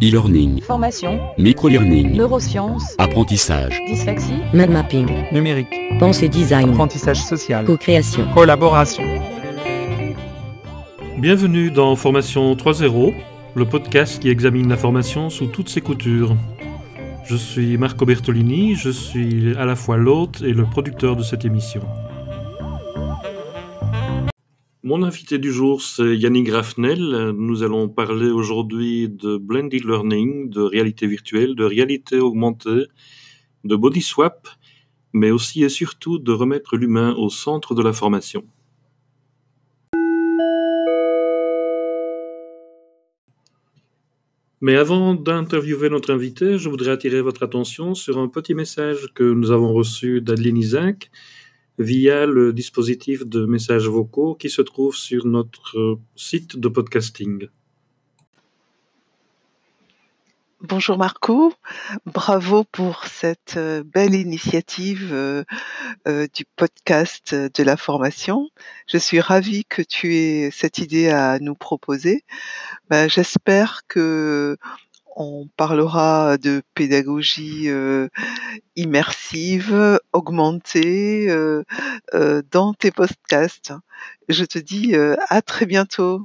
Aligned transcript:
e-learning, 0.00 0.60
Formation, 0.62 1.18
micro-learning, 1.38 2.14
neurosciences, 2.16 2.94
apprentissage, 2.98 3.78
dyslexie, 3.88 4.34
Mind 4.52 4.70
mapping, 4.70 5.06
numérique, 5.32 5.68
pensée 5.98 6.28
design, 6.28 6.70
apprentissage 6.70 7.18
social, 7.22 7.64
co-création. 7.64 8.24
collaboration. 8.34 9.02
Bienvenue 11.18 11.70
dans 11.70 11.94
Formation 11.96 12.54
3.0, 12.54 13.14
le 13.54 13.64
podcast 13.64 14.20
qui 14.20 14.28
examine 14.28 14.68
la 14.68 14.76
formation 14.76 15.30
sous 15.30 15.46
toutes 15.46 15.68
ses 15.68 15.80
coutures. 15.80 16.34
Je 17.24 17.36
suis 17.36 17.78
Marco 17.78 18.04
Bertolini, 18.04 18.74
je 18.74 18.90
suis 18.90 19.56
à 19.56 19.64
la 19.64 19.76
fois 19.76 19.96
l'hôte 19.96 20.42
et 20.42 20.52
le 20.52 20.64
producteur 20.64 21.16
de 21.16 21.22
cette 21.22 21.44
émission. 21.44 21.80
Mon 24.86 25.02
invité 25.02 25.38
du 25.38 25.50
jour, 25.50 25.80
c'est 25.80 26.14
Yannick 26.14 26.44
Grafnel. 26.44 27.30
Nous 27.38 27.62
allons 27.62 27.88
parler 27.88 28.28
aujourd'hui 28.28 29.08
de 29.08 29.38
blended 29.38 29.82
learning, 29.82 30.50
de 30.50 30.60
réalité 30.60 31.06
virtuelle, 31.06 31.54
de 31.54 31.64
réalité 31.64 32.18
augmentée, 32.18 32.84
de 33.64 33.76
body 33.76 34.02
swap, 34.02 34.46
mais 35.14 35.30
aussi 35.30 35.64
et 35.64 35.70
surtout 35.70 36.18
de 36.18 36.32
remettre 36.32 36.76
l'humain 36.76 37.14
au 37.14 37.30
centre 37.30 37.74
de 37.74 37.80
la 37.82 37.94
formation. 37.94 38.44
Mais 44.60 44.76
avant 44.76 45.14
d'interviewer 45.14 45.88
notre 45.88 46.12
invité, 46.12 46.58
je 46.58 46.68
voudrais 46.68 46.90
attirer 46.90 47.22
votre 47.22 47.42
attention 47.42 47.94
sur 47.94 48.18
un 48.18 48.28
petit 48.28 48.52
message 48.52 49.08
que 49.14 49.24
nous 49.24 49.50
avons 49.50 49.72
reçu 49.72 50.20
d'Adeline 50.20 50.58
Isaac 50.58 51.10
via 51.78 52.26
le 52.26 52.52
dispositif 52.52 53.26
de 53.26 53.46
messages 53.46 53.88
vocaux 53.88 54.34
qui 54.34 54.50
se 54.50 54.62
trouve 54.62 54.96
sur 54.96 55.26
notre 55.26 55.98
site 56.16 56.56
de 56.56 56.68
podcasting. 56.68 57.48
Bonjour 60.66 60.96
Marco, 60.96 61.52
bravo 62.06 62.64
pour 62.64 63.04
cette 63.04 63.58
euh, 63.58 63.84
belle 63.84 64.14
initiative 64.14 65.10
euh, 65.12 65.44
euh, 66.08 66.26
du 66.34 66.46
podcast 66.56 67.34
de 67.34 67.62
la 67.62 67.76
formation. 67.76 68.48
Je 68.86 68.96
suis 68.96 69.20
ravie 69.20 69.66
que 69.66 69.82
tu 69.82 70.16
aies 70.16 70.50
cette 70.50 70.78
idée 70.78 71.10
à 71.10 71.38
nous 71.38 71.54
proposer. 71.54 72.24
Ben, 72.88 73.10
J'espère 73.10 73.82
que 73.88 74.56
on 75.16 75.48
parlera 75.56 76.38
de 76.38 76.62
pédagogie 76.74 77.68
euh, 77.68 78.08
immersive, 78.76 79.98
augmentée 80.12 81.30
euh, 81.30 81.62
euh, 82.14 82.42
dans 82.50 82.74
tes 82.74 82.90
podcasts. 82.90 83.72
Je 84.28 84.44
te 84.44 84.58
dis 84.58 84.94
à 84.94 85.42
très 85.42 85.66
bientôt. 85.66 86.22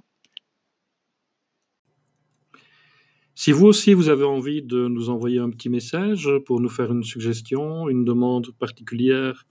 Si 3.35 3.51
vous 3.51 3.67
aussi 3.67 3.93
vous 3.93 4.09
avez 4.09 4.25
envie 4.25 4.61
de 4.61 4.87
nous 4.87 5.09
envoyer 5.09 5.39
un 5.39 5.49
petit 5.49 5.69
message 5.69 6.29
pour 6.45 6.59
nous 6.59 6.69
faire 6.69 6.91
une 6.91 7.03
suggestion, 7.03 7.87
une 7.87 8.03
demande 8.03 8.51
particulière 8.59 9.45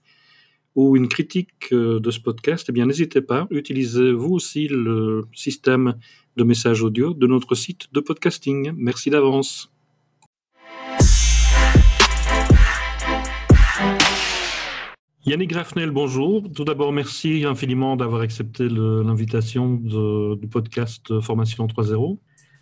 ou 0.75 0.95
une 0.95 1.07
critique 1.07 1.71
euh, 1.71 1.99
de 1.99 2.11
ce 2.11 2.19
podcast, 2.19 2.67
eh 2.69 2.71
bien 2.71 2.85
n'hésitez 2.85 3.21
pas, 3.21 3.47
utilisez 3.51 4.11
vous 4.11 4.33
aussi 4.33 4.67
le 4.67 5.25
système 5.33 5.95
de 6.37 6.43
messages 6.43 6.83
audio 6.83 7.13
de 7.13 7.27
notre 7.27 7.55
site 7.55 7.87
de 7.91 7.99
podcasting. 7.99 8.71
Merci 8.75 9.09
d'avance. 9.09 9.71
Yannick 15.25 15.49
Grafnel, 15.49 15.91
bonjour. 15.91 16.43
Tout 16.55 16.63
d'abord, 16.63 16.91
merci 16.91 17.43
infiniment 17.45 17.95
d'avoir 17.95 18.21
accepté 18.21 18.67
l'invitation 18.69 19.75
du 19.75 20.47
podcast 20.47 21.19
Formation 21.19 21.67
3.0. 21.67 22.17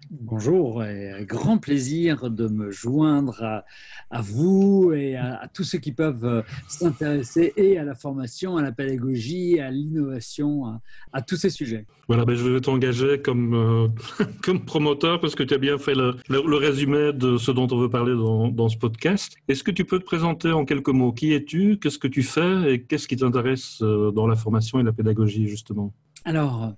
Bonjour, 0.09 0.86
et 0.86 1.11
un 1.11 1.23
grand 1.23 1.58
plaisir 1.58 2.30
de 2.30 2.47
me 2.47 2.72
joindre 2.72 3.44
à, 3.44 3.66
à 4.09 4.22
vous 4.22 4.94
et 4.95 5.17
à, 5.17 5.36
à 5.41 5.47
tous 5.49 5.66
ceux 5.66 5.80
qui 5.80 5.91
peuvent 5.91 6.23
euh, 6.23 6.41
s'intéresser 6.69 7.52
et 7.58 7.77
à 7.77 7.83
la 7.83 7.93
formation, 7.93 8.55
à 8.55 8.61
la 8.61 8.71
pédagogie, 8.71 9.59
à 9.59 9.70
l'innovation, 9.70 10.65
à, 10.65 10.81
à 11.11 11.21
tous 11.21 11.36
ces 11.36 11.49
sujets. 11.49 11.86
Voilà, 12.08 12.23
ben 12.23 12.36
je 12.36 12.48
vais 12.48 12.61
t'engager 12.61 13.21
comme, 13.21 13.54
euh, 13.54 13.87
comme 14.43 14.64
promoteur 14.64 15.20
parce 15.20 15.36
que 15.36 15.43
tu 15.43 15.54
as 15.54 15.58
bien 15.58 15.77
fait 15.77 15.93
le, 15.95 16.15
le- 16.30 16.43
le 16.48 16.55
résumé 16.55 17.11
de 17.11 17.36
ce 17.37 17.52
dont 17.52 17.67
on 17.70 17.77
veut 17.77 17.89
parler 17.89 18.14
dans, 18.14 18.48
dans 18.48 18.70
ce 18.70 18.77
podcast. 18.77 19.36
Est-ce 19.49 19.64
que 19.64 19.71
tu 19.71 19.83
peux 19.83 19.99
te 19.99 20.05
présenter 20.05 20.54
en 20.54 20.64
quelques 20.64 20.87
mots? 20.89 21.11
Qui 21.11 21.33
es-tu? 21.33 21.80
Qu'est-ce 21.80 21.99
que 21.99 22.08
tu 22.08 22.23
fais? 22.23 22.73
Et 22.73 22.81
qu'est-ce 22.81 23.10
qui 23.10 23.17
t'intéresse 23.17 23.80
euh, 23.81 24.11
dans 24.11 24.26
la 24.27 24.37
formation 24.37 24.80
et 24.80 24.83
la 24.83 24.93
pédagogie, 24.93 25.48
justement? 25.48 25.93
Alors, 26.23 26.73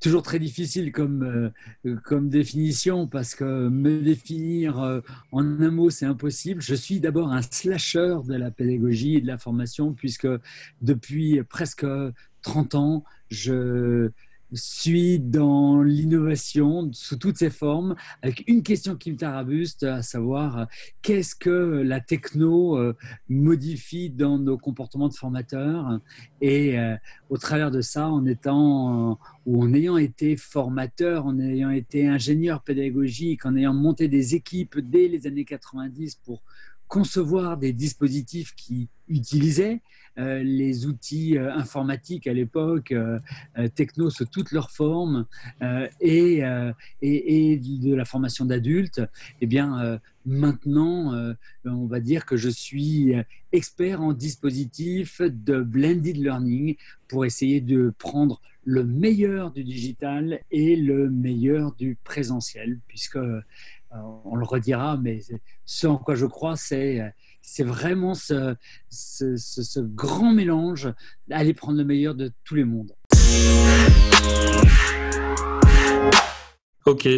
toujours 0.00 0.22
très 0.22 0.38
difficile 0.38 0.92
comme, 0.92 1.52
euh, 1.86 1.96
comme 2.04 2.28
définition 2.28 3.06
parce 3.06 3.34
que 3.34 3.68
me 3.68 4.00
définir 4.00 4.80
euh, 4.80 5.00
en 5.30 5.44
un 5.44 5.70
mot, 5.70 5.90
c'est 5.90 6.06
impossible. 6.06 6.62
Je 6.62 6.74
suis 6.74 7.00
d'abord 7.00 7.32
un 7.32 7.42
slasher 7.42 8.16
de 8.26 8.34
la 8.34 8.50
pédagogie 8.50 9.16
et 9.16 9.20
de 9.20 9.26
la 9.26 9.38
formation 9.38 9.92
puisque 9.92 10.28
depuis 10.80 11.42
presque 11.44 11.86
30 12.42 12.74
ans, 12.74 13.04
je 13.30 14.10
suis 14.56 15.18
dans 15.18 15.82
l'innovation 15.82 16.90
sous 16.92 17.16
toutes 17.16 17.38
ses 17.38 17.50
formes 17.50 17.94
avec 18.22 18.44
une 18.48 18.62
question 18.62 18.96
qui 18.96 19.12
me 19.12 19.16
tarabuste, 19.16 19.82
à 19.84 20.02
savoir 20.02 20.58
euh, 20.58 20.64
qu'est-ce 21.02 21.34
que 21.34 21.82
la 21.84 22.00
techno 22.00 22.76
euh, 22.76 22.96
modifie 23.28 24.10
dans 24.10 24.38
nos 24.38 24.58
comportements 24.58 25.08
de 25.08 25.14
formateurs? 25.14 26.00
Et 26.40 26.78
euh, 26.78 26.96
au 27.28 27.36
travers 27.36 27.70
de 27.70 27.80
ça, 27.80 28.08
en 28.08 28.24
étant 28.26 29.18
ou 29.46 29.62
en 29.62 29.72
ayant 29.72 29.96
été 29.96 30.36
formateur, 30.36 31.26
en 31.26 31.38
ayant 31.38 31.70
été 31.70 32.06
ingénieur 32.06 32.62
pédagogique, 32.62 33.46
en 33.46 33.56
ayant 33.56 33.74
monté 33.74 34.08
des 34.08 34.34
équipes 34.34 34.78
dès 34.78 35.08
les 35.08 35.26
années 35.26 35.44
90 35.44 36.16
pour 36.16 36.42
concevoir 36.90 37.56
des 37.56 37.72
dispositifs 37.72 38.52
qui 38.56 38.88
utilisaient 39.08 39.80
euh, 40.18 40.42
les 40.42 40.86
outils 40.86 41.38
euh, 41.38 41.54
informatiques 41.54 42.26
à 42.26 42.32
l'époque, 42.32 42.90
euh, 42.90 43.20
euh, 43.58 43.68
techno 43.68 44.10
sous 44.10 44.24
toutes 44.24 44.50
leurs 44.50 44.72
formes, 44.72 45.24
euh, 45.62 45.88
et, 46.00 46.42
et, 47.00 47.52
et 47.52 47.58
de 47.58 47.94
la 47.94 48.04
formation 48.04 48.44
d'adultes, 48.44 49.00
eh 49.40 49.46
bien 49.46 50.00
maintenant, 50.26 51.34
on 51.64 51.86
va 51.86 52.00
dire 52.00 52.26
que 52.26 52.36
je 52.36 52.48
suis 52.48 53.14
expert 53.52 54.02
en 54.02 54.12
dispositifs 54.12 55.22
de 55.22 55.62
blended 55.62 56.16
learning 56.16 56.76
pour 57.08 57.24
essayer 57.24 57.60
de 57.60 57.92
prendre 57.98 58.40
le 58.64 58.84
meilleur 58.84 59.52
du 59.52 59.64
digital 59.64 60.40
et 60.50 60.76
le 60.76 61.08
meilleur 61.08 61.74
du 61.76 61.96
présentiel, 62.04 62.78
puisque 62.88 63.18
on 64.24 64.36
le 64.36 64.44
redira, 64.44 64.96
mais 64.96 65.20
ce 65.64 65.86
en 65.86 65.96
quoi 65.96 66.14
je 66.14 66.26
crois, 66.26 66.56
c'est 66.56 67.02
c'est 67.42 67.64
vraiment 67.64 68.14
ce, 68.14 68.54
ce, 68.88 69.36
ce, 69.36 69.80
grand 69.80 70.32
mélange 70.32 70.92
d'aller 71.26 71.54
prendre 71.54 71.78
le 71.78 71.84
meilleur 71.84 72.14
de 72.14 72.30
tous 72.44 72.54
les 72.54 72.64
mondes. 72.64 72.92
Ok. 76.86 77.08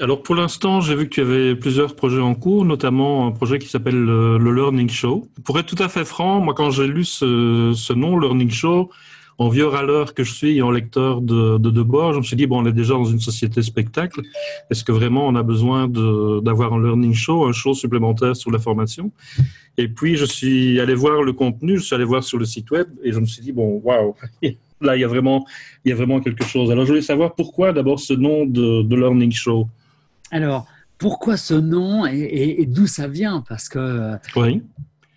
Alors 0.00 0.22
pour 0.22 0.34
l'instant, 0.34 0.80
j'ai 0.80 0.94
vu 0.94 1.08
que 1.08 1.14
tu 1.14 1.20
avais 1.20 1.56
plusieurs 1.56 1.96
projets 1.96 2.20
en 2.20 2.34
cours, 2.34 2.64
notamment 2.64 3.26
un 3.26 3.32
projet 3.32 3.58
qui 3.58 3.68
s'appelle 3.68 3.98
le, 3.98 4.38
le 4.38 4.52
Learning 4.52 4.88
Show. 4.88 5.28
Pour 5.44 5.58
être 5.58 5.66
tout 5.66 5.82
à 5.82 5.88
fait 5.88 6.04
franc, 6.04 6.40
moi 6.40 6.54
quand 6.54 6.70
j'ai 6.70 6.86
lu 6.86 7.04
ce 7.04 7.92
nom, 7.92 8.18
Learning 8.18 8.50
Show, 8.50 8.90
en 9.38 9.48
vieux 9.48 9.66
râleur 9.66 10.14
que 10.14 10.24
je 10.24 10.32
suis 10.32 10.56
et 10.56 10.62
en 10.62 10.70
lecteur 10.72 11.20
de, 11.20 11.58
de 11.58 11.70
Debord, 11.70 12.12
je 12.12 12.18
me 12.18 12.24
suis 12.24 12.34
dit, 12.36 12.46
bon, 12.46 12.62
on 12.62 12.66
est 12.66 12.72
déjà 12.72 12.94
dans 12.94 13.04
une 13.04 13.20
société 13.20 13.62
spectacle. 13.62 14.20
Est-ce 14.70 14.82
que 14.82 14.90
vraiment 14.90 15.26
on 15.28 15.36
a 15.36 15.44
besoin 15.44 15.86
d'avoir 15.88 16.72
un 16.74 16.82
learning 16.82 17.14
show, 17.14 17.46
un 17.46 17.52
show 17.52 17.72
supplémentaire 17.74 18.34
sur 18.34 18.50
la 18.50 18.58
formation? 18.58 19.12
Et 19.76 19.86
puis, 19.86 20.16
je 20.16 20.24
suis 20.24 20.80
allé 20.80 20.94
voir 20.94 21.22
le 21.22 21.32
contenu, 21.32 21.78
je 21.78 21.84
suis 21.84 21.94
allé 21.94 22.02
voir 22.04 22.24
sur 22.24 22.36
le 22.38 22.44
site 22.44 22.68
web 22.72 22.88
et 23.04 23.12
je 23.12 23.20
me 23.20 23.26
suis 23.26 23.40
dit, 23.42 23.52
bon, 23.52 23.80
waouh, 23.84 24.14
là, 24.80 24.96
il 24.96 25.00
y 25.00 25.04
a 25.04 25.08
vraiment, 25.08 25.46
il 25.84 25.90
y 25.90 25.92
a 25.92 25.94
vraiment 25.94 26.18
quelque 26.20 26.44
chose. 26.44 26.72
Alors, 26.72 26.84
je 26.84 26.90
voulais 26.90 27.02
savoir 27.02 27.36
pourquoi 27.36 27.72
d'abord 27.72 28.00
ce 28.00 28.14
nom 28.14 28.44
de, 28.44 28.82
de 28.82 28.96
learning 28.96 29.30
show? 29.30 29.68
Alors, 30.32 30.66
pourquoi 30.98 31.36
ce 31.36 31.54
nom 31.54 32.06
et, 32.06 32.18
et- 32.18 32.62
et 32.62 32.66
d'où 32.66 32.88
ça 32.88 33.06
vient? 33.06 33.44
Parce 33.48 33.68
que 33.68 33.78
euh, 33.78 34.16
Oui. 34.34 34.62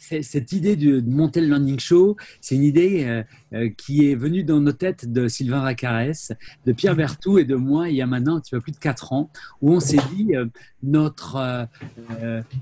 Cette 0.02 0.52
idée 0.52 0.76
de, 0.76 1.00
monter 1.02 1.42
le 1.42 1.48
Learning 1.48 1.80
Show, 1.80 2.18
c'est 2.42 2.56
une 2.56 2.64
idée 2.64 3.06
euh, 3.06 3.24
euh, 3.54 3.70
qui 3.78 4.10
est 4.10 4.16
venue 4.16 4.44
dans 4.44 4.60
nos 4.60 4.72
têtes 4.72 5.12
de 5.12 5.28
Sylvain 5.28 5.62
Vacarès, 5.62 6.32
de 6.66 6.74
Pierre 6.74 6.96
Berthou 6.96 7.38
et 7.38 7.46
de 7.46 7.56
moi 7.56 7.90
il 7.90 7.96
y 7.96 8.02
a 8.02 8.08
maintenant 8.08 8.38
un 8.38 8.40
petit 8.40 8.52
peu 8.52 8.62
plus 8.62 8.72
de 8.72 8.78
quatre 8.78 9.14
ans, 9.14 9.30
où 9.62 9.72
on 9.72 9.80
s'est 9.80 10.00
dit 10.16 10.36
euh, 10.36 10.48
notre 10.82 11.68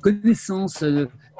connaissance, 0.02 0.84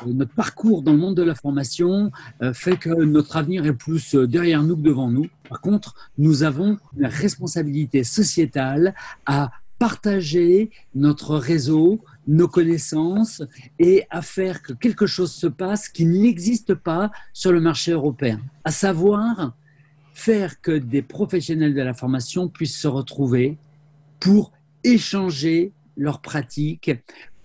notre 0.06 0.34
parcours 0.34 0.82
dans 0.82 0.94
le 0.94 0.98
monde 0.98 1.16
de 1.16 1.24
la 1.24 1.36
formation 1.36 2.10
fait 2.54 2.78
que 2.78 2.90
notre 2.90 3.36
avenir 3.36 3.66
est 3.66 3.74
plus 3.74 4.16
derrière 4.16 4.64
nous 4.64 4.78
que 4.78 4.82
devant 4.82 5.10
nous. 5.10 5.28
Par 5.50 5.60
contre, 5.60 5.96
nous 6.18 6.44
avons 6.44 6.78
une 6.98 7.06
responsabilité 7.06 8.06
sociétale 8.06 8.96
à 9.26 9.52
partager 9.80 10.70
notre 10.94 11.38
réseau, 11.38 12.04
nos 12.28 12.48
connaissances 12.48 13.42
et 13.80 14.04
à 14.10 14.22
faire 14.22 14.62
que 14.62 14.74
quelque 14.74 15.08
chose 15.08 15.32
se 15.32 15.48
passe 15.48 15.90
qui 15.90 16.06
n'existe 16.06 16.76
pas 16.76 17.12
sur 17.34 17.52
le 17.52 17.62
marché 17.62 17.92
européen, 17.92 18.42
à 18.66 18.72
savoir 18.72 19.56
faire 20.14 20.60
que 20.62 20.78
des 20.78 21.02
professionnels 21.02 21.74
de 21.74 21.82
la 21.82 21.94
formation 21.94 22.50
puissent 22.50 22.78
se 22.78 22.90
retrouver 22.90 23.58
pour 24.20 24.52
échanger 24.84 25.72
leurs 25.96 26.22
pratiques, 26.22 26.92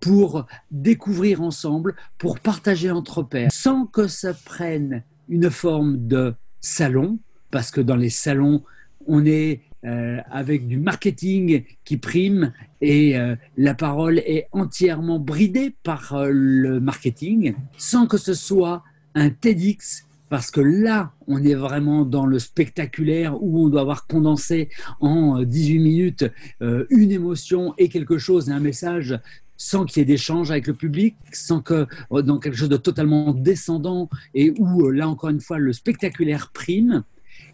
pour 0.00 0.46
découvrir 0.70 1.40
ensemble, 1.40 1.94
pour 2.18 2.40
partager 2.40 2.90
entre 2.90 3.22
pairs, 3.22 3.50
sans 3.52 3.86
que 3.86 4.08
ça 4.08 4.34
prenne 4.34 5.04
une 5.28 5.50
forme 5.50 6.06
de 6.06 6.34
salon, 6.60 7.18
parce 7.50 7.70
que 7.70 7.80
dans 7.80 7.96
les 7.96 8.10
salons, 8.10 8.64
on 9.06 9.24
est 9.24 9.62
euh, 9.84 10.18
avec 10.30 10.66
du 10.66 10.78
marketing 10.78 11.62
qui 11.84 11.98
prime 11.98 12.54
et 12.80 13.18
euh, 13.18 13.36
la 13.58 13.74
parole 13.74 14.18
est 14.20 14.48
entièrement 14.52 15.18
bridée 15.18 15.76
par 15.82 16.14
euh, 16.14 16.30
le 16.30 16.80
marketing, 16.80 17.54
sans 17.76 18.06
que 18.06 18.16
ce 18.16 18.32
soit 18.32 18.82
un 19.14 19.28
TEDx 19.28 20.06
parce 20.30 20.50
que 20.50 20.62
là, 20.62 21.12
on 21.26 21.44
est 21.44 21.54
vraiment 21.54 22.06
dans 22.06 22.24
le 22.24 22.38
spectaculaire 22.38 23.36
où 23.42 23.66
on 23.66 23.68
doit 23.68 23.82
avoir 23.82 24.06
condensé 24.06 24.70
en 25.00 25.42
18 25.42 25.78
minutes 25.78 26.24
une 26.60 27.12
émotion 27.12 27.74
et 27.78 27.88
quelque 27.88 28.18
chose, 28.18 28.50
un 28.50 28.58
message 28.58 29.20
sans 29.56 29.84
qu'il 29.84 30.00
y 30.00 30.02
ait 30.02 30.06
d'échange 30.06 30.50
avec 30.50 30.66
le 30.66 30.74
public, 30.74 31.14
sans 31.32 31.60
que 31.60 31.86
dans 32.10 32.38
quelque 32.38 32.56
chose 32.56 32.70
de 32.70 32.78
totalement 32.78 33.32
descendant 33.32 34.08
et 34.32 34.52
où 34.58 34.90
là 34.90 35.08
encore 35.08 35.30
une 35.30 35.42
fois 35.42 35.58
le 35.58 35.72
spectaculaire 35.72 36.50
prime, 36.52 37.04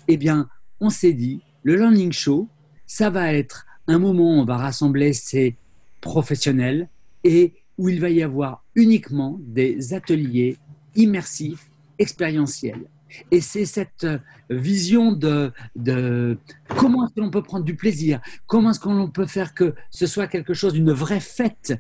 eh 0.09 0.17
bien, 0.17 0.49
on 0.81 0.89
s'est 0.89 1.13
dit, 1.13 1.43
le 1.63 1.77
learning 1.77 2.13
show, 2.13 2.49
ça 2.87 3.11
va 3.11 3.33
être 3.33 3.67
un 3.87 3.99
moment 3.99 4.37
où 4.37 4.41
on 4.41 4.45
va 4.45 4.57
rassembler 4.57 5.13
ces 5.13 5.57
professionnels 6.01 6.89
et 7.25 7.55
où 7.79 7.89
il 7.89 8.01
va 8.01 8.11
y 8.11 8.23
avoir 8.23 8.65
uniquement 8.75 9.39
des 9.41 9.95
ateliers 9.95 10.57
immersifs 10.95 11.71
expérientiel. 11.99 12.87
Et 13.31 13.41
c'est 13.41 13.65
cette 13.65 14.05
euh, 14.05 14.19
vision 14.49 15.13
de, 15.13 15.53
de 15.75 16.39
comment 16.69 17.07
est-ce 17.07 17.15
que 17.15 17.21
l'on 17.21 17.31
peut 17.31 17.43
prendre 17.43 17.65
du 17.65 17.75
plaisir, 17.75 18.21
comment 18.47 18.71
est-ce 18.71 18.81
qu'on 18.81 19.11
peut 19.11 19.27
faire 19.27 19.55
que 19.55 19.75
ce 19.91 20.07
soit 20.07 20.29
quelque 20.29 20.55
chose 20.55 20.75
d'une 20.75 20.93
vraie 20.93 21.21
fête, 21.21 21.75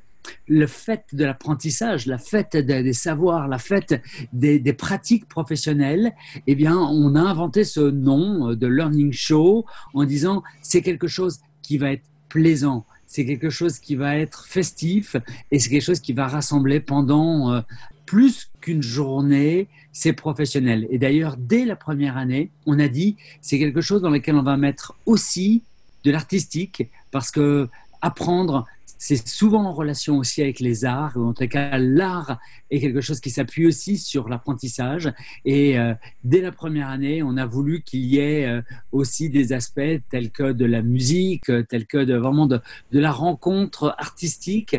le 0.46 0.66
fait 0.66 1.04
de 1.12 1.24
l'apprentissage, 1.24 2.06
la 2.06 2.18
fête 2.18 2.56
des, 2.56 2.92
savoirs, 2.92 3.48
la 3.48 3.58
fête 3.58 4.00
des, 4.32 4.60
pratiques 4.72 5.28
professionnelles, 5.28 6.12
eh 6.46 6.54
bien, 6.54 6.76
on 6.76 7.14
a 7.14 7.20
inventé 7.20 7.64
ce 7.64 7.80
nom 7.80 8.54
de 8.54 8.66
Learning 8.66 9.12
Show 9.12 9.66
en 9.94 10.04
disant 10.04 10.42
c'est 10.62 10.82
quelque 10.82 11.08
chose 11.08 11.40
qui 11.62 11.78
va 11.78 11.92
être 11.92 12.04
plaisant, 12.28 12.86
c'est 13.06 13.26
quelque 13.26 13.50
chose 13.50 13.78
qui 13.78 13.96
va 13.96 14.16
être 14.16 14.46
festif 14.46 15.16
et 15.50 15.58
c'est 15.58 15.68
quelque 15.68 15.84
chose 15.84 16.00
qui 16.00 16.12
va 16.12 16.28
rassembler 16.28 16.80
pendant 16.80 17.52
euh, 17.52 17.60
plus 18.06 18.50
qu'une 18.60 18.82
journée, 18.82 19.68
c'est 19.92 20.12
professionnel. 20.12 20.86
Et 20.90 20.98
d'ailleurs, 20.98 21.36
dès 21.36 21.64
la 21.64 21.76
première 21.76 22.16
année, 22.16 22.50
on 22.66 22.78
a 22.78 22.88
dit, 22.88 23.16
c'est 23.40 23.58
quelque 23.58 23.80
chose 23.80 24.02
dans 24.02 24.10
lequel 24.10 24.34
on 24.34 24.42
va 24.42 24.56
mettre 24.56 24.94
aussi 25.06 25.62
de 26.04 26.10
l'artistique, 26.10 26.88
parce 27.10 27.30
que 27.30 27.68
apprendre, 28.00 28.66
c'est 29.02 29.26
souvent 29.26 29.64
en 29.64 29.72
relation 29.72 30.18
aussi 30.18 30.42
avec 30.42 30.60
les 30.60 30.84
arts, 30.84 31.16
en 31.16 31.32
tout 31.32 31.48
cas 31.48 31.78
l'art 31.78 32.38
est 32.70 32.80
quelque 32.80 33.00
chose 33.00 33.18
qui 33.18 33.30
s'appuie 33.30 33.66
aussi 33.66 33.96
sur 33.96 34.28
l'apprentissage. 34.28 35.10
Et 35.46 35.78
euh, 35.78 35.94
dès 36.22 36.42
la 36.42 36.52
première 36.52 36.88
année, 36.88 37.22
on 37.22 37.38
a 37.38 37.46
voulu 37.46 37.82
qu'il 37.82 38.00
y 38.00 38.18
ait 38.18 38.46
euh, 38.46 38.60
aussi 38.92 39.30
des 39.30 39.54
aspects 39.54 40.02
tels 40.10 40.30
que 40.30 40.52
de 40.52 40.66
la 40.66 40.82
musique, 40.82 41.50
tels 41.68 41.86
que 41.86 41.96
de, 41.96 42.14
vraiment 42.14 42.46
de 42.46 42.60
la 42.92 43.10
rencontre 43.10 43.94
artistique 43.96 44.76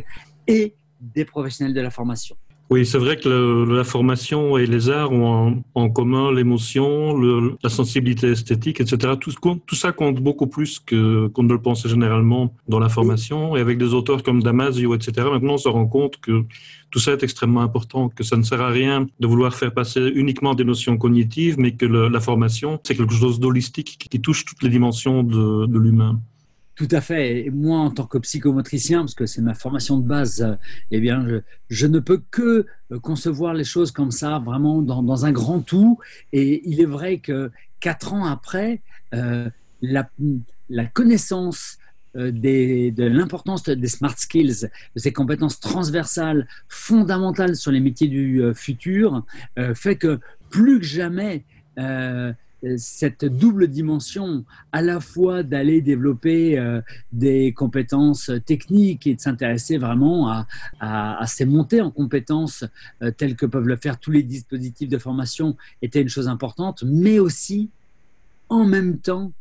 et 0.47 0.75
des 1.01 1.25
professionnels 1.25 1.73
de 1.73 1.81
la 1.81 1.89
formation. 1.89 2.37
Oui, 2.71 2.85
c'est 2.85 2.99
vrai 2.99 3.17
que 3.17 3.65
la 3.69 3.83
formation 3.83 4.57
et 4.57 4.65
les 4.65 4.89
arts 4.89 5.11
ont 5.11 5.61
en, 5.75 5.89
commun 5.89 6.31
l'émotion, 6.31 7.17
la 7.61 7.69
sensibilité 7.69 8.27
esthétique, 8.27 8.79
etc. 8.79 9.15
Tout, 9.19 9.75
ça 9.75 9.91
compte 9.91 10.21
beaucoup 10.21 10.47
plus 10.47 10.79
qu'on 10.79 10.95
ne 11.43 11.51
le 11.51 11.61
pensait 11.61 11.89
généralement 11.89 12.55
dans 12.69 12.79
la 12.79 12.87
formation. 12.87 13.57
Et 13.57 13.59
avec 13.59 13.77
des 13.77 13.93
auteurs 13.93 14.23
comme 14.23 14.41
Damasio, 14.41 14.95
etc., 14.95 15.27
maintenant 15.33 15.55
on 15.55 15.57
se 15.57 15.67
rend 15.67 15.85
compte 15.85 16.15
que 16.21 16.45
tout 16.91 16.99
ça 16.99 17.11
est 17.11 17.23
extrêmement 17.23 17.59
important, 17.59 18.07
que 18.07 18.23
ça 18.23 18.37
ne 18.37 18.43
sert 18.43 18.61
à 18.61 18.69
rien 18.69 19.05
de 19.19 19.27
vouloir 19.27 19.53
faire 19.53 19.73
passer 19.73 20.09
uniquement 20.15 20.55
des 20.55 20.63
notions 20.63 20.97
cognitives, 20.97 21.59
mais 21.59 21.73
que 21.73 21.85
la 21.85 22.19
formation, 22.21 22.79
c'est 22.85 22.95
quelque 22.95 23.13
chose 23.13 23.41
d'holistique 23.41 23.97
qui 24.09 24.21
touche 24.21 24.45
toutes 24.45 24.63
les 24.63 24.69
dimensions 24.69 25.23
de 25.23 25.77
l'humain. 25.77 26.21
Tout 26.81 26.95
à 26.95 27.01
fait. 27.01 27.51
Moi, 27.53 27.77
en 27.77 27.91
tant 27.91 28.07
que 28.07 28.17
psychomotricien, 28.17 29.01
parce 29.01 29.13
que 29.13 29.27
c'est 29.27 29.43
ma 29.43 29.53
formation 29.53 29.99
de 29.99 30.03
base, 30.03 30.41
euh, 30.41 30.55
eh 30.89 30.99
bien, 30.99 31.27
je, 31.69 31.85
ne 31.85 31.99
peux 31.99 32.23
que 32.31 32.65
euh, 32.91 32.99
concevoir 32.99 33.53
les 33.53 33.63
choses 33.63 33.91
comme 33.91 34.09
ça, 34.09 34.39
vraiment 34.39 34.81
dans, 34.81 35.25
un 35.25 35.31
grand 35.31 35.59
tout. 35.59 35.99
Et 36.33 36.67
il 36.67 36.81
est 36.81 36.85
vrai 36.87 37.19
que 37.19 37.51
quatre 37.81 38.15
ans 38.15 38.25
après, 38.25 38.81
euh, 39.13 39.47
la, 39.83 40.09
connaissance 40.91 41.77
de 42.15 43.03
l'importance 43.03 43.61
des 43.61 43.87
smart 43.87 44.17
skills, 44.17 44.67
de 44.95 44.99
ces 44.99 45.13
compétences 45.13 45.59
transversales 45.59 46.47
fondamentales 46.67 47.55
sur 47.57 47.71
les 47.71 47.79
métiers 47.79 48.07
du 48.07 48.41
futur, 48.55 49.23
fait 49.75 49.97
que 49.97 50.19
plus 50.49 50.79
que 50.79 50.85
jamais, 50.85 51.45
cette 52.77 53.25
double 53.25 53.67
dimension, 53.67 54.45
à 54.71 54.81
la 54.81 54.99
fois 54.99 55.43
d'aller 55.43 55.81
développer 55.81 56.57
euh, 56.57 56.81
des 57.11 57.53
compétences 57.53 58.31
techniques 58.45 59.07
et 59.07 59.15
de 59.15 59.21
s'intéresser 59.21 59.77
vraiment 59.77 60.45
à, 60.79 61.25
ces 61.27 61.45
montées 61.45 61.81
en 61.81 61.91
compétences 61.91 62.63
euh, 63.01 63.11
telles 63.11 63.35
que 63.35 63.45
peuvent 63.45 63.67
le 63.67 63.77
faire 63.77 63.99
tous 63.99 64.11
les 64.11 64.23
dispositifs 64.23 64.89
de 64.89 64.97
formation, 64.97 65.55
était 65.81 66.01
une 66.01 66.09
chose 66.09 66.27
importante, 66.27 66.83
mais 66.85 67.19
aussi 67.19 67.69
en 68.49 68.65
même 68.65 68.97
temps 68.99 69.31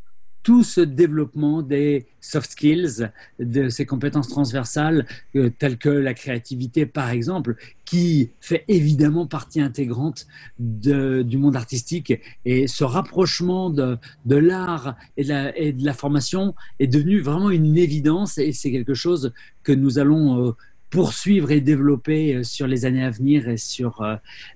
tout 0.43 0.63
ce 0.63 0.81
développement 0.81 1.63
des 1.63 2.07
soft 2.21 2.53
skills, 2.53 3.11
de 3.39 3.69
ces 3.69 3.85
compétences 3.87 4.29
transversales 4.29 5.07
euh, 5.37 5.51
telles 5.59 5.77
que 5.77 5.89
la 5.89 6.15
créativité 6.15 6.87
par 6.87 7.11
exemple, 7.11 7.57
qui 7.85 8.31
fait 8.41 8.65
évidemment 8.69 9.27
partie 9.27 9.61
intégrante 9.61 10.27
du 10.59 11.39
monde 11.39 11.57
artistique 11.57 12.13
et 12.45 12.69
ce 12.69 12.85
rapprochement 12.85 13.71
de, 13.71 13.99
l'art 14.27 14.97
et, 15.17 15.25
de 15.73 15.85
la 15.85 15.95
formation 15.95 16.55
est 16.79 16.87
devenu 16.87 17.21
vraiment 17.21 17.51
une 17.51 17.77
évidence 17.77 18.39
et 18.39 18.53
c'est 18.53 18.71
quelque 18.71 18.95
chose 18.95 19.33
que 19.63 19.73
nous 19.73 19.99
allons 19.99 20.47
euh, 20.47 20.53
poursuivre 20.89 21.51
et 21.51 21.61
développer 21.61 22.37
euh, 22.37 22.43
sur 22.45 22.67
les 22.67 22.85
années 22.85 23.05
à 23.05 23.11
venir 23.11 23.49
et 23.49 23.57
sur 23.57 24.05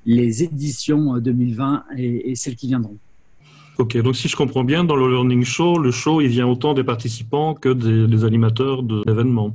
les 0.07 0.43
éditions 0.43 1.19
2020 1.19 1.85
et 1.97 2.35
celles 2.37 2.57
qui 2.57 2.69
viendront. 2.69 2.99
Ok, 3.77 3.97
donc 3.99 4.15
si 4.15 4.29
je 4.29 4.37
comprends 4.37 4.63
bien, 4.63 4.85
dans 4.85 4.95
le 4.95 5.09
Learning 5.09 5.45
Show, 5.45 5.79
le 5.79 5.91
show, 5.91 6.21
il 6.21 6.29
vient 6.29 6.47
autant 6.47 6.75
des 6.75 6.85
participants 6.85 7.55
que 7.55 7.71
des, 7.71 8.25
animateurs 8.25 8.85
de 8.85 9.03
l'événement. 9.07 9.55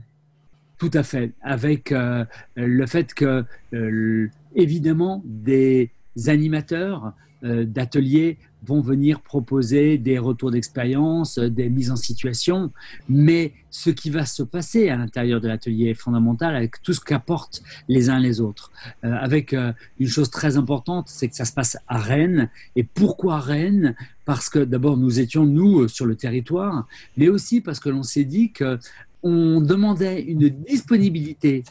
Tout 0.78 0.92
à 0.94 1.04
fait, 1.04 1.32
avec 1.42 1.92
euh, 1.92 2.26
le 2.56 2.86
fait 2.86 3.14
que, 3.14 3.46
euh, 3.74 4.28
évidemment, 4.56 5.22
des 5.26 5.92
animateurs 6.28 7.14
euh, 7.44 7.64
d'ateliers 7.64 8.38
vont 8.66 8.82
venir 8.82 9.22
proposer 9.22 9.98
des 9.98 10.20
retours 10.20 10.52
d'expérience, 10.52 11.40
des 11.40 11.70
mises 11.70 11.92
en 11.92 11.96
situation, 11.96 12.72
mais 13.08 13.54
ce 13.70 13.90
qui 13.90 14.10
va 14.10 14.26
se 14.26 14.44
passer 14.44 14.90
à 14.90 14.98
l'intérieur 14.98 15.40
de 15.40 15.48
l'atelier 15.48 15.90
est 15.90 15.94
fondamental 15.94 16.56
avec 16.56 16.82
tout 16.82 16.94
ce 16.94 17.00
qu'apportent 17.00 17.62
les 17.88 18.10
uns 18.10 18.20
les 18.20 18.42
autres. 18.42 18.72
Euh, 19.04 19.14
avec 19.14 19.54
euh, 19.54 19.72
une 20.00 20.08
chose 20.08 20.30
très 20.30 20.58
importante, 20.58 21.08
c'est 21.08 21.28
que 21.30 21.36
ça 21.36 21.46
se 21.46 21.54
passe 21.54 21.78
à 21.88 21.98
Rennes. 21.98 22.50
Et 22.76 22.84
pourquoi 22.84 23.40
Rennes? 23.40 23.96
Parce 24.26 24.50
que 24.50 24.60
d'abord 24.60 24.98
nous 24.98 25.20
étions 25.20 25.46
nous 25.46 25.88
sur 25.88 26.06
le 26.06 26.16
territoire, 26.16 26.88
mais 27.18 27.30
aussi 27.30 27.62
parce 27.62 27.80
que 27.80 27.90
l'on 27.90 28.04
s'est 28.04 28.26
dit 28.26 28.52
que 28.52 28.78
on 29.24 29.60
demandait 29.60 30.22
une 30.22 30.50
disponibilité 30.50 31.64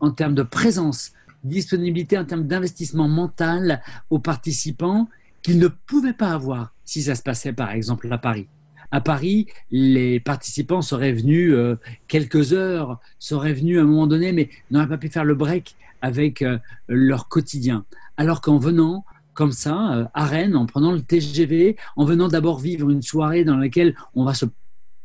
en 0.00 0.10
termes 0.10 0.34
de 0.34 0.42
présence, 0.42 1.12
disponibilité 1.44 2.18
en 2.18 2.24
termes 2.24 2.46
d'investissement 2.46 3.08
mental 3.08 3.82
aux 4.10 4.18
participants 4.18 5.08
qu'ils 5.42 5.58
ne 5.58 5.68
pouvaient 5.68 6.12
pas 6.12 6.30
avoir 6.30 6.74
si 6.84 7.02
ça 7.02 7.14
se 7.14 7.22
passait 7.22 7.52
par 7.52 7.70
exemple 7.70 8.12
à 8.12 8.18
Paris. 8.18 8.48
À 8.90 9.00
Paris, 9.00 9.46
les 9.70 10.20
participants 10.20 10.82
seraient 10.82 11.12
venus 11.12 11.52
euh, 11.54 11.76
quelques 12.08 12.52
heures, 12.52 13.00
seraient 13.18 13.54
venus 13.54 13.78
à 13.78 13.82
un 13.82 13.86
moment 13.86 14.06
donné, 14.06 14.32
mais 14.32 14.50
n'auraient 14.70 14.88
pas 14.88 14.98
pu 14.98 15.08
faire 15.08 15.24
le 15.24 15.34
break 15.34 15.76
avec 16.02 16.42
euh, 16.42 16.58
leur 16.88 17.28
quotidien. 17.28 17.86
Alors 18.18 18.42
qu'en 18.42 18.58
venant 18.58 19.04
comme 19.32 19.52
ça, 19.52 19.94
euh, 19.94 20.04
à 20.12 20.26
Rennes, 20.26 20.56
en 20.56 20.66
prenant 20.66 20.92
le 20.92 21.00
TGV, 21.00 21.76
en 21.96 22.04
venant 22.04 22.28
d'abord 22.28 22.58
vivre 22.58 22.90
une 22.90 23.00
soirée 23.00 23.44
dans 23.44 23.56
laquelle 23.56 23.94
on 24.14 24.24
va 24.24 24.34
se 24.34 24.44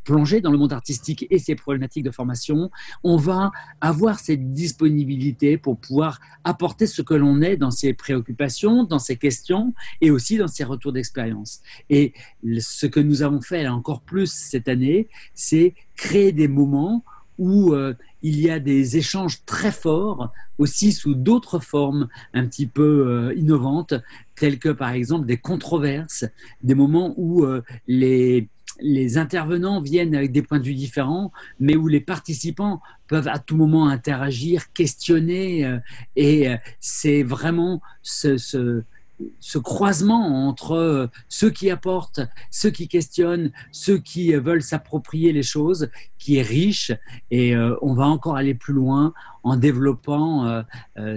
plonger 0.08 0.40
dans 0.40 0.52
le 0.52 0.58
monde 0.58 0.72
artistique 0.72 1.28
et 1.30 1.38
ses 1.38 1.56
problématiques 1.56 2.06
de 2.06 2.12
formation, 2.12 2.72
on 3.04 3.18
va 3.18 3.52
avoir 3.82 4.20
cette 4.20 4.54
disponibilité 4.54 5.58
pour 5.58 5.78
pouvoir 5.78 6.22
apporter 6.46 6.88
ce 6.88 7.02
que 7.02 7.14
l'on 7.14 7.42
est 7.42 7.58
dans 7.58 7.72
ses 7.72 7.94
préoccupations, 7.94 8.86
dans 8.86 9.00
ses 9.00 9.18
questions 9.18 9.74
et 10.00 10.10
aussi 10.10 10.38
dans 10.38 10.48
ses 10.48 10.64
retours 10.64 10.94
d'expérience. 10.94 11.60
Et 11.90 12.14
ce 12.58 12.88
que 12.88 13.02
nous 13.02 13.22
avons 13.22 13.42
fait 13.42 13.68
encore 13.68 14.00
plus 14.00 14.32
cette 14.32 14.70
année, 14.70 15.10
c'est 15.36 15.76
créer 15.98 16.32
des 16.32 16.48
moments 16.48 17.04
où 17.38 17.74
euh, 17.74 17.94
il 18.22 18.40
y 18.40 18.50
a 18.50 18.60
des 18.60 18.96
échanges 18.96 19.44
très 19.46 19.74
forts, 19.74 20.32
aussi 20.58 20.94
sous 20.94 21.16
d'autres 21.16 21.60
formes 21.60 22.08
un 22.34 22.48
petit 22.48 22.66
peu 22.66 23.06
euh, 23.08 23.34
innovantes, 23.36 23.94
telles 24.36 24.58
que 24.58 24.70
par 24.70 24.92
exemple 24.92 25.26
des 25.28 25.38
controverses, 25.38 26.24
des 26.64 26.76
moments 26.76 27.14
où 27.18 27.44
euh, 27.44 27.62
les 27.88 28.48
les 28.80 29.18
intervenants 29.18 29.82
viennent 29.82 30.16
avec 30.16 30.32
des 30.32 30.42
points 30.42 30.60
de 30.60 30.66
vue 30.66 30.74
différents, 30.74 31.32
mais 31.60 31.76
où 31.76 31.88
les 31.88 32.02
participants 32.02 32.82
peuvent 33.08 33.28
à 33.28 33.40
tout 33.40 33.56
moment 33.56 33.88
interagir, 33.88 34.72
questionner, 34.74 35.66
euh, 35.66 35.78
et 36.16 36.50
euh, 36.50 36.58
c'est 36.80 37.24
vraiment 37.24 37.82
ce, 38.02 38.38
ce, 38.38 39.58
croisement 39.58 40.48
entre 40.48 40.74
euh, 40.74 41.08
ceux 41.30 41.50
qui 41.50 41.72
apportent, 41.72 42.22
ceux 42.52 42.70
qui 42.70 42.88
questionnent, 42.88 43.52
ceux 43.72 43.98
qui 43.98 44.34
veulent 44.34 44.62
s'approprier 44.62 45.34
les 45.34 45.44
choses, 45.44 45.90
qui 46.20 46.38
est 46.38 46.44
riche, 46.44 46.92
et 47.32 47.56
on 47.82 47.94
va 47.94 48.06
encore 48.06 48.36
aller 48.36 48.54
plus 48.54 48.74
loin 48.74 49.14
en 49.44 49.56
développant 49.56 50.64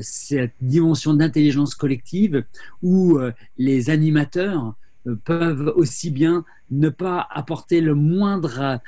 cette 0.00 0.54
dimension 0.60 1.14
d'intelligence 1.14 1.74
collective 1.74 2.44
où 2.82 3.18
les 3.58 3.90
animateurs 3.90 4.74
peuvent 5.24 5.72
aussi 5.76 6.10
bien 6.10 6.44
ne 6.70 6.88
pas 6.88 7.26
apporter 7.30 7.80
le 7.80 7.94
moindre 7.94 8.80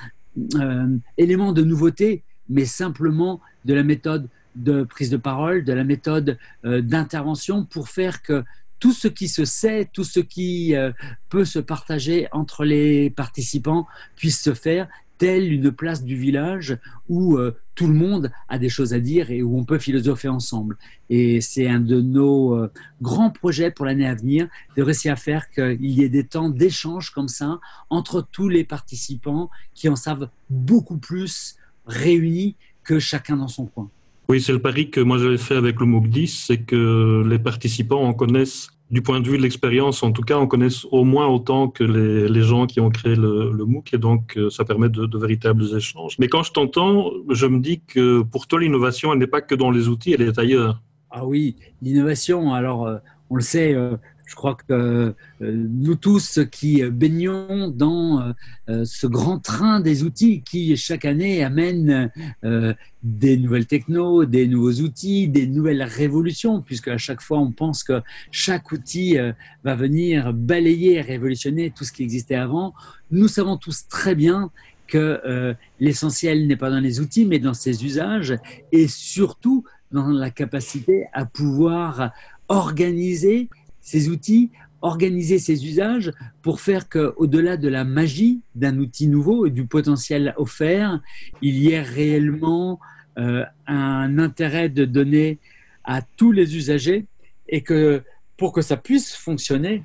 euh, 0.57 0.97
élément 1.19 1.53
de 1.53 1.63
nouveauté, 1.63 2.23
mais 2.49 2.65
simplement 2.65 3.41
de 3.65 3.75
la 3.75 3.83
méthode 3.83 4.29
de 4.55 4.83
prise 4.83 5.11
de 5.11 5.17
parole, 5.17 5.65
de 5.65 5.73
la 5.73 5.85
méthode 5.85 6.39
euh, 6.65 6.81
d'intervention 6.81 7.65
pour 7.65 7.89
faire 7.89 8.23
que 8.23 8.45
tout 8.79 8.93
ce 8.93 9.09
qui 9.09 9.29
se 9.29 9.45
sait, 9.45 9.89
tout 9.93 10.05
ce 10.05 10.21
qui 10.21 10.75
euh, 10.75 10.91
peut 11.29 11.45
se 11.45 11.59
partager 11.59 12.29
entre 12.33 12.65
les 12.65 13.11
participants 13.11 13.87
puisse 14.17 14.43
se 14.43 14.55
faire 14.55 14.89
telle 15.23 15.53
une 15.53 15.71
place 15.71 16.03
du 16.03 16.17
village 16.17 16.77
où 17.09 17.37
euh, 17.37 17.55
tout 17.77 17.87
le 17.87 17.95
monde 17.95 18.33
a 18.49 18.59
des 18.59 18.69
choses 18.69 18.93
à 18.93 18.99
dire 18.99 19.31
et 19.31 19.41
où 19.41 19.57
on 19.57 19.65
peut 19.65 19.79
philosopher 19.79 20.27
ensemble. 20.27 20.77
Et 21.11 21.41
c'est 21.41 21.69
un 21.69 21.79
de 21.79 22.01
nos 22.01 22.57
euh, 22.57 22.73
grands 23.01 23.31
projets 23.31 23.71
pour 23.71 23.87
l'année 23.87 24.09
à 24.09 24.17
venir, 24.17 24.49
de 24.77 24.83
réussir 24.83 25.13
à 25.13 25.17
faire 25.17 25.49
qu'il 25.49 25.79
y 25.81 26.03
ait 26.03 26.09
des 26.09 26.25
temps 26.25 26.49
d'échange 26.49 27.11
comme 27.11 27.29
ça 27.29 27.61
entre 27.89 28.27
tous 28.33 28.49
les 28.49 28.65
participants 28.65 29.49
qui 29.75 29.89
en 29.89 29.95
savent 29.95 30.29
beaucoup 30.51 30.99
plus 30.99 31.55
réunis 31.87 32.57
que 32.83 32.99
chacun 32.99 33.37
dans 33.37 33.47
son 33.47 33.67
coin. 33.67 33.89
Oui, 34.29 34.41
c'est 34.41 34.51
le 34.51 34.61
pari 34.61 34.91
que 34.91 34.99
moi 34.99 35.19
j'avais 35.19 35.39
fait 35.39 35.55
avec 35.55 35.79
le 35.79 35.87
MOOC 35.87 36.09
10, 36.09 36.47
c'est 36.49 36.63
que 36.63 37.23
les 37.25 37.39
participants 37.39 38.03
en 38.03 38.13
connaissent 38.13 38.71
du 38.93 39.01
point 39.01 39.21
de 39.21 39.29
vue 39.29 39.39
de 39.39 39.43
l'expérience, 39.43 40.03
en 40.03 40.13
tout 40.13 40.21
cas, 40.21 40.37
on 40.39 40.47
connaît 40.47 40.69
au 40.91 41.05
moins 41.05 41.27
autant 41.27 41.69
que 41.69 41.83
les, 41.83 42.43
gens 42.43 42.67
qui 42.67 42.79
ont 42.79 42.91
créé 42.91 43.17
le, 43.17 43.51
MOOC 43.65 43.95
et 43.95 43.99
donc 43.99 44.37
euh, 44.37 44.51
ça 44.51 44.65
permet 44.65 44.91
de, 44.91 45.19
véritables 45.19 45.65
échanges. 45.75 46.17
Mais 46.19 46.29
quand 46.29 46.43
je 46.43 46.53
t'entends, 46.53 47.11
je 47.31 47.47
me 47.47 47.59
dis 47.59 47.81
que 47.81 48.21
pour 48.21 48.47
toi, 48.47 48.61
l'innovation, 48.61 49.13
elle 49.13 49.19
n'est 49.19 49.27
pas 49.27 49.41
que 49.41 49.55
dans 49.55 49.71
les 49.71 49.89
outils, 49.89 50.13
elle 50.13 50.21
est 50.21 50.39
ailleurs. 50.39 50.83
Ah 51.11 51.25
oui, 51.25 51.57
l'innovation, 51.81 52.53
alors 52.53 52.87
euh, 52.87 52.99
on 53.31 53.37
le 53.37 53.43
sait, 53.43 53.73
euh, 53.73 53.97
je 54.33 54.37
crois 54.37 54.55
que 54.55 54.73
euh, 54.73 55.13
nous 55.43 55.95
tous 55.95 56.41
qui 56.51 56.83
baignons 56.85 57.69
dans 57.69 58.33
euh, 58.71 58.85
ce 58.87 59.07
grand 59.07 59.39
train 59.39 59.79
des 59.81 60.05
outils 60.05 60.41
qui 60.41 60.75
chaque 60.79 61.05
année 61.05 61.45
amène 61.45 62.11
euh, 62.43 62.73
des 63.03 63.37
nouvelles 63.37 63.67
technos, 63.67 64.25
des 64.25 64.49
nouveaux 64.49 64.81
outils, 64.81 65.29
des 65.29 65.47
nouvelles 65.47 65.83
révolutions, 65.83 66.63
puisque 66.63 66.89
à 66.89 66.97
chaque 66.97 67.21
fois 67.21 67.41
on 67.41 67.53
pense 67.53 67.85
que 67.85 68.01
chaque 68.31 68.73
outil 68.73 69.19
va 69.65 69.75
venir 69.75 70.33
balayer 70.33 71.03
révolutionner 71.03 71.71
tout 71.71 71.85
ce 71.85 71.93
qui 71.93 72.03
existait 72.03 72.35
avant. 72.35 72.73
Nous 73.11 73.29
savons 73.29 73.59
tous 73.59 73.87
très 73.87 74.15
bien 74.15 74.51
que 74.87 75.55
l'essentiel 75.79 76.47
n'est 76.47 76.57
pas 76.57 76.71
dans 76.71 76.81
les 76.81 77.01
outils, 77.01 77.27
mais 77.27 77.39
dans 77.39 77.55
ses 77.55 77.85
usages 77.85 78.35
et 78.73 78.89
surtout 78.89 79.65
dans 79.91 80.09
la 80.09 80.31
capacité 80.31 81.07
à 81.13 81.27
pouvoir 81.27 82.13
organiser 82.49 83.49
ces 83.83 84.09
outils, 84.09 84.51
organiser 84.81 85.39
ces 85.39 85.67
usages 85.67 86.13
pour 86.41 86.61
faire 86.61 86.89
qu'au-delà 86.89 87.57
de 87.57 87.69
la 87.69 87.85
magie 87.85 88.41
d'un 88.55 88.79
outil 88.79 89.09
nouveau 89.09 89.47
et 89.47 89.51
du 89.51 89.67
potentiel 89.67 90.35
offert, 90.37 91.01
il 91.43 91.57
y 91.59 91.73
ait 91.73 91.83
réellement 91.83 92.81
euh, 93.19 93.45
un 93.67 94.19
intérêt 94.19 94.69
de 94.69 94.85
donner 94.85 95.39
à 95.85 96.01
tous 96.03 96.33
les 96.33 96.57
usagers 96.57 97.07
et 97.49 97.63
que 97.63 98.03
pour 98.37 98.53
que 98.53 98.63
ça 98.63 98.77
puisse 98.77 99.15
fonctionner, 99.15 99.85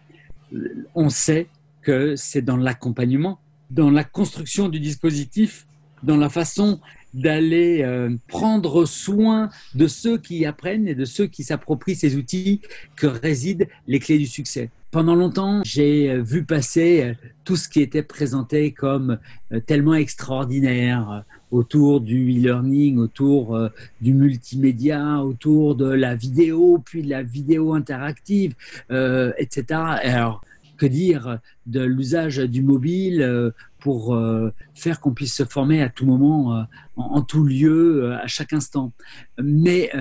on 0.96 1.10
sait 1.10 1.48
que 1.82 2.16
c'est 2.16 2.42
dans 2.42 2.58
l'accompagnement, 2.58 3.40
dans 3.70 3.92
la 3.92 4.04
construction 4.04 4.70
du 4.70 4.80
dispositif, 4.80 5.68
dans 6.04 6.18
la 6.18 6.30
façon 6.30 6.80
d'aller 7.14 7.82
euh, 7.84 8.16
prendre 8.28 8.86
soin 8.86 9.50
de 9.76 9.88
ceux 9.88 10.18
qui 10.18 10.46
apprennent 10.46 10.88
et 10.88 10.96
de 10.96 11.06
ceux 11.06 11.28
qui 11.28 11.44
s'approprient 11.44 11.96
ces 11.96 12.16
outils 12.16 12.62
que 12.96 13.08
résident 13.08 13.66
les 13.88 14.00
clés 14.00 14.18
du 14.18 14.28
succès. 14.28 14.70
Pendant 14.92 15.16
longtemps, 15.16 15.62
j'ai 15.64 16.10
euh, 16.10 16.22
vu 16.22 16.44
passer 16.44 17.04
euh, 17.04 17.14
tout 17.44 17.56
ce 17.56 17.70
qui 17.70 17.82
était 17.82 18.04
présenté 18.04 18.72
comme 18.72 19.20
tellement 19.66 19.94
extraordinaire 19.94 21.24
autour 21.50 22.02
du 22.02 22.30
e-learning, 22.30 22.98
autour 22.98 23.58
du 24.02 24.14
multimédia, 24.14 25.24
autour 25.24 25.76
de 25.76 25.86
la 25.86 26.14
vidéo, 26.14 26.84
puis 26.84 27.04
de 27.04 27.10
la 27.10 27.24
vidéo 27.24 27.74
interactive, 27.74 28.54
etc. 28.90 29.64
Alors, 30.04 30.42
que 30.78 30.86
dire 30.86 31.40
de 31.66 31.82
l'usage 31.82 32.38
du 32.38 32.62
mobile 32.62 33.22
euh, 33.22 33.52
pour 33.80 34.16
euh, 34.16 34.54
faire 34.74 35.00
qu'on 35.02 35.14
puisse 35.14 35.36
se 35.36 35.44
former 35.44 35.82
à 35.82 35.90
tout 35.90 36.06
moment, 36.06 36.56
euh, 36.56 36.64
en, 36.96 37.22
tout 37.22 37.44
lieu, 37.44 38.14
à 38.14 38.28
chaque 38.28 38.54
instant. 38.54 38.94
Mais 39.42 39.92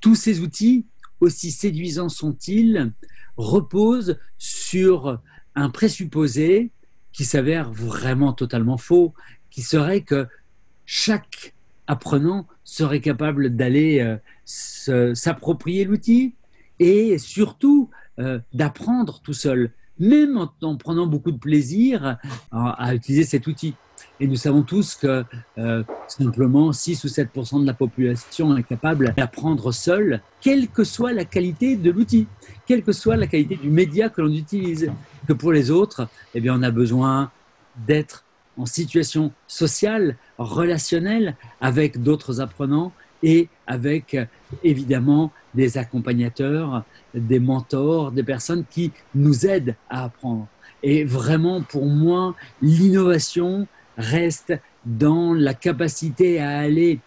tous 0.00 0.14
ces 0.14 0.40
outils, 0.40 0.84
aussi 1.20 1.50
séduisants 1.50 2.08
sont-ils, 2.08 2.92
reposent 3.36 4.18
sur 4.38 5.20
un 5.54 5.70
présupposé 5.70 6.70
qui 7.12 7.24
s'avère 7.24 7.72
vraiment 7.72 8.32
totalement 8.32 8.76
faux, 8.76 9.14
qui 9.50 9.62
serait 9.62 10.02
que 10.02 10.26
chaque 10.86 11.54
apprenant 11.86 12.46
serait 12.64 13.00
capable 13.00 13.56
d'aller 13.56 14.16
s'approprier 14.44 15.84
l'outil 15.84 16.34
et 16.78 17.18
surtout 17.18 17.90
d'apprendre 18.52 19.20
tout 19.20 19.32
seul 19.32 19.72
même 19.98 20.48
en, 20.62 20.76
prenant 20.76 21.06
beaucoup 21.06 21.32
de 21.32 21.38
plaisir 21.38 22.18
à, 22.50 22.94
utiliser 22.94 23.24
cet 23.24 23.46
outil. 23.46 23.74
Et 24.20 24.26
nous 24.26 24.36
savons 24.36 24.62
tous 24.62 24.94
que 24.94 25.24
euh, 25.58 25.82
simplement 26.08 26.72
6 26.72 27.04
ou 27.04 27.08
7% 27.08 27.62
de 27.62 27.66
la 27.66 27.74
population 27.74 28.56
est 28.56 28.62
capable 28.62 29.14
d'apprendre 29.16 29.72
seul, 29.72 30.20
quelle 30.40 30.68
que 30.68 30.84
soit 30.84 31.12
la 31.12 31.24
qualité 31.24 31.76
de 31.76 31.90
l'outil, 31.90 32.26
quelle 32.66 32.82
que 32.82 32.92
soit 32.92 33.16
la 33.16 33.26
qualité 33.26 33.56
du 33.56 33.70
média 33.70 34.08
que 34.08 34.20
l'on 34.20 34.32
utilise. 34.32 34.90
Que 35.26 35.32
pour 35.32 35.52
les 35.52 35.70
autres, 35.70 36.08
eh 36.34 36.40
bien, 36.40 36.58
on 36.58 36.62
a 36.62 36.70
besoin 36.70 37.30
d'être 37.86 38.24
en 38.56 38.66
situation 38.66 39.32
sociale, 39.48 40.16
relationnelle 40.38 41.36
avec 41.60 42.02
d'autres 42.02 42.40
apprenants 42.40 42.92
et 43.24 43.48
avec 43.66 44.16
évidemment 44.62 45.32
des 45.54 45.78
accompagnateurs, 45.78 46.84
des 47.14 47.40
mentors, 47.40 48.12
des 48.12 48.22
personnes 48.22 48.64
qui 48.70 48.92
nous 49.14 49.46
aident 49.46 49.74
à 49.88 50.04
apprendre. 50.04 50.46
Et 50.82 51.04
vraiment, 51.04 51.62
pour 51.62 51.86
moi, 51.86 52.36
l'innovation 52.60 53.66
reste 53.96 54.52
dans 54.84 55.32
la 55.32 55.54
capacité 55.54 56.38
à 56.38 56.58
aller 56.58 57.00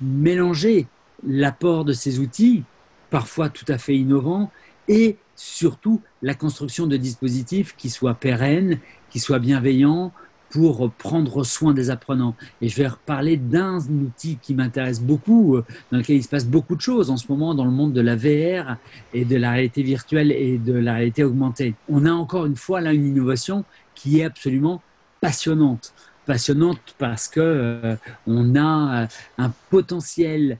mélanger 0.00 0.86
l'apport 1.26 1.84
de 1.84 1.92
ces 1.92 2.18
outils, 2.18 2.64
parfois 3.10 3.50
tout 3.50 3.66
à 3.68 3.76
fait 3.76 3.96
innovants, 3.96 4.50
et 4.88 5.18
surtout 5.36 6.00
la 6.22 6.34
construction 6.34 6.86
de 6.86 6.96
dispositifs 6.96 7.74
qui 7.76 7.90
soient 7.90 8.14
pérennes, 8.14 8.78
qui 9.10 9.20
soient 9.20 9.38
bienveillants, 9.38 10.12
pour 10.50 10.90
prendre 10.92 11.44
soin 11.44 11.74
des 11.74 11.90
apprenants. 11.90 12.34
Et 12.60 12.68
je 12.68 12.76
vais 12.76 12.88
reparler 12.88 13.36
d'un 13.36 13.78
outil 13.78 14.38
qui 14.40 14.54
m'intéresse 14.54 15.00
beaucoup, 15.00 15.56
euh, 15.56 15.64
dans 15.92 15.98
lequel 15.98 16.16
il 16.16 16.22
se 16.22 16.28
passe 16.28 16.46
beaucoup 16.46 16.76
de 16.76 16.80
choses 16.80 17.10
en 17.10 17.16
ce 17.16 17.26
moment 17.28 17.54
dans 17.54 17.64
le 17.64 17.70
monde 17.70 17.92
de 17.92 18.00
la 18.00 18.16
VR 18.16 18.76
et 19.12 19.24
de 19.24 19.36
la 19.36 19.52
réalité 19.52 19.82
virtuelle 19.82 20.32
et 20.32 20.58
de 20.58 20.72
la 20.72 20.94
réalité 20.94 21.24
augmentée. 21.24 21.74
On 21.88 22.06
a 22.06 22.12
encore 22.12 22.46
une 22.46 22.56
fois 22.56 22.80
là 22.80 22.92
une 22.92 23.06
innovation 23.06 23.64
qui 23.94 24.20
est 24.20 24.24
absolument 24.24 24.82
passionnante 25.20 25.92
passionnante 26.26 26.94
parce 26.98 27.26
que 27.26 27.40
euh, 27.40 27.96
on 28.26 28.54
a 28.54 29.02
euh, 29.02 29.06
un 29.38 29.50
potentiel 29.70 30.58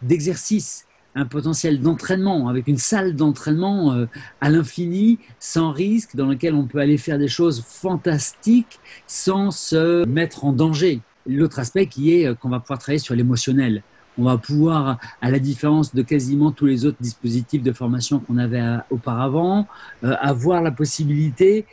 d'exercice 0.00 0.87
un 1.18 1.26
potentiel 1.26 1.80
d'entraînement, 1.80 2.48
avec 2.48 2.68
une 2.68 2.78
salle 2.78 3.16
d'entraînement 3.16 3.92
euh, 3.92 4.06
à 4.40 4.50
l'infini, 4.50 5.18
sans 5.40 5.72
risque, 5.72 6.14
dans 6.14 6.26
lequel 6.26 6.54
on 6.54 6.64
peut 6.64 6.78
aller 6.78 6.96
faire 6.96 7.18
des 7.18 7.28
choses 7.28 7.64
fantastiques 7.66 8.78
sans 9.06 9.50
se 9.50 10.04
mettre 10.06 10.44
en 10.44 10.52
danger. 10.52 11.00
L'autre 11.26 11.58
aspect 11.58 11.86
qui 11.86 12.14
est 12.14 12.26
euh, 12.26 12.34
qu'on 12.34 12.48
va 12.48 12.60
pouvoir 12.60 12.78
travailler 12.78 13.00
sur 13.00 13.16
l'émotionnel. 13.16 13.82
On 14.16 14.24
va 14.24 14.38
pouvoir, 14.38 14.98
à 15.20 15.30
la 15.30 15.38
différence 15.38 15.94
de 15.94 16.02
quasiment 16.02 16.50
tous 16.50 16.66
les 16.66 16.86
autres 16.86 16.98
dispositifs 17.00 17.62
de 17.62 17.72
formation 17.72 18.20
qu'on 18.20 18.38
avait 18.38 18.60
euh, 18.60 18.78
auparavant, 18.90 19.66
avoir 20.02 20.62
la 20.62 20.70
possibilité 20.70 21.66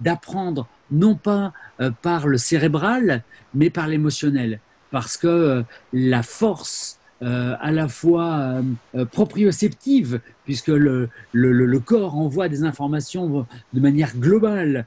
d'apprendre 0.00 0.66
non 0.90 1.14
pas 1.14 1.52
par 2.00 2.26
le 2.26 2.38
cérébral, 2.38 3.22
mais 3.54 3.68
par 3.68 3.88
l'émotionnel. 3.88 4.60
Parce 4.90 5.18
que 5.18 5.64
la 5.92 6.22
force 6.22 6.97
à 7.20 7.72
la 7.72 7.88
fois 7.88 8.62
proprioceptive, 9.10 10.20
puisque 10.44 10.68
le, 10.68 11.08
le, 11.32 11.80
corps 11.80 12.16
envoie 12.16 12.48
des 12.48 12.62
informations 12.62 13.46
de 13.72 13.80
manière 13.80 14.16
globale 14.16 14.86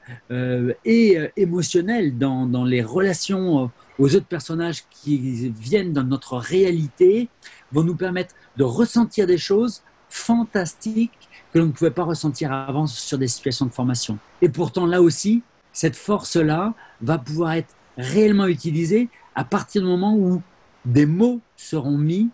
et 0.84 1.18
émotionnelle 1.36 2.16
dans, 2.16 2.46
dans, 2.46 2.64
les 2.64 2.82
relations 2.82 3.70
aux 3.98 4.16
autres 4.16 4.26
personnages 4.26 4.84
qui 4.90 5.50
viennent 5.50 5.92
dans 5.92 6.04
notre 6.04 6.36
réalité, 6.36 7.28
vont 7.72 7.84
nous 7.84 7.96
permettre 7.96 8.34
de 8.56 8.64
ressentir 8.64 9.26
des 9.26 9.38
choses 9.38 9.82
fantastiques 10.08 11.28
que 11.52 11.58
l'on 11.58 11.66
ne 11.66 11.72
pouvait 11.72 11.90
pas 11.90 12.04
ressentir 12.04 12.52
avant 12.52 12.86
sur 12.86 13.18
des 13.18 13.28
situations 13.28 13.66
de 13.66 13.72
formation. 13.72 14.18
Et 14.40 14.48
pourtant, 14.48 14.86
là 14.86 15.02
aussi, 15.02 15.42
cette 15.72 15.96
force-là 15.96 16.74
va 17.00 17.18
pouvoir 17.18 17.52
être 17.52 17.74
réellement 17.96 18.46
utilisée 18.46 19.08
à 19.34 19.44
partir 19.44 19.82
du 19.82 19.88
moment 19.88 20.14
où 20.14 20.42
des 20.84 21.06
mots 21.06 21.40
seront 21.56 21.98
mis, 21.98 22.30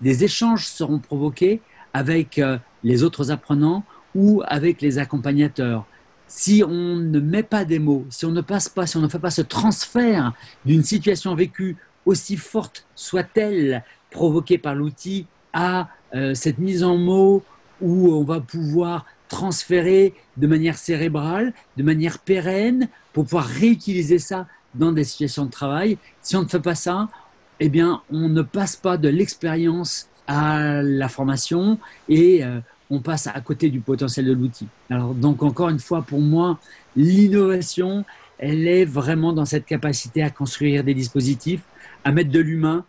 des 0.00 0.24
échanges 0.24 0.66
seront 0.66 0.98
provoqués 0.98 1.60
avec 1.92 2.38
euh, 2.38 2.58
les 2.84 3.02
autres 3.02 3.30
apprenants 3.30 3.84
ou 4.14 4.42
avec 4.46 4.80
les 4.80 4.98
accompagnateurs. 4.98 5.86
Si 6.26 6.62
on 6.66 6.96
ne 6.96 7.20
met 7.20 7.42
pas 7.42 7.64
des 7.64 7.78
mots, 7.78 8.04
si 8.10 8.26
on 8.26 8.32
ne 8.32 8.40
passe 8.40 8.68
pas, 8.68 8.86
si 8.86 8.96
on 8.96 9.00
ne 9.00 9.08
fait 9.08 9.18
pas 9.18 9.30
ce 9.30 9.42
transfert 9.42 10.32
d'une 10.64 10.84
situation 10.84 11.34
vécue 11.34 11.76
aussi 12.04 12.36
forte 12.36 12.86
soit-elle 12.94 13.82
provoquée 14.10 14.58
par 14.58 14.74
l'outil 14.74 15.26
à 15.52 15.88
euh, 16.14 16.34
cette 16.34 16.58
mise 16.58 16.84
en 16.84 16.96
mots 16.96 17.42
où 17.80 18.12
on 18.12 18.24
va 18.24 18.40
pouvoir 18.40 19.04
transférer 19.28 20.14
de 20.36 20.46
manière 20.46 20.78
cérébrale, 20.78 21.52
de 21.76 21.82
manière 21.82 22.18
pérenne, 22.18 22.88
pour 23.12 23.24
pouvoir 23.24 23.44
réutiliser 23.44 24.18
ça 24.18 24.46
dans 24.74 24.92
des 24.92 25.04
situations 25.04 25.44
de 25.44 25.50
travail. 25.50 25.98
Si 26.22 26.36
on 26.36 26.42
ne 26.42 26.48
fait 26.48 26.60
pas 26.60 26.74
ça, 26.74 27.08
eh 27.60 27.68
bien, 27.68 28.02
on 28.10 28.28
ne 28.28 28.42
passe 28.42 28.76
pas 28.76 28.96
de 28.96 29.08
l'expérience 29.08 30.08
à 30.26 30.82
la 30.82 31.08
formation 31.08 31.78
et 32.08 32.44
euh, 32.44 32.60
on 32.90 33.00
passe 33.00 33.26
à 33.26 33.40
côté 33.40 33.70
du 33.70 33.80
potentiel 33.80 34.26
de 34.26 34.32
l'outil. 34.32 34.68
Alors, 34.90 35.14
donc, 35.14 35.42
encore 35.42 35.68
une 35.68 35.78
fois, 35.78 36.02
pour 36.02 36.20
moi, 36.20 36.58
l'innovation, 36.96 38.04
elle 38.38 38.68
est 38.68 38.84
vraiment 38.84 39.32
dans 39.32 39.44
cette 39.44 39.66
capacité 39.66 40.22
à 40.22 40.30
construire 40.30 40.84
des 40.84 40.94
dispositifs, 40.94 41.62
à 42.04 42.12
mettre 42.12 42.30
de 42.30 42.40
l'humain. 42.40 42.84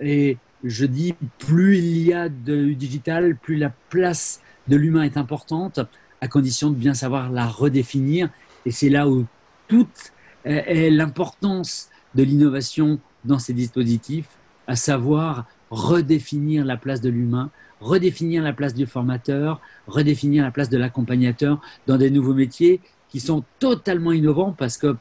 Et 0.00 0.38
je 0.62 0.86
dis, 0.86 1.14
plus 1.38 1.78
il 1.78 1.98
y 1.98 2.12
a 2.12 2.28
de 2.28 2.72
digital, 2.72 3.36
plus 3.36 3.56
la 3.56 3.72
place 3.90 4.40
de 4.68 4.76
l'humain 4.76 5.02
est 5.02 5.16
importante, 5.16 5.80
à 6.20 6.28
condition 6.28 6.70
de 6.70 6.76
bien 6.76 6.94
savoir 6.94 7.30
la 7.30 7.46
redéfinir. 7.46 8.28
Et 8.64 8.70
c'est 8.70 8.88
là 8.88 9.08
où 9.08 9.26
toute 9.66 10.12
est 10.44 10.90
l'importance 10.90 11.88
de 12.14 12.22
l'innovation 12.22 13.00
dans 13.24 13.38
ces 13.38 13.52
dispositifs, 13.52 14.28
à 14.66 14.76
savoir 14.76 15.46
redéfinir 15.70 16.64
la 16.64 16.76
place 16.76 17.00
de 17.00 17.08
l'humain, 17.08 17.50
redéfinir 17.80 18.42
la 18.42 18.52
place 18.52 18.74
du 18.74 18.86
formateur, 18.86 19.60
redéfinir 19.86 20.44
la 20.44 20.50
place 20.50 20.68
de 20.68 20.78
l'accompagnateur 20.78 21.60
dans 21.86 21.96
des 21.96 22.10
nouveaux 22.10 22.34
métiers 22.34 22.80
qui 23.08 23.20
sont 23.20 23.44
totalement 23.58 24.12
innovants 24.12 24.54
parce 24.56 24.78
que 24.78 24.96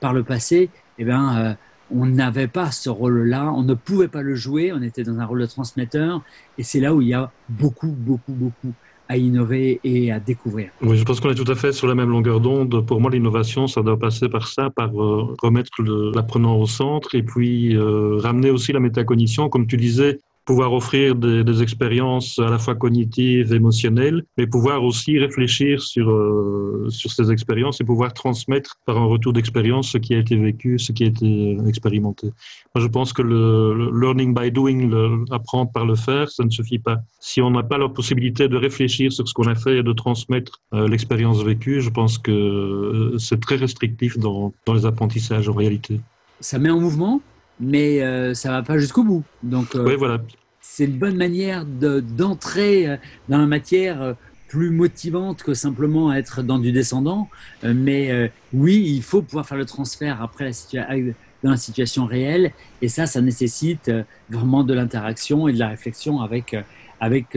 par 0.00 0.12
le 0.12 0.22
passé, 0.22 0.70
eh 0.98 1.04
bien, 1.04 1.38
euh, 1.38 1.54
on 1.90 2.06
n'avait 2.06 2.48
pas 2.48 2.70
ce 2.70 2.90
rôle-là, 2.90 3.52
on 3.52 3.62
ne 3.62 3.74
pouvait 3.74 4.08
pas 4.08 4.22
le 4.22 4.34
jouer, 4.34 4.72
on 4.72 4.82
était 4.82 5.04
dans 5.04 5.18
un 5.18 5.24
rôle 5.24 5.40
de 5.40 5.46
transmetteur, 5.46 6.22
et 6.58 6.62
c'est 6.62 6.80
là 6.80 6.94
où 6.94 7.00
il 7.00 7.08
y 7.08 7.14
a 7.14 7.30
beaucoup, 7.48 7.88
beaucoup, 7.88 8.32
beaucoup 8.32 8.74
à 9.08 9.16
innover 9.16 9.80
et 9.84 10.12
à 10.12 10.20
découvrir. 10.20 10.70
Oui, 10.82 10.96
je 10.96 11.04
pense 11.04 11.20
qu'on 11.20 11.30
est 11.30 11.34
tout 11.34 11.50
à 11.50 11.54
fait 11.54 11.72
sur 11.72 11.86
la 11.86 11.94
même 11.94 12.10
longueur 12.10 12.40
d'onde. 12.40 12.84
Pour 12.86 13.00
moi, 13.00 13.10
l'innovation, 13.10 13.66
ça 13.66 13.82
doit 13.82 13.98
passer 13.98 14.28
par 14.28 14.48
ça, 14.48 14.70
par 14.70 14.90
euh, 15.00 15.34
remettre 15.42 15.70
l'apprenant 16.14 16.56
au 16.56 16.66
centre 16.66 17.14
et 17.14 17.22
puis 17.22 17.74
euh, 17.74 18.18
ramener 18.18 18.50
aussi 18.50 18.72
la 18.72 18.80
métacognition. 18.80 19.48
Comme 19.48 19.66
tu 19.66 19.76
disais, 19.76 20.18
pouvoir 20.48 20.72
offrir 20.72 21.14
des, 21.14 21.62
expériences 21.62 22.38
à 22.38 22.48
la 22.48 22.58
fois 22.58 22.74
cognitives, 22.74 23.52
émotionnelles, 23.52 24.24
mais 24.38 24.46
pouvoir 24.46 24.82
aussi 24.82 25.18
réfléchir 25.18 25.82
sur, 25.82 26.08
euh, 26.08 26.86
sur 26.88 27.10
ces 27.12 27.30
expériences 27.30 27.82
et 27.82 27.84
pouvoir 27.84 28.14
transmettre 28.14 28.78
par 28.86 28.96
un 28.96 29.04
retour 29.04 29.34
d'expérience 29.34 29.90
ce 29.90 29.98
qui 29.98 30.14
a 30.14 30.18
été 30.18 30.36
vécu, 30.36 30.78
ce 30.78 30.92
qui 30.92 31.04
a 31.04 31.08
été 31.08 31.58
expérimenté. 31.66 32.28
Moi, 32.74 32.82
je 32.82 32.86
pense 32.86 33.12
que 33.12 33.20
le, 33.20 33.90
learning 34.00 34.34
by 34.34 34.50
doing, 34.50 34.88
le, 34.88 35.24
apprendre 35.30 35.70
par 35.70 35.84
le 35.84 35.96
faire, 35.96 36.30
ça 36.30 36.44
ne 36.44 36.50
suffit 36.50 36.78
pas. 36.78 36.96
Si 37.20 37.42
on 37.42 37.50
n'a 37.50 37.62
pas 37.62 37.76
la 37.76 37.90
possibilité 37.90 38.48
de 38.48 38.56
réfléchir 38.56 39.12
sur 39.12 39.28
ce 39.28 39.34
qu'on 39.34 39.48
a 39.48 39.54
fait 39.54 39.76
et 39.80 39.82
de 39.82 39.92
transmettre 39.92 40.62
euh, 40.72 40.88
l'expérience 40.88 41.42
vécue, 41.42 41.82
je 41.82 41.90
pense 41.90 42.16
que 42.16 42.30
euh, 42.32 43.18
c'est 43.18 43.40
très 43.40 43.56
restrictif 43.56 44.16
dans, 44.16 44.54
dans 44.64 44.72
les 44.72 44.86
apprentissages 44.86 45.46
en 45.46 45.52
réalité. 45.52 46.00
Ça 46.40 46.58
met 46.58 46.70
en 46.70 46.80
mouvement? 46.80 47.20
Mais 47.60 48.02
euh, 48.02 48.34
ça 48.34 48.50
va 48.50 48.62
pas 48.62 48.78
jusqu'au 48.78 49.04
bout. 49.04 49.24
Donc, 49.42 49.74
euh, 49.74 49.96
voilà. 49.96 50.20
c'est 50.60 50.84
une 50.84 50.98
bonne 50.98 51.16
manière 51.16 51.64
d'entrer 51.64 52.88
euh, 52.88 52.96
dans 53.28 53.38
la 53.38 53.46
matière 53.46 54.14
plus 54.48 54.70
motivante 54.70 55.42
que 55.42 55.54
simplement 55.54 56.12
être 56.12 56.42
dans 56.42 56.58
du 56.58 56.72
descendant. 56.72 57.28
mais 57.62 58.32
oui, 58.54 58.82
il 58.96 59.02
faut 59.02 59.20
pouvoir 59.20 59.44
faire 59.46 59.58
le 59.58 59.66
transfert 59.66 60.22
après 60.22 60.50
la 60.72 60.96
dans 61.42 61.50
la 61.50 61.58
situation 61.58 62.06
réelle. 62.06 62.52
Et 62.80 62.88
ça, 62.88 63.06
ça 63.06 63.20
nécessite 63.20 63.92
vraiment 64.30 64.64
de 64.64 64.72
l'interaction 64.72 65.48
et 65.48 65.52
de 65.52 65.58
la 65.58 65.68
réflexion 65.68 66.22
avec, 66.22 66.56
avec 66.98 67.36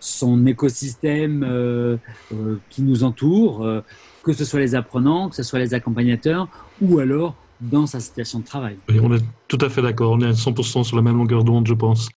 son 0.00 0.46
écosystème 0.46 1.46
qui 2.70 2.80
nous 2.80 3.04
entoure, 3.04 3.82
que 4.22 4.32
ce 4.32 4.46
soit 4.46 4.60
les 4.60 4.74
apprenants, 4.74 5.28
que 5.28 5.36
ce 5.36 5.42
soit 5.42 5.58
les 5.58 5.74
accompagnateurs, 5.74 6.48
ou 6.80 6.98
alors 6.98 7.36
dans 7.60 7.86
sa 7.86 8.00
situation 8.00 8.40
de 8.40 8.44
travail. 8.44 8.76
on 9.02 9.12
est 9.14 9.22
tout 9.48 9.58
à 9.60 9.68
fait 9.68 9.82
d'accord, 9.82 10.12
on 10.12 10.20
est 10.20 10.26
à 10.26 10.32
100% 10.32 10.84
sur 10.84 10.96
la 10.96 11.02
même 11.02 11.16
longueur 11.16 11.44
d'onde, 11.44 11.66
je 11.66 11.74
pense. 11.74 12.08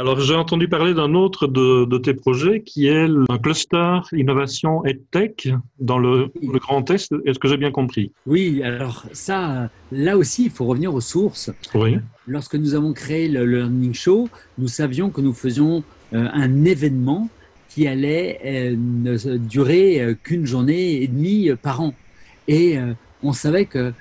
Alors, 0.00 0.20
j'ai 0.20 0.36
entendu 0.36 0.68
parler 0.68 0.94
d'un 0.94 1.12
autre 1.14 1.48
de, 1.48 1.98
tes 1.98 2.14
projets 2.14 2.62
qui 2.62 2.86
est 2.86 3.08
un 3.28 3.38
cluster 3.38 3.98
innovation 4.12 4.84
et 4.84 4.96
tech 5.10 5.48
dans 5.80 5.98
le, 5.98 6.30
le 6.40 6.58
Grand 6.60 6.88
Est. 6.88 7.12
Est-ce 7.26 7.40
que 7.40 7.48
j'ai 7.48 7.56
bien 7.56 7.72
compris? 7.72 8.12
Oui, 8.24 8.62
alors 8.62 9.06
ça, 9.12 9.70
là 9.90 10.16
aussi, 10.16 10.44
il 10.44 10.50
faut 10.50 10.66
revenir 10.66 10.94
aux 10.94 11.00
sources. 11.00 11.50
Oui. 11.74 11.98
Lorsque 12.28 12.54
nous 12.54 12.76
avons 12.76 12.92
créé 12.92 13.26
le 13.26 13.44
Learning 13.44 13.92
Show, 13.92 14.28
nous 14.56 14.68
savions 14.68 15.10
que 15.10 15.20
nous 15.20 15.32
faisions 15.32 15.82
euh, 16.12 16.28
un 16.32 16.64
événement 16.64 17.28
qui 17.68 17.86
allait 17.86 18.40
euh, 18.44 18.76
ne 18.76 19.36
durer 19.36 20.00
euh, 20.00 20.14
qu'une 20.14 20.46
journée 20.46 21.02
et 21.02 21.06
demie 21.06 21.50
euh, 21.50 21.56
par 21.56 21.80
an. 21.80 21.94
Et 22.48 22.78
on 23.22 23.34
savait 23.34 23.66
que 23.66 23.92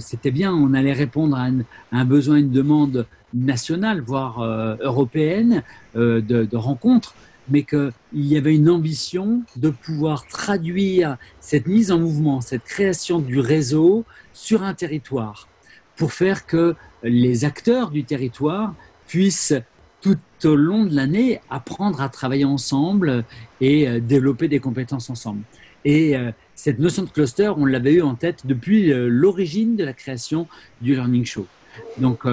c'était 0.00 0.32
bien, 0.32 0.52
on 0.52 0.74
allait 0.74 0.92
répondre 0.92 1.36
à 1.36 1.46
un, 1.92 2.04
besoin, 2.04 2.38
une 2.38 2.50
demande 2.50 3.06
nationale, 3.32 4.00
voire 4.00 4.42
européenne 4.80 5.62
de, 5.94 6.20
de 6.20 6.56
rencontres, 6.56 7.14
mais 7.48 7.62
qu'il 7.62 7.92
y 8.14 8.36
avait 8.36 8.56
une 8.56 8.68
ambition 8.68 9.42
de 9.54 9.70
pouvoir 9.70 10.26
traduire 10.26 11.16
cette 11.38 11.68
mise 11.68 11.92
en 11.92 12.00
mouvement, 12.00 12.40
cette 12.40 12.64
création 12.64 13.20
du 13.20 13.38
réseau 13.38 14.04
sur 14.32 14.64
un 14.64 14.74
territoire, 14.74 15.46
pour 15.96 16.12
faire 16.12 16.44
que 16.44 16.74
les 17.04 17.44
acteurs 17.44 17.92
du 17.92 18.02
territoire 18.02 18.74
puissent 19.06 19.54
tout 20.02 20.18
au 20.44 20.56
long 20.56 20.84
de 20.84 20.94
l'année 20.94 21.40
apprendre 21.48 22.02
à 22.02 22.08
travailler 22.08 22.44
ensemble 22.44 23.24
et 23.60 23.88
euh, 23.88 24.00
développer 24.00 24.48
des 24.48 24.58
compétences 24.58 25.08
ensemble. 25.08 25.42
Et 25.84 26.16
euh, 26.16 26.30
cette 26.54 26.78
notion 26.78 27.04
de 27.04 27.08
cluster, 27.08 27.48
on 27.56 27.64
l'avait 27.64 27.94
eu 27.94 28.02
en 28.02 28.14
tête 28.14 28.46
depuis 28.46 28.92
euh, 28.92 29.08
l'origine 29.08 29.76
de 29.76 29.84
la 29.84 29.92
création 29.92 30.46
du 30.80 30.94
Learning 30.94 31.24
Show. 31.24 31.46
Donc 31.96 32.26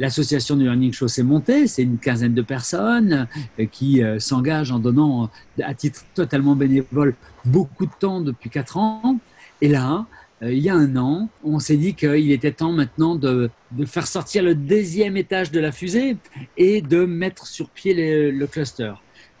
l'association 0.00 0.56
du 0.56 0.64
Learning 0.64 0.92
Show 0.92 1.06
s'est 1.06 1.22
montée, 1.22 1.68
c'est 1.68 1.84
une 1.84 1.98
quinzaine 1.98 2.34
de 2.34 2.42
personnes 2.42 3.28
qui 3.70 4.02
s'engagent 4.18 4.72
en 4.72 4.80
donnant 4.80 5.30
à 5.62 5.74
titre 5.74 6.00
totalement 6.12 6.56
bénévole 6.56 7.14
beaucoup 7.44 7.86
de 7.86 7.92
temps 8.00 8.20
depuis 8.20 8.50
quatre 8.50 8.78
ans. 8.78 9.20
Et 9.60 9.68
là, 9.68 9.98
euh, 10.00 10.19
il 10.42 10.58
y 10.58 10.70
a 10.70 10.74
un 10.74 10.96
an, 10.96 11.28
on 11.44 11.58
s'est 11.58 11.76
dit 11.76 11.94
qu'il 11.94 12.32
était 12.32 12.52
temps 12.52 12.72
maintenant 12.72 13.14
de, 13.14 13.50
faire 13.86 14.06
sortir 14.06 14.42
le 14.42 14.54
deuxième 14.54 15.16
étage 15.16 15.50
de 15.50 15.60
la 15.60 15.70
fusée 15.70 16.16
et 16.56 16.80
de 16.80 17.04
mettre 17.04 17.46
sur 17.46 17.68
pied 17.68 18.30
le, 18.32 18.46
cluster. 18.46 18.92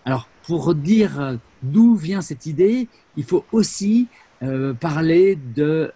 Alors, 0.04 0.28
pour 0.42 0.74
dire 0.74 1.20
euh, 1.20 1.36
d'où 1.62 1.94
vient 1.94 2.20
cette 2.20 2.46
idée, 2.46 2.88
il 3.16 3.24
faut 3.24 3.44
aussi 3.52 4.08
euh, 4.42 4.72
parler 4.74 5.38
de 5.54 5.92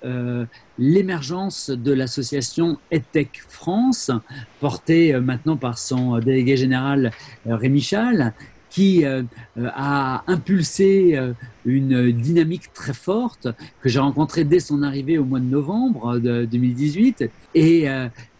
l'émergence 0.78 1.70
de 1.70 1.92
l'association 1.92 2.78
EdTech 2.90 3.42
France, 3.48 4.10
portée 4.60 5.18
maintenant 5.20 5.56
par 5.56 5.78
son 5.78 6.18
délégué 6.18 6.56
général 6.56 7.10
Rémi 7.46 7.80
Chal, 7.80 8.34
qui 8.74 9.04
euh, 9.04 9.22
euh, 9.56 9.68
a 9.72 10.24
impulsé 10.26 11.16
euh, 11.16 11.32
une 11.64 12.10
dynamique 12.10 12.72
très 12.72 12.92
forte 12.92 13.46
que 13.80 13.88
j'ai 13.88 14.00
rencontrée 14.00 14.42
dès 14.42 14.58
son 14.58 14.82
arrivée 14.82 15.16
au 15.16 15.24
mois 15.24 15.38
de 15.38 15.44
novembre 15.44 16.18
de 16.18 16.44
2018. 16.44 17.30
Et 17.54 17.86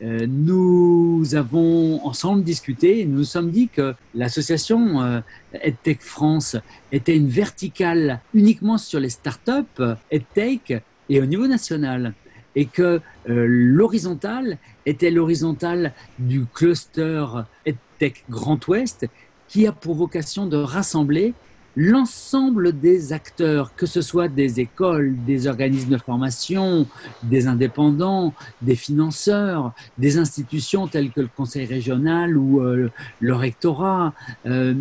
nous 0.02 1.22
avons 1.34 2.04
ensemble 2.04 2.42
discuté 2.42 3.06
nous 3.06 3.18
nous 3.18 3.24
sommes 3.24 3.50
dit 3.50 3.68
que 3.68 3.94
l'association 4.14 5.22
EdTech 5.54 6.02
France 6.02 6.56
était 6.92 7.16
une 7.16 7.28
verticale 7.28 8.20
uniquement 8.34 8.76
sur 8.76 9.00
les 9.00 9.08
startups 9.08 9.82
EdTech 10.10 10.82
et 11.08 11.20
au 11.22 11.26
niveau 11.26 11.46
national 11.46 12.12
et 12.56 12.66
que 12.66 13.00
l'horizontale 13.26 14.58
était 14.84 15.10
l'horizontale 15.10 15.92
du 16.18 16.44
cluster 16.44 17.24
EdTech 17.64 18.24
Grand 18.28 18.66
Ouest 18.68 19.06
qui 19.54 19.68
a 19.68 19.72
pour 19.72 19.94
vocation 19.94 20.46
de 20.46 20.56
rassembler 20.56 21.32
l'ensemble 21.76 22.76
des 22.76 23.12
acteurs, 23.12 23.72
que 23.76 23.86
ce 23.86 24.02
soit 24.02 24.26
des 24.26 24.58
écoles, 24.58 25.14
des 25.26 25.46
organismes 25.46 25.90
de 25.90 25.96
formation, 25.96 26.88
des 27.22 27.46
indépendants, 27.46 28.34
des 28.62 28.74
financeurs, 28.74 29.72
des 29.96 30.18
institutions 30.18 30.88
telles 30.88 31.12
que 31.12 31.20
le 31.20 31.28
conseil 31.28 31.66
régional 31.66 32.36
ou 32.36 32.62
euh, 32.62 32.90
le 33.20 33.34
rectorat, 33.36 34.12
euh, 34.46 34.74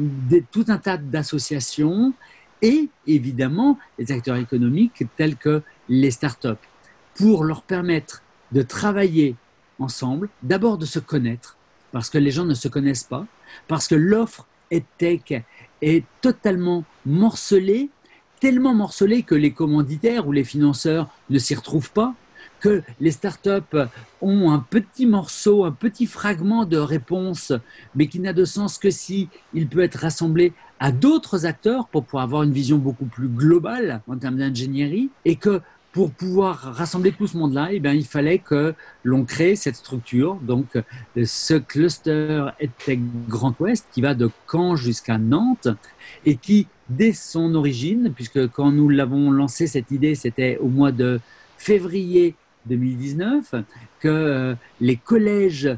tout 0.51 0.65
un 0.67 0.79
tas 0.79 0.97
d'associations 0.97 2.11
et 2.63 2.89
évidemment 3.05 3.77
les 3.99 4.11
acteurs 4.11 4.37
économiques 4.37 5.03
tels 5.17 5.35
que 5.35 5.61
les 5.87 6.09
startups, 6.09 6.65
pour 7.13 7.43
leur 7.43 7.61
permettre 7.61 8.23
de 8.51 8.63
travailler 8.63 9.35
ensemble, 9.77 10.29
d'abord 10.41 10.79
de 10.79 10.87
se 10.87 10.97
connaître, 10.97 11.57
parce 11.91 12.09
que 12.09 12.17
les 12.17 12.31
gens 12.31 12.45
ne 12.45 12.55
se 12.55 12.67
connaissent 12.67 13.03
pas, 13.03 13.27
parce 13.67 13.87
que 13.87 13.93
l'offre 13.93 14.47
EdTech 14.73 15.43
est 15.81 16.03
totalement 16.21 16.83
morcelé, 17.05 17.89
tellement 18.39 18.73
morcelé 18.73 19.23
que 19.23 19.35
les 19.35 19.51
commanditaires 19.51 20.27
ou 20.27 20.31
les 20.31 20.43
financeurs 20.43 21.09
ne 21.29 21.39
s'y 21.39 21.55
retrouvent 21.55 21.91
pas, 21.91 22.13
que 22.59 22.81
les 23.01 23.11
startups 23.11 23.77
ont 24.21 24.51
un 24.51 24.59
petit 24.59 25.05
morceau, 25.05 25.65
un 25.65 25.71
petit 25.71 26.05
fragment 26.05 26.65
de 26.65 26.77
réponse, 26.77 27.51
mais 27.93 28.07
qui 28.07 28.19
n'a 28.19 28.33
de 28.33 28.45
sens 28.45 28.77
que 28.77 28.89
si 28.89 29.27
il 29.53 29.67
peut 29.67 29.83
être 29.83 29.99
rassemblé 29.99 30.53
à 30.79 30.91
d'autres 30.91 31.45
acteurs 31.45 31.87
pour 31.87 32.05
pouvoir 32.05 32.23
avoir 32.23 32.43
une 32.43 32.53
vision 32.53 32.77
beaucoup 32.77 33.05
plus 33.05 33.27
globale 33.27 34.01
en 34.07 34.17
termes 34.17 34.37
d'ingénierie, 34.37 35.09
et 35.25 35.35
que 35.35 35.61
pour 35.93 36.11
pouvoir 36.11 36.59
rassembler 36.75 37.11
tout 37.11 37.27
ce 37.27 37.37
monde-là, 37.37 37.69
eh 37.71 37.79
bien, 37.79 37.93
il 37.93 38.05
fallait 38.05 38.39
que 38.39 38.73
l'on 39.03 39.25
crée 39.25 39.55
cette 39.55 39.75
structure, 39.75 40.35
donc 40.41 40.65
ce 41.23 41.53
cluster 41.53 42.47
EdTech 42.59 42.99
Grand 43.29 43.57
Ouest 43.59 43.85
qui 43.93 44.01
va 44.01 44.15
de 44.15 44.29
Caen 44.51 44.75
jusqu'à 44.75 45.19
Nantes 45.19 45.67
et 46.25 46.35
qui, 46.35 46.67
dès 46.89 47.13
son 47.13 47.53
origine, 47.53 48.11
puisque 48.13 48.47
quand 48.47 48.71
nous 48.71 48.89
l'avons 48.89 49.29
lancé 49.29 49.67
cette 49.67 49.91
idée, 49.91 50.15
c'était 50.15 50.57
au 50.57 50.67
mois 50.67 50.91
de 50.91 51.19
février 51.59 52.35
2019, 52.65 53.53
que 53.99 54.07
euh, 54.07 54.55
les 54.81 54.95
collèges 54.95 55.69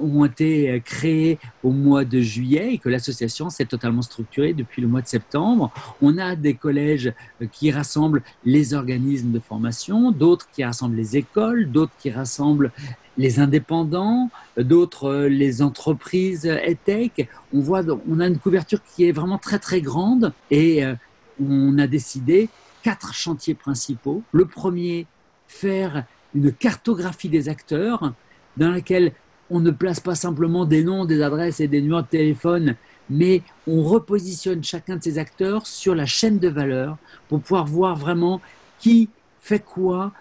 ont 0.00 0.24
été 0.24 0.82
créés 0.84 1.38
au 1.62 1.70
mois 1.70 2.04
de 2.04 2.20
juillet 2.20 2.74
et 2.74 2.78
que 2.78 2.88
l'association 2.88 3.50
s'est 3.50 3.66
totalement 3.66 4.02
structurée 4.02 4.54
depuis 4.54 4.80
le 4.80 4.88
mois 4.88 5.02
de 5.02 5.06
septembre. 5.06 5.72
On 6.00 6.18
a 6.18 6.36
des 6.36 6.54
collèges 6.54 7.12
qui 7.52 7.70
rassemblent 7.70 8.22
les 8.44 8.74
organismes 8.74 9.30
de 9.30 9.40
formation, 9.40 10.10
d'autres 10.10 10.48
qui 10.52 10.64
rassemblent 10.64 10.96
les 10.96 11.16
écoles, 11.16 11.70
d'autres 11.70 11.92
qui 11.98 12.10
rassemblent 12.10 12.72
les 13.18 13.40
indépendants, 13.40 14.30
d'autres 14.56 15.26
les 15.26 15.62
entreprises 15.62 16.46
EdTech. 16.46 17.28
On 17.52 17.60
voit, 17.60 17.82
on 18.08 18.20
a 18.20 18.26
une 18.26 18.38
couverture 18.38 18.80
qui 18.82 19.04
est 19.04 19.12
vraiment 19.12 19.38
très 19.38 19.58
très 19.58 19.80
grande 19.80 20.32
et 20.50 20.84
euh, 20.84 20.94
on 21.40 21.78
a 21.78 21.86
décidé 21.86 22.48
quatre 22.82 23.14
chantiers 23.14 23.54
principaux. 23.54 24.22
Le 24.32 24.46
premier, 24.46 25.06
faire 25.46 26.04
une 26.34 26.52
cartographie 26.52 27.28
des 27.28 27.48
acteurs 27.48 28.12
dans 28.56 28.70
laquelle 28.70 29.12
on 29.52 29.60
ne 29.60 29.70
place 29.70 30.00
pas 30.00 30.14
simplement 30.14 30.64
des 30.64 30.82
noms, 30.82 31.04
des 31.04 31.22
adresses 31.22 31.60
et 31.60 31.68
des 31.68 31.82
numéros 31.82 32.00
de 32.02 32.06
téléphone, 32.06 32.74
mais 33.10 33.42
on 33.66 33.82
repositionne 33.82 34.64
chacun 34.64 34.96
de 34.96 35.02
ces 35.02 35.18
acteurs 35.18 35.66
sur 35.66 35.94
la 35.94 36.06
chaîne 36.06 36.38
de 36.38 36.48
valeur 36.48 36.96
pour 37.28 37.40
pouvoir 37.40 37.66
voir 37.66 37.96
vraiment 37.96 38.40
qui 38.78 39.10
fait 39.40 39.60
quoi, 39.60 40.12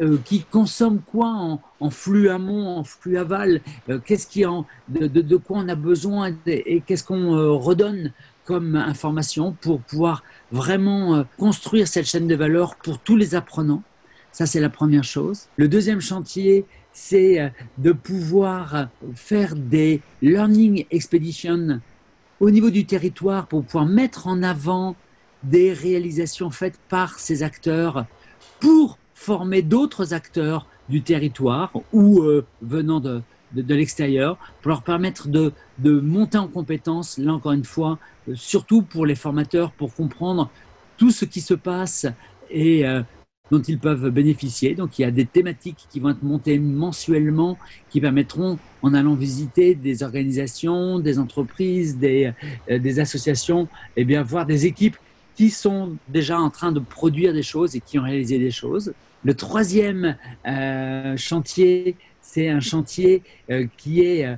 euh, 0.00 0.18
qui 0.24 0.42
consomme 0.42 1.00
quoi 1.00 1.58
en, 1.80 1.90
flux 1.90 2.28
amont, 2.28 2.76
en 2.76 2.84
flux 2.84 3.16
aval, 3.16 3.62
euh, 3.88 3.98
qu'est-ce 3.98 4.26
qui 4.26 4.44
en, 4.44 4.66
de, 4.88 5.36
quoi 5.36 5.58
on 5.58 5.68
a 5.68 5.74
besoin 5.74 6.34
et, 6.46 6.82
qu'est-ce 6.86 7.04
qu'on 7.04 7.34
euh, 7.34 7.52
redonne 7.52 8.12
comme 8.44 8.76
information 8.76 9.56
pour 9.60 9.80
pouvoir 9.80 10.22
vraiment 10.52 11.24
construire 11.36 11.88
cette 11.88 12.06
chaîne 12.06 12.28
de 12.28 12.34
valeur 12.36 12.76
pour 12.76 13.00
tous 13.00 13.16
les 13.16 13.34
apprenants. 13.34 13.82
Ça, 14.30 14.46
c'est 14.46 14.60
la 14.60 14.68
première 14.68 15.02
chose. 15.02 15.46
Le 15.56 15.66
deuxième 15.66 16.00
chantier, 16.00 16.64
c'est 16.96 17.38
euh, 17.40 17.48
de 17.76 17.92
pouvoir 17.92 18.88
faire 19.14 19.54
des 19.54 20.00
learning 20.22 20.86
expeditions 20.90 21.80
au 22.40 22.50
niveau 22.50 22.70
du 22.70 22.86
territoire 22.86 23.46
pour 23.46 23.62
pouvoir 23.64 23.84
mettre 23.84 24.26
en 24.26 24.42
avant 24.42 24.96
des 25.42 25.74
réalisations 25.74 26.50
faites 26.50 26.78
par 26.88 27.18
ces 27.18 27.42
acteurs 27.42 28.06
pour 28.60 28.98
former 29.14 29.60
d'autres 29.60 30.14
acteurs 30.14 30.66
du 30.88 31.02
territoire 31.02 31.70
ou 31.92 32.22
euh, 32.22 32.46
venant 32.62 33.00
de, 33.00 33.20
de, 33.52 33.74
l'extérieur 33.74 34.38
pour 34.62 34.70
leur 34.70 34.82
permettre 34.82 35.28
de, 35.28 35.52
de, 35.78 36.00
monter 36.00 36.38
en 36.38 36.48
compétences, 36.48 37.18
là 37.18 37.34
encore 37.34 37.52
une 37.52 37.64
fois, 37.64 37.98
euh, 38.28 38.34
surtout 38.34 38.80
pour 38.80 39.04
les 39.04 39.16
formateurs, 39.16 39.70
pour 39.72 39.94
comprendre 39.94 40.50
tout 40.96 41.10
ce 41.10 41.26
qui 41.26 41.42
se 41.42 41.52
passe 41.52 42.06
et 42.48 42.86
dont 43.50 43.60
ils 43.60 43.78
peuvent 43.78 44.10
bénéficier. 44.10 44.74
Donc 44.74 44.98
il 44.98 45.02
y 45.02 45.04
a 45.04 45.10
des 45.10 45.26
thématiques 45.26 45.86
qui 45.90 46.00
vont 46.00 46.10
être 46.10 46.22
montées 46.22 46.58
mensuellement, 46.58 47.58
qui 47.90 48.00
permettront, 48.00 48.58
en 48.82 48.94
allant 48.94 49.14
visiter 49.14 49.74
des 49.74 50.02
organisations, 50.02 50.98
des 50.98 51.18
entreprises, 51.18 51.98
des, 51.98 52.32
euh, 52.70 52.78
des 52.78 53.00
associations, 53.00 53.64
et 53.96 54.02
eh 54.02 54.04
bien 54.04 54.22
voir 54.22 54.46
des 54.46 54.66
équipes 54.66 54.96
qui 55.34 55.50
sont 55.50 55.96
déjà 56.08 56.38
en 56.38 56.50
train 56.50 56.72
de 56.72 56.80
produire 56.80 57.32
des 57.32 57.42
choses 57.42 57.76
et 57.76 57.80
qui 57.80 57.98
ont 57.98 58.04
réalisé 58.04 58.38
des 58.38 58.50
choses. 58.50 58.94
Le 59.24 59.34
troisième 59.34 60.16
euh, 60.46 61.16
chantier, 61.16 61.96
c'est 62.22 62.48
un 62.48 62.60
chantier 62.60 63.22
euh, 63.50 63.66
qui 63.76 64.02
est 64.02 64.36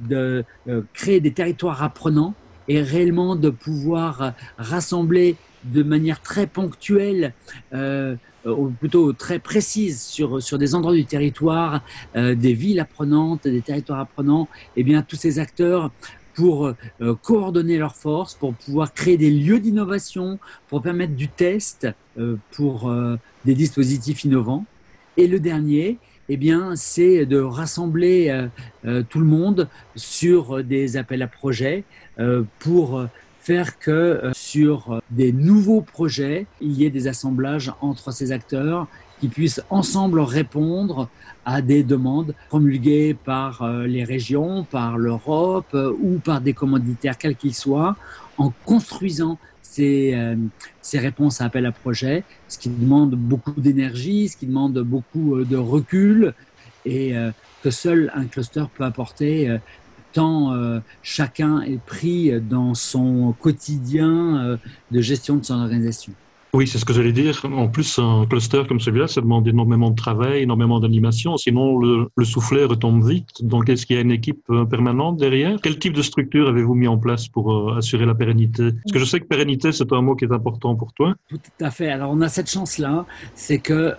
de 0.00 0.44
créer 0.92 1.20
des 1.20 1.32
territoires 1.32 1.82
apprenants 1.82 2.34
et 2.68 2.80
réellement 2.80 3.34
de 3.34 3.50
pouvoir 3.50 4.34
rassembler 4.56 5.36
de 5.64 5.82
manière 5.82 6.20
très 6.20 6.46
ponctuelle 6.46 7.32
euh, 7.72 8.16
ou 8.46 8.70
plutôt 8.70 9.12
très 9.12 9.38
précise 9.38 10.00
sur, 10.00 10.42
sur 10.42 10.58
des 10.58 10.74
endroits 10.74 10.94
du 10.94 11.04
territoire, 11.04 11.82
euh, 12.16 12.34
des 12.34 12.54
villes 12.54 12.80
apprenantes, 12.80 13.44
des 13.44 13.60
territoires 13.60 14.00
apprenants, 14.00 14.48
et 14.76 14.80
eh 14.80 14.84
bien 14.84 15.02
tous 15.02 15.16
ces 15.16 15.38
acteurs 15.38 15.90
pour 16.34 16.66
euh, 16.66 17.14
coordonner 17.22 17.78
leurs 17.78 17.96
forces, 17.96 18.34
pour 18.34 18.54
pouvoir 18.54 18.94
créer 18.94 19.16
des 19.16 19.30
lieux 19.30 19.58
d'innovation, 19.58 20.38
pour 20.68 20.82
permettre 20.82 21.14
du 21.14 21.28
test 21.28 21.88
pour 22.50 22.92
des 23.44 23.54
dispositifs 23.54 24.24
innovants. 24.24 24.64
Et 25.16 25.28
le 25.28 25.38
dernier, 25.38 25.98
eh 26.28 26.36
bien, 26.36 26.74
c'est 26.74 27.26
de 27.26 27.38
rassembler 27.38 28.48
tout 29.08 29.20
le 29.20 29.24
monde 29.24 29.68
sur 29.94 30.64
des 30.64 30.96
appels 30.96 31.22
à 31.22 31.28
projets 31.28 31.84
pour 32.58 33.08
faire 33.48 33.78
que 33.78 33.90
euh, 33.90 34.30
sur 34.48 34.92
euh, 34.92 35.00
des 35.10 35.32
nouveaux 35.32 35.82
projets, 35.82 36.46
il 36.60 36.72
y 36.72 36.86
ait 36.86 36.90
des 36.90 37.06
assemblages 37.06 37.72
entre 37.82 38.12
ces 38.12 38.32
acteurs 38.32 38.86
qui 39.20 39.28
puissent 39.28 39.62
ensemble 39.68 40.20
répondre 40.20 41.08
à 41.44 41.60
des 41.60 41.82
demandes 41.82 42.34
promulguées 42.48 43.14
par 43.14 43.62
euh, 43.62 43.86
les 43.86 44.04
régions, 44.04 44.64
par 44.64 44.96
l'Europe 44.96 45.76
ou 46.02 46.18
par 46.18 46.40
des 46.40 46.54
commanditaires 46.54 47.18
quels 47.18 47.36
qu'ils 47.36 47.54
soient, 47.54 47.96
en 48.38 48.52
construisant 48.64 49.38
ces, 49.62 50.16
ces, 50.80 50.98
réponses 50.98 51.40
à 51.40 51.44
appel 51.44 51.66
à 51.66 51.72
projet, 51.72 52.24
ce 52.48 52.58
qui 52.58 52.70
demande 52.70 53.14
beaucoup 53.14 53.60
d'énergie, 53.60 54.28
ce 54.28 54.36
qui 54.36 54.46
demande 54.46 54.78
beaucoup 54.78 55.44
de 55.44 55.56
recul 55.56 56.34
et 56.86 57.14
que 57.62 57.70
seul 57.70 58.10
un 58.14 58.24
cluster 58.24 58.64
peut 58.74 58.84
apporter 58.84 59.58
euh, 60.20 60.80
chacun 61.02 61.60
est 61.62 61.78
pris 61.78 62.40
dans 62.40 62.74
son 62.74 63.34
quotidien 63.38 64.36
euh, 64.38 64.56
de 64.90 65.00
gestion 65.00 65.36
de 65.36 65.44
son 65.44 65.54
organisation. 65.54 66.12
Oui, 66.54 66.66
c'est 66.66 66.78
ce 66.78 66.84
que 66.84 66.92
j'allais 66.92 67.12
dire. 67.12 67.40
En 67.44 67.68
plus, 67.68 67.98
un 67.98 68.26
cluster 68.26 68.62
comme 68.68 68.80
celui-là, 68.80 69.06
ça 69.06 69.20
demande 69.20 69.46
énormément 69.46 69.90
de 69.90 69.96
travail, 69.96 70.42
énormément 70.42 70.80
d'animation. 70.80 71.36
Sinon, 71.36 71.78
le, 71.78 72.08
le, 72.16 72.24
soufflet 72.24 72.64
retombe 72.64 73.06
vite. 73.06 73.28
Donc, 73.42 73.68
est-ce 73.68 73.84
qu'il 73.84 73.96
y 73.96 73.98
a 73.98 74.02
une 74.02 74.10
équipe 74.10 74.42
euh, 74.50 74.64
permanente 74.64 75.18
derrière? 75.18 75.58
Quel 75.62 75.78
type 75.78 75.92
de 75.92 76.02
structure 76.02 76.48
avez-vous 76.48 76.74
mis 76.74 76.88
en 76.88 76.98
place 76.98 77.28
pour 77.28 77.76
assurer 77.76 78.06
la 78.06 78.14
pérennité? 78.14 78.72
Parce 78.72 78.92
que 78.92 78.98
je 78.98 79.04
sais 79.04 79.20
que 79.20 79.26
pérennité, 79.26 79.72
c'est 79.72 79.92
un 79.92 80.00
mot 80.00 80.16
qui 80.16 80.24
est 80.24 80.32
important 80.32 80.74
pour 80.74 80.92
toi. 80.92 81.14
Tout 81.28 81.38
à 81.60 81.70
fait. 81.70 81.90
Alors, 81.90 82.10
on 82.12 82.20
a 82.22 82.28
cette 82.28 82.50
chance-là, 82.50 83.04
c'est 83.34 83.58
que 83.58 83.94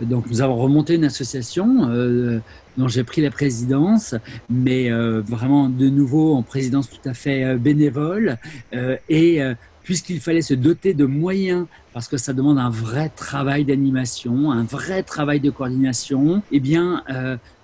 donc 0.00 0.26
nous 0.30 0.42
avons 0.42 0.56
remonté 0.56 0.94
une 0.94 1.04
association 1.04 2.40
dont 2.76 2.88
j'ai 2.88 3.04
pris 3.04 3.22
la 3.22 3.30
présidence, 3.30 4.14
mais 4.50 4.90
euh, 4.90 5.20
vraiment 5.22 5.68
de 5.68 5.88
nouveau 5.88 6.34
en 6.34 6.42
présidence 6.42 6.90
tout 6.90 7.08
à 7.08 7.14
fait 7.14 7.44
euh, 7.44 7.56
bénévole. 7.56 8.36
Euh, 8.74 8.96
et 9.08 9.40
puisqu'il 9.86 10.18
fallait 10.18 10.42
se 10.42 10.52
doter 10.52 10.94
de 10.94 11.06
moyens, 11.06 11.66
parce 11.92 12.08
que 12.08 12.16
ça 12.16 12.32
demande 12.32 12.58
un 12.58 12.70
vrai 12.70 13.08
travail 13.08 13.64
d'animation, 13.64 14.50
un 14.50 14.64
vrai 14.64 15.04
travail 15.04 15.38
de 15.38 15.48
coordination, 15.48 16.42
eh 16.50 16.58
bien, 16.58 17.04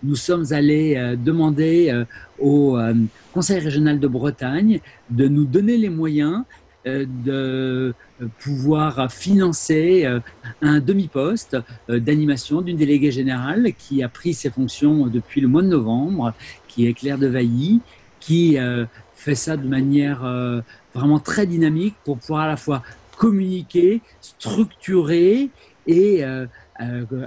nous 0.05 0.15
sommes 0.15 0.53
allés 0.53 1.17
demander 1.19 2.05
au 2.39 2.79
Conseil 3.35 3.59
régional 3.59 3.99
de 3.99 4.07
Bretagne 4.07 4.81
de 5.11 5.27
nous 5.27 5.45
donner 5.45 5.77
les 5.77 5.89
moyens 5.89 6.45
de 6.87 7.93
pouvoir 8.39 9.11
financer 9.11 10.07
un 10.63 10.79
demi-poste 10.79 11.57
d'animation 11.89 12.61
d'une 12.61 12.77
déléguée 12.77 13.11
générale 13.11 13.73
qui 13.77 14.05
a 14.05 14.09
pris 14.09 14.33
ses 14.33 14.51
fonctions 14.51 15.09
depuis 15.09 15.41
le 15.41 15.49
mois 15.49 15.63
de 15.63 15.69
novembre, 15.69 16.35
qui 16.69 16.87
est 16.87 16.93
Claire 16.93 17.19
de 17.19 17.27
Vailly, 17.27 17.81
qui 18.21 18.57
fait 19.17 19.35
ça 19.35 19.57
de 19.57 19.67
manière 19.67 20.23
vraiment 20.95 21.19
très 21.19 21.47
dynamique 21.47 21.95
pour 22.05 22.19
pouvoir 22.19 22.43
à 22.43 22.49
la 22.49 22.57
fois 22.57 22.83
communiquer, 23.17 24.01
structurer 24.21 25.51
et 25.87 26.25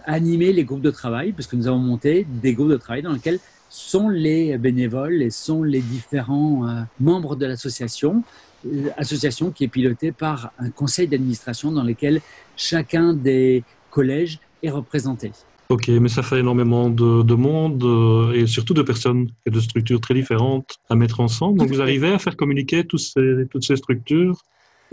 animer 0.06 0.52
les 0.52 0.64
groupes 0.66 0.82
de 0.82 0.92
travail, 0.92 1.32
parce 1.32 1.48
que 1.48 1.56
nous 1.56 1.68
avons 1.68 1.80
monté 1.80 2.26
des 2.42 2.54
groupes 2.54 2.70
de 2.70 2.78
travail 2.78 3.02
dans 3.02 3.14
lesquels 3.14 3.40
sont 3.76 4.08
les 4.08 4.58
bénévoles 4.58 5.22
et 5.22 5.30
sont 5.30 5.62
les 5.64 5.82
différents 5.82 6.68
euh, 6.68 6.82
membres 7.00 7.36
de 7.36 7.46
l'association, 7.46 8.24
euh, 8.66 8.90
association 8.98 9.52
qui 9.52 9.66
est 9.66 9.68
pilotée 9.68 10.14
par 10.14 10.52
un 10.60 10.70
conseil 10.70 11.08
d'administration 11.10 11.72
dans 11.74 11.84
lequel 11.84 12.22
chacun 12.56 13.14
des 13.14 13.64
collèges 13.90 14.40
est 14.64 14.70
représenté. 14.70 15.34
Ok, 15.70 15.88
mais 15.88 16.10
ça 16.10 16.22
fait 16.22 16.40
énormément 16.40 16.90
de, 16.90 17.34
monde 17.34 17.84
euh, 17.84 18.34
et 18.34 18.46
surtout 18.46 18.74
de 18.76 18.84
personnes 18.84 19.30
et 19.46 19.50
de 19.50 19.60
structures 19.60 20.00
très 20.00 20.14
différentes 20.14 20.78
à 20.90 20.96
mettre 20.96 21.20
ensemble. 21.20 21.60
Donc 21.60 21.70
vous 21.70 21.82
arrivez 21.82 22.14
à 22.14 22.20
faire 22.20 22.36
communiquer 22.36 22.86
toutes 22.86 23.02
ces 23.02 23.76
structures 23.76 24.38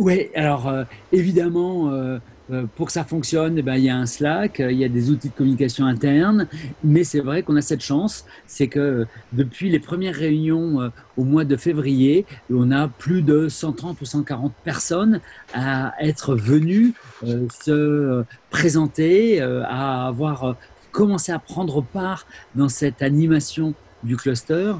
Oui, 0.02 0.30
alors 0.34 0.68
évidemment, 1.12 2.18
euh, 2.52 2.66
pour 2.76 2.86
que 2.86 2.92
ça 2.92 3.04
fonctionne, 3.04 3.56
eh 3.58 3.62
ben, 3.62 3.76
il 3.76 3.84
y 3.84 3.88
a 3.88 3.96
un 3.96 4.04
Slack, 4.04 4.58
euh, 4.58 4.72
il 4.72 4.78
y 4.78 4.84
a 4.84 4.88
des 4.88 5.10
outils 5.10 5.28
de 5.28 5.34
communication 5.34 5.86
interne, 5.86 6.48
mais 6.82 7.04
c'est 7.04 7.20
vrai 7.20 7.42
qu'on 7.42 7.54
a 7.56 7.62
cette 7.62 7.82
chance, 7.82 8.26
c'est 8.46 8.66
que 8.66 9.06
depuis 9.32 9.70
les 9.70 9.78
premières 9.78 10.14
réunions 10.14 10.80
euh, 10.80 10.88
au 11.16 11.24
mois 11.24 11.44
de 11.44 11.56
février, 11.56 12.26
on 12.52 12.70
a 12.72 12.88
plus 12.88 13.22
de 13.22 13.48
130 13.48 14.00
ou 14.00 14.04
140 14.04 14.52
personnes 14.64 15.20
à 15.54 15.94
être 16.00 16.34
venues 16.34 16.94
se 17.22 18.24
présenter, 18.50 19.40
à 19.40 20.06
avoir 20.06 20.56
commencé 20.90 21.32
à 21.32 21.38
prendre 21.38 21.82
part 21.82 22.26
dans 22.54 22.68
cette 22.68 23.02
animation 23.02 23.74
du 24.02 24.16
cluster 24.16 24.74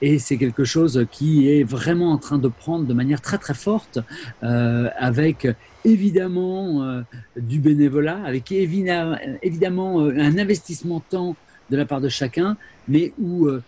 et 0.00 0.18
c'est 0.18 0.36
quelque 0.36 0.64
chose 0.64 1.06
qui 1.10 1.50
est 1.50 1.64
vraiment 1.64 2.12
en 2.12 2.18
train 2.18 2.38
de 2.38 2.48
prendre 2.48 2.86
de 2.86 2.94
manière 2.94 3.20
très 3.20 3.38
très 3.38 3.54
forte 3.54 3.98
avec 4.40 5.46
évidemment 5.84 6.82
euh, 6.82 7.02
du 7.36 7.58
bénévolat, 7.58 8.20
avec 8.24 8.50
évidemment 8.52 10.00
euh, 10.00 10.14
un 10.18 10.38
investissement 10.38 11.00
temps 11.00 11.36
de 11.70 11.76
la 11.76 11.84
part 11.84 12.00
de 12.00 12.08
chacun, 12.08 12.56
mais 12.88 13.12
où 13.18 13.46
euh, 13.46 13.62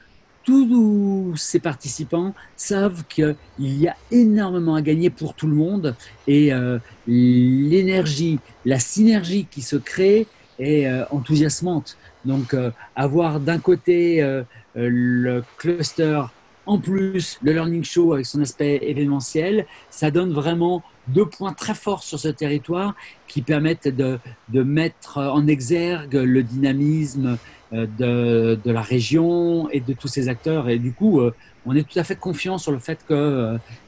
tous 0.44 1.34
ces 1.36 1.60
participants 1.60 2.34
savent 2.56 3.04
qu'il 3.08 3.36
y 3.58 3.86
a 3.86 3.96
énormément 4.10 4.74
à 4.74 4.82
gagner 4.82 5.10
pour 5.10 5.34
tout 5.34 5.46
le 5.46 5.54
monde 5.54 5.94
et 6.26 6.50
l'énergie, 7.06 8.40
la 8.64 8.80
synergie 8.80 9.46
qui 9.48 9.60
se 9.60 9.76
crée 9.76 10.26
est 10.58 10.90
enthousiasmante. 11.10 11.98
Donc 12.24 12.56
avoir 12.96 13.38
d'un 13.38 13.58
côté 13.58 14.42
le 14.74 15.42
cluster 15.58 16.22
en 16.66 16.78
plus 16.78 17.38
le 17.42 17.52
Learning 17.52 17.82
Show 17.82 18.12
avec 18.12 18.26
son 18.26 18.40
aspect 18.40 18.78
événementiel, 18.82 19.66
ça 19.90 20.10
donne 20.10 20.32
vraiment 20.32 20.82
deux 21.08 21.26
points 21.26 21.52
très 21.52 21.74
forts 21.74 22.04
sur 22.04 22.20
ce 22.20 22.28
territoire 22.28 22.94
qui 23.26 23.42
permettent 23.42 23.88
de, 23.88 24.18
de 24.50 24.62
mettre 24.62 25.18
en 25.18 25.46
exergue 25.46 26.14
le 26.14 26.42
dynamisme 26.42 27.38
euh, 27.72 27.86
de, 27.98 28.60
de, 28.64 28.70
la 28.70 28.82
région 28.82 29.68
et 29.70 29.80
de 29.80 29.92
tous 29.92 30.08
ces 30.08 30.28
acteurs. 30.28 30.68
Et 30.68 30.78
du 30.78 30.92
coup, 30.92 31.20
euh, 31.20 31.34
on 31.66 31.74
est 31.74 31.88
tout 31.88 31.98
à 31.98 32.04
fait 32.04 32.16
confiant 32.16 32.58
sur 32.58 32.72
le 32.72 32.78
fait 32.78 32.98
que 33.06 33.14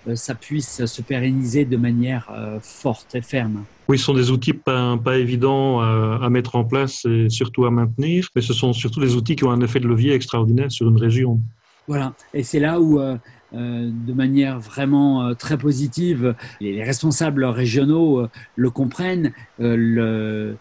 euh, 0.07 0.17
ça 0.17 0.35
puisse 0.35 0.85
se 0.85 1.03
pérenniser 1.03 1.65
de 1.65 1.77
manière 1.77 2.31
forte 2.63 3.15
et 3.15 3.23
ferme. 3.23 3.65
Oui, 3.93 3.99
ce 3.99 4.07
sont 4.07 4.15
des 4.15 4.31
outils 4.31 4.55
pas, 4.55 4.97
évidents 5.19 5.83
à, 5.83 6.31
mettre 6.31 6.57
en 6.57 6.65
place 6.65 7.05
et 7.05 7.29
surtout 7.29 7.67
à 7.67 7.71
maintenir, 7.71 8.27
mais 8.35 8.41
ce 8.41 8.55
sont 8.55 8.73
surtout 8.73 9.01
des 9.01 9.17
outils 9.17 9.37
qui 9.37 9.45
ont 9.45 9.51
un 9.51 9.61
effet 9.61 9.81
de 9.81 9.87
levier 9.87 10.15
extraordinaire 10.15 10.73
sur 10.73 10.89
une 10.89 10.97
région. 10.97 11.39
Voilà, 11.87 12.15
et 12.33 12.43
c'est 12.43 12.59
là 12.59 12.81
où 12.81 12.99
euh, 12.99 13.19
de 13.53 14.15
manière 14.15 14.61
vraiment 14.61 15.27
euh, 15.27 15.35
très 15.35 15.59
positive. 15.59 16.35
Les 16.63 16.83
responsables 16.83 17.45
régionaux 17.45 18.21
euh, 18.21 18.31
le 18.57 18.71
comprennent. 18.71 19.35
le 19.59 20.57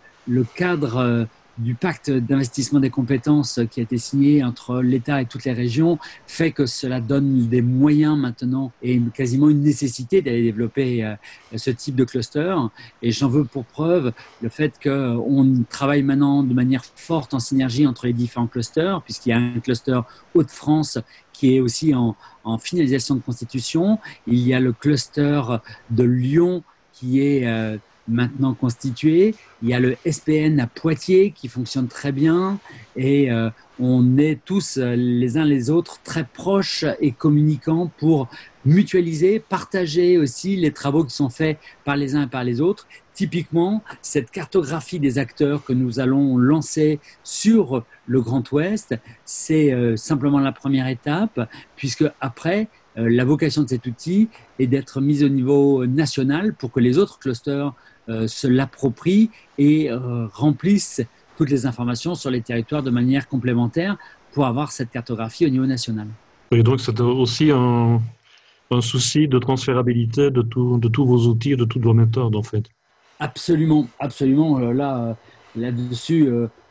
cadre 0.58 1.26
du 1.62 1.76
pacte 1.76 2.10
d'investissement 2.10 2.80
des 2.80 2.90
compétences 2.90 3.60
qui 3.70 3.80
a 3.80 3.84
été 3.84 3.98
signé 3.98 4.44
entre 4.44 4.82
l'État 4.82 5.22
et 5.22 5.26
toutes 5.26 5.46
les 5.46 5.54
régions 5.54 6.00
fait 6.28 6.52
que 6.52 6.66
cela 6.66 7.00
donne 7.00 7.48
des 7.48 7.62
moyens 7.62 8.18
maintenant 8.18 8.72
et 8.82 9.00
quasiment 9.14 9.50
une 9.50 9.62
nécessité 9.62 10.22
d'aller 10.22 10.44
développer 10.44 11.04
euh, 11.04 11.16
ce 11.56 11.70
type 11.70 11.96
de 11.96 12.04
cluster. 12.04 12.56
Et 13.02 13.12
j'en 13.12 13.30
veux 13.30 13.46
pour 13.46 13.66
preuve 13.66 14.12
le 14.42 14.50
fait 14.50 14.74
qu'on 14.82 15.64
travaille 15.70 16.04
maintenant 16.04 16.44
de 16.44 16.54
manière 16.54 16.84
forte 16.84 17.34
en 17.34 17.40
synergie 17.40 17.86
entre 17.86 18.08
les 18.08 18.14
différents 18.14 18.48
clusters, 18.48 19.02
puisqu'il 19.04 19.30
y 19.30 19.34
a 19.34 19.38
un 19.38 19.60
cluster 19.60 20.00
Hauts-de-France 20.34 20.98
qui 21.34 21.56
est 21.56 21.60
aussi 21.60 21.94
en, 21.94 22.16
en 22.44 22.58
finalisation 22.58 23.16
de 23.16 23.22
constitution. 23.22 24.00
Il 24.28 24.40
y 24.40 24.54
a 24.54 24.60
le 24.60 24.74
cluster 24.74 25.42
de 25.90 26.04
Lyon 26.04 26.64
qui 26.94 27.22
est 27.22 27.48
euh, 27.48 27.78
maintenant 28.12 28.54
constitué. 28.54 29.34
Il 29.64 29.70
y 29.70 29.74
a 29.74 29.80
le 29.80 29.96
SPN 30.10 30.60
à 30.60 30.68
Poitiers 30.68 31.32
qui 31.32 31.48
fonctionne 31.48 31.88
très 31.88 32.12
bien 32.12 32.60
et 32.96 33.32
euh, 33.32 33.50
on 33.80 34.18
est 34.18 34.40
tous 34.46 34.78
euh, 34.78 34.96
les 34.96 35.38
uns 35.38 35.46
les 35.46 35.70
autres 35.70 36.00
très 36.04 36.26
proches 36.26 36.86
et 37.00 37.12
communicants 37.12 37.92
pour 37.98 38.28
mutualiser, 38.66 39.40
partager 39.40 40.18
aussi 40.18 40.56
les 40.56 40.72
travaux 40.72 41.04
qui 41.04 41.16
sont 41.16 41.30
faits 41.30 41.58
par 41.84 41.96
les 41.96 42.16
uns 42.16 42.24
et 42.24 42.28
par 42.28 42.44
les 42.44 42.62
autres. 42.62 42.88
Typiquement, 43.14 43.84
cette 44.02 44.30
cartographie 44.30 45.00
des 45.00 45.18
acteurs 45.18 45.64
que 45.64 45.74
nous 45.74 46.00
allons 46.00 46.38
lancer 46.38 47.00
sur 47.24 47.84
le 48.08 48.22
Grand 48.22 48.50
Ouest, 48.52 48.96
c'est 49.26 49.74
euh, 49.74 49.96
simplement 49.96 50.40
la 50.40 50.52
première 50.52 50.88
étape, 50.88 51.50
puisque 51.76 52.06
après, 52.20 52.68
la 52.98 53.24
vocation 53.24 53.64
de 53.64 53.70
cet 53.70 53.86
outil 53.86 54.28
est 54.60 54.68
d'être 54.68 55.00
mise 55.00 55.24
au 55.24 55.30
niveau 55.30 55.86
national 55.86 56.54
pour 56.54 56.74
que 56.74 56.82
les 56.82 56.98
autres 56.98 57.20
clusters 57.20 57.74
se 58.08 58.48
l'approprient 58.48 59.30
et 59.58 59.92
euh, 59.92 60.28
remplissent 60.34 61.02
toutes 61.38 61.50
les 61.50 61.66
informations 61.66 62.16
sur 62.16 62.30
les 62.30 62.42
territoires 62.42 62.84
de 62.84 62.92
manière 62.92 63.28
complémentaire 63.28 63.98
pour 64.34 64.46
avoir 64.46 64.72
cette 64.72 64.90
cartographie 64.90 65.46
au 65.46 65.50
niveau 65.50 65.66
national. 65.66 66.08
Et 66.52 66.64
donc 66.64 66.80
c'est 66.82 67.00
aussi 67.00 67.52
un, 67.52 68.02
souci 68.82 69.28
de 69.28 69.38
transférabilité 69.38 70.32
de, 70.32 70.42
de 70.42 70.88
tous 70.88 71.06
vos 71.06 71.28
outils, 71.28 71.56
de 71.56 71.66
toutes 71.66 71.84
vos 71.84 71.94
méthodes 71.94 72.36
en 72.36 72.44
fait. 72.44 72.66
Absolument, 73.20 73.88
absolument. 74.00 74.60
Euh, 74.60 74.74
là, 74.74 75.16
là-dessus, 75.56 76.30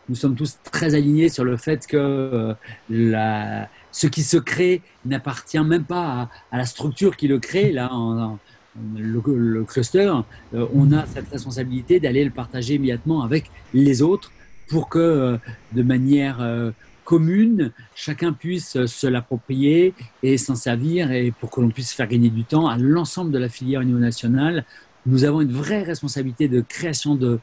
nous 0.08 0.14
sommes 0.16 0.34
tous 0.34 0.58
très 0.72 0.94
alignés 0.94 1.28
sur 1.28 1.44
le 1.44 1.56
fait 1.56 1.86
que 1.86 2.54
la, 2.88 3.68
ce 3.92 4.06
qui 4.06 4.22
se 4.22 4.36
crée 4.36 4.82
n'appartient 5.04 5.60
même 5.60 5.84
pas 5.84 6.28
à, 6.50 6.58
la 6.58 6.64
structure 6.64 7.16
qui 7.16 7.28
le 7.28 7.38
crée. 7.38 7.72
Là, 7.72 7.92
en, 7.92 8.38
le, 8.76 9.64
cluster, 9.64 10.12
euh, 10.54 10.66
on 10.74 10.92
a 10.92 11.06
cette 11.06 11.28
responsabilité 11.28 12.00
d'aller 12.00 12.24
le 12.24 12.30
partager 12.30 12.74
immédiatement 12.74 13.22
avec 13.22 13.50
les 13.74 14.02
autres 14.02 14.32
pour 14.68 14.88
que 14.88 14.98
euh, 14.98 15.36
de 15.72 15.82
manière 15.82 16.40
euh, 16.40 16.70
commune, 17.04 17.72
chacun 17.94 18.32
puisse 18.32 18.84
se 18.86 19.06
l'approprier 19.06 19.94
et 20.22 20.38
s'en 20.38 20.54
servir 20.54 21.10
et 21.10 21.32
pour 21.32 21.50
que 21.50 21.60
l'on 21.60 21.70
puisse 21.70 21.92
faire 21.92 22.06
gagner 22.06 22.30
du 22.30 22.44
temps 22.44 22.68
à 22.68 22.76
l'ensemble 22.78 23.32
de 23.32 23.38
la 23.38 23.48
filière 23.48 23.80
au 23.80 23.84
niveau 23.84 23.98
national. 23.98 24.64
Nous 25.06 25.24
avons 25.24 25.40
une 25.40 25.52
vraie 25.52 25.82
responsabilité 25.82 26.46
de 26.46 26.60
création 26.60 27.16
de, 27.16 27.40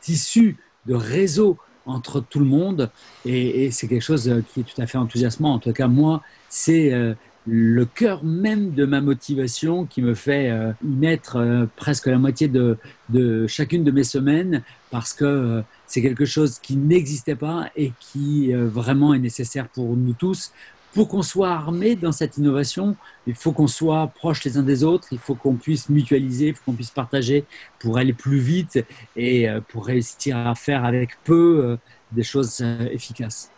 tissus, 0.00 0.58
de 0.84 0.94
réseaux 0.94 1.56
entre 1.86 2.20
tout 2.20 2.40
le 2.40 2.44
monde 2.44 2.90
et, 3.24 3.64
et 3.64 3.70
c'est 3.70 3.88
quelque 3.88 4.02
chose 4.02 4.42
qui 4.52 4.60
est 4.60 4.64
tout 4.64 4.82
à 4.82 4.86
fait 4.86 4.98
enthousiasmant. 4.98 5.54
En 5.54 5.58
tout 5.58 5.72
cas, 5.72 5.86
moi, 5.86 6.22
c'est 6.50 6.92
le 7.46 7.84
cœur 7.84 8.24
même 8.24 8.72
de 8.72 8.84
ma 8.84 9.00
motivation 9.00 9.86
qui 9.86 10.02
me 10.02 10.14
fait 10.14 10.50
euh, 10.50 10.72
y 10.84 10.88
mettre 10.88 11.36
euh, 11.36 11.66
presque 11.76 12.06
la 12.06 12.18
moitié 12.18 12.48
de, 12.48 12.76
chacune 13.46 13.84
de 13.84 13.90
mes 13.92 14.04
semaines 14.04 14.62
parce 14.90 15.12
que 15.12 15.24
euh, 15.24 15.62
c'est 15.86 16.02
quelque 16.02 16.24
chose 16.24 16.58
qui 16.58 16.76
n'existait 16.76 17.36
pas 17.36 17.70
et 17.76 17.92
qui 18.00 18.52
vraiment 18.52 19.14
est 19.14 19.20
nécessaire 19.20 19.68
pour 19.68 19.96
nous 19.96 20.14
tous. 20.14 20.52
Pour 20.92 21.08
qu'on 21.08 21.22
soit 21.22 21.50
armé 21.50 21.94
dans 21.94 22.10
cette 22.10 22.38
innovation, 22.38 22.96
il 23.26 23.34
faut 23.34 23.52
qu'on 23.52 23.66
soit 23.66 24.08
proche 24.08 24.42
les 24.44 24.56
uns 24.56 24.62
des 24.62 24.82
autres, 24.82 25.08
il 25.12 25.18
faut 25.18 25.34
qu'on 25.34 25.54
puisse 25.54 25.90
mutualiser, 25.90 26.48
il 26.48 26.54
faut 26.54 26.62
qu'on 26.66 26.72
puisse 26.72 26.90
partager 26.90 27.44
pour 27.78 27.98
aller 27.98 28.14
plus 28.14 28.38
vite 28.38 28.82
et 29.14 29.46
pour 29.68 29.86
réussir 29.86 30.38
à 30.38 30.54
faire 30.54 30.86
avec 30.86 31.10
peu 31.22 31.76
des 32.12 32.22
choses 32.22 32.64
efficaces. 32.90 33.50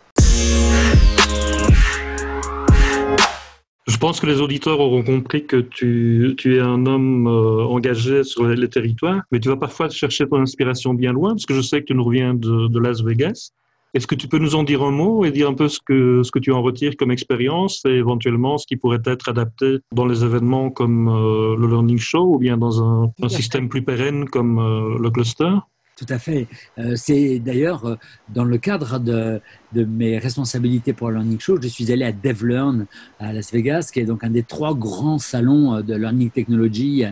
Je 3.99 4.07
pense 4.07 4.21
que 4.21 4.27
les 4.27 4.39
auditeurs 4.39 4.79
auront 4.79 5.03
compris 5.03 5.45
que 5.45 5.57
tu, 5.57 6.37
es 6.45 6.61
un 6.61 6.85
homme 6.85 7.27
euh, 7.27 7.65
engagé 7.65 8.23
sur 8.23 8.47
les, 8.47 8.69
territoires, 8.69 9.23
mais 9.29 9.41
tu 9.41 9.49
vas 9.49 9.57
parfois 9.57 9.89
chercher 9.89 10.25
ton 10.25 10.39
inspiration 10.39 10.93
bien 10.93 11.11
loin, 11.11 11.31
parce 11.31 11.45
que 11.45 11.53
je 11.53 11.59
sais 11.59 11.81
que 11.81 11.87
tu 11.87 11.95
nous 11.95 12.05
reviens 12.05 12.33
de, 12.33 12.79
Las 12.79 13.03
Vegas. 13.03 13.51
Est-ce 13.93 14.07
que 14.07 14.15
tu 14.15 14.29
peux 14.29 14.37
nous 14.37 14.55
en 14.55 14.63
dire 14.63 14.83
un 14.83 14.91
mot 14.91 15.25
et 15.25 15.31
dire 15.31 15.49
un 15.49 15.53
peu 15.53 15.67
ce 15.67 15.81
que, 15.85 16.23
ce 16.23 16.31
que 16.31 16.39
tu 16.39 16.53
en 16.53 16.61
retires 16.61 16.95
comme 16.95 17.11
expérience 17.11 17.83
et 17.83 17.89
éventuellement 17.89 18.57
ce 18.57 18.65
qui 18.65 18.77
pourrait 18.77 19.01
être 19.03 19.27
adapté 19.27 19.79
dans 19.93 20.05
les 20.05 20.23
événements 20.23 20.69
comme 20.69 21.09
euh, 21.09 21.57
le 21.57 21.67
Learning 21.67 21.99
Show 21.99 22.35
ou 22.35 22.37
bien 22.39 22.55
dans 22.55 22.81
un, 22.81 23.11
un 23.21 23.27
système 23.27 23.67
plus 23.67 23.81
pérenne 23.81 24.29
comme 24.29 24.59
euh, 24.59 24.97
le 24.97 25.09
cluster? 25.09 25.55
Tout 25.99 26.13
à 26.13 26.17
fait. 26.17 26.47
Euh, 26.77 26.95
c'est 26.95 27.39
d'ailleurs 27.39 27.85
euh, 27.85 27.95
dans 28.29 28.45
le 28.45 28.57
cadre 28.57 28.99
de, 28.99 29.41
mes 29.73 30.17
responsabilités 30.17 30.93
pour 30.93 31.09
le 31.09 31.15
Learning 31.15 31.39
Show, 31.39 31.61
je 31.61 31.67
suis 31.67 31.91
allé 31.91 32.05
à 32.05 32.13
DevLearn 32.13 32.85
à 33.19 33.33
Las 33.33 33.51
Vegas, 33.51 33.89
qui 33.93 33.99
est 33.99 34.05
donc 34.05 34.23
un 34.23 34.29
des 34.29 34.43
trois 34.43 34.73
grands 34.73 35.19
salons 35.19 35.75
euh, 35.75 35.81
de 35.81 35.93
Learning 35.95 36.29
Technology 36.29 37.03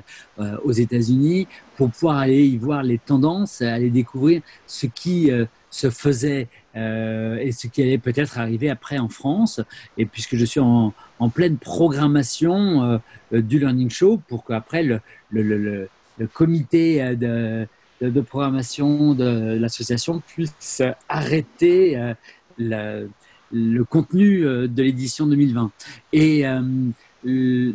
aux 0.64 0.72
États-Unis, 0.72 1.48
pour 1.76 1.90
pouvoir 1.90 2.18
aller 2.18 2.46
y 2.46 2.58
voir 2.58 2.84
les 2.84 3.00
tendances, 3.00 3.62
aller 3.62 3.90
découvrir 3.90 4.42
ce 4.68 4.86
qui 4.86 5.32
se 5.72 5.90
faisait 5.90 6.48
et 6.76 7.52
ce 7.52 7.68
qui 7.68 7.82
allait 7.82 7.98
peut-être 7.98 8.38
arriver 8.38 8.70
après 8.70 9.00
en 9.00 9.10
France. 9.10 9.62
Et 9.98 10.06
puisque 10.06 10.36
je 10.36 10.46
suis 10.46 10.60
en, 10.60 10.94
pleine 11.34 11.58
programmation 11.58 13.02
du 13.32 13.58
Learning 13.60 13.90
Show, 13.90 14.22
pour 14.28 14.46
qu'après 14.46 14.84
le, 14.84 15.02
le, 15.32 15.90
le 16.18 16.28
comité 16.28 17.16
de 17.16 17.68
de, 18.02 18.22
programmation 18.22 19.14
de 19.14 19.58
l'association 19.60 20.22
puisse 20.26 20.82
arrêter 21.10 22.16
euh, 22.60 23.08
le 23.50 23.86
contenu 23.86 24.46
euh, 24.46 24.68
de 24.68 24.84
l'édition 24.84 25.26
2020. 25.26 25.72
Et 26.12 26.46
euh, 26.46 27.72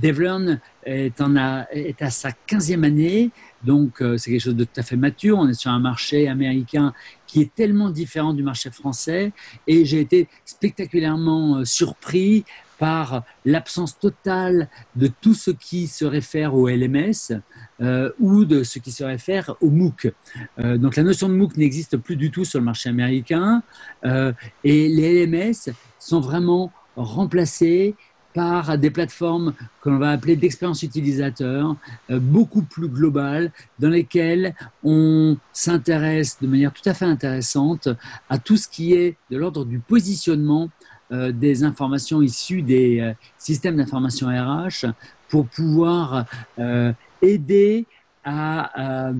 DevLearn 0.00 0.60
est, 0.84 1.20
en 1.20 1.34
est 1.72 2.00
à 2.00 2.10
sa 2.10 2.30
15e 2.46 2.84
année, 2.84 3.30
donc 3.64 4.02
c'est 4.18 4.30
quelque 4.30 4.40
chose 4.40 4.54
de 4.54 4.62
tout 4.64 4.78
à 4.78 4.82
fait 4.82 4.96
mature. 4.96 5.38
On 5.38 5.48
est 5.48 5.54
sur 5.54 5.72
un 5.72 5.80
marché 5.80 6.28
américain 6.28 6.92
qui 7.26 7.40
est 7.40 7.52
tellement 7.54 7.90
différent 7.90 8.34
du 8.34 8.44
marché 8.44 8.70
français 8.70 9.32
et 9.66 9.84
j'ai 9.84 10.00
été 10.00 10.28
spectaculairement 10.44 11.64
surpris 11.64 12.44
par 12.78 13.24
l'absence 13.44 13.98
totale 13.98 14.68
de 14.94 15.08
tout 15.20 15.34
ce 15.34 15.50
qui 15.50 15.88
se 15.88 16.04
réfère 16.04 16.54
au 16.54 16.68
LMS 16.68 17.32
euh, 17.80 18.10
ou 18.18 18.44
de 18.44 18.62
ce 18.62 18.78
qui 18.78 18.92
se 18.92 19.04
réfère 19.04 19.54
au 19.60 19.70
MOOC. 19.70 20.12
Euh, 20.58 20.78
donc 20.78 20.96
la 20.96 21.02
notion 21.02 21.28
de 21.28 21.34
MOOC 21.34 21.56
n'existe 21.56 21.96
plus 21.96 22.16
du 22.16 22.30
tout 22.30 22.44
sur 22.44 22.58
le 22.58 22.64
marché 22.64 22.88
américain 22.88 23.62
euh, 24.04 24.32
et 24.64 24.88
les 24.88 25.26
LMS 25.26 25.72
sont 25.98 26.20
vraiment 26.20 26.72
remplacés 26.96 27.94
par 28.32 28.76
des 28.76 28.90
plateformes 28.90 29.54
que 29.80 29.88
l'on 29.88 29.98
va 29.98 30.10
appeler 30.10 30.36
d'expérience 30.36 30.82
utilisateur, 30.82 31.74
beaucoup 32.10 32.60
plus 32.60 32.88
globales, 32.88 33.50
dans 33.78 33.88
lesquelles 33.88 34.54
on 34.84 35.38
s'intéresse 35.54 36.36
de 36.42 36.46
manière 36.46 36.70
tout 36.70 36.86
à 36.86 36.92
fait 36.92 37.06
intéressante 37.06 37.88
à 38.28 38.36
tout 38.38 38.58
ce 38.58 38.68
qui 38.68 38.92
est 38.92 39.16
de 39.30 39.38
l'ordre 39.38 39.64
du 39.64 39.78
positionnement 39.78 40.68
euh, 41.12 41.30
des 41.30 41.62
informations 41.62 42.20
issues 42.20 42.62
des 42.62 42.98
euh, 42.98 43.12
systèmes 43.38 43.76
d'information 43.76 44.26
RH 44.26 44.86
pour 45.28 45.46
pouvoir 45.46 46.24
euh, 46.58 46.92
aider 47.26 47.86
à, 48.24 49.12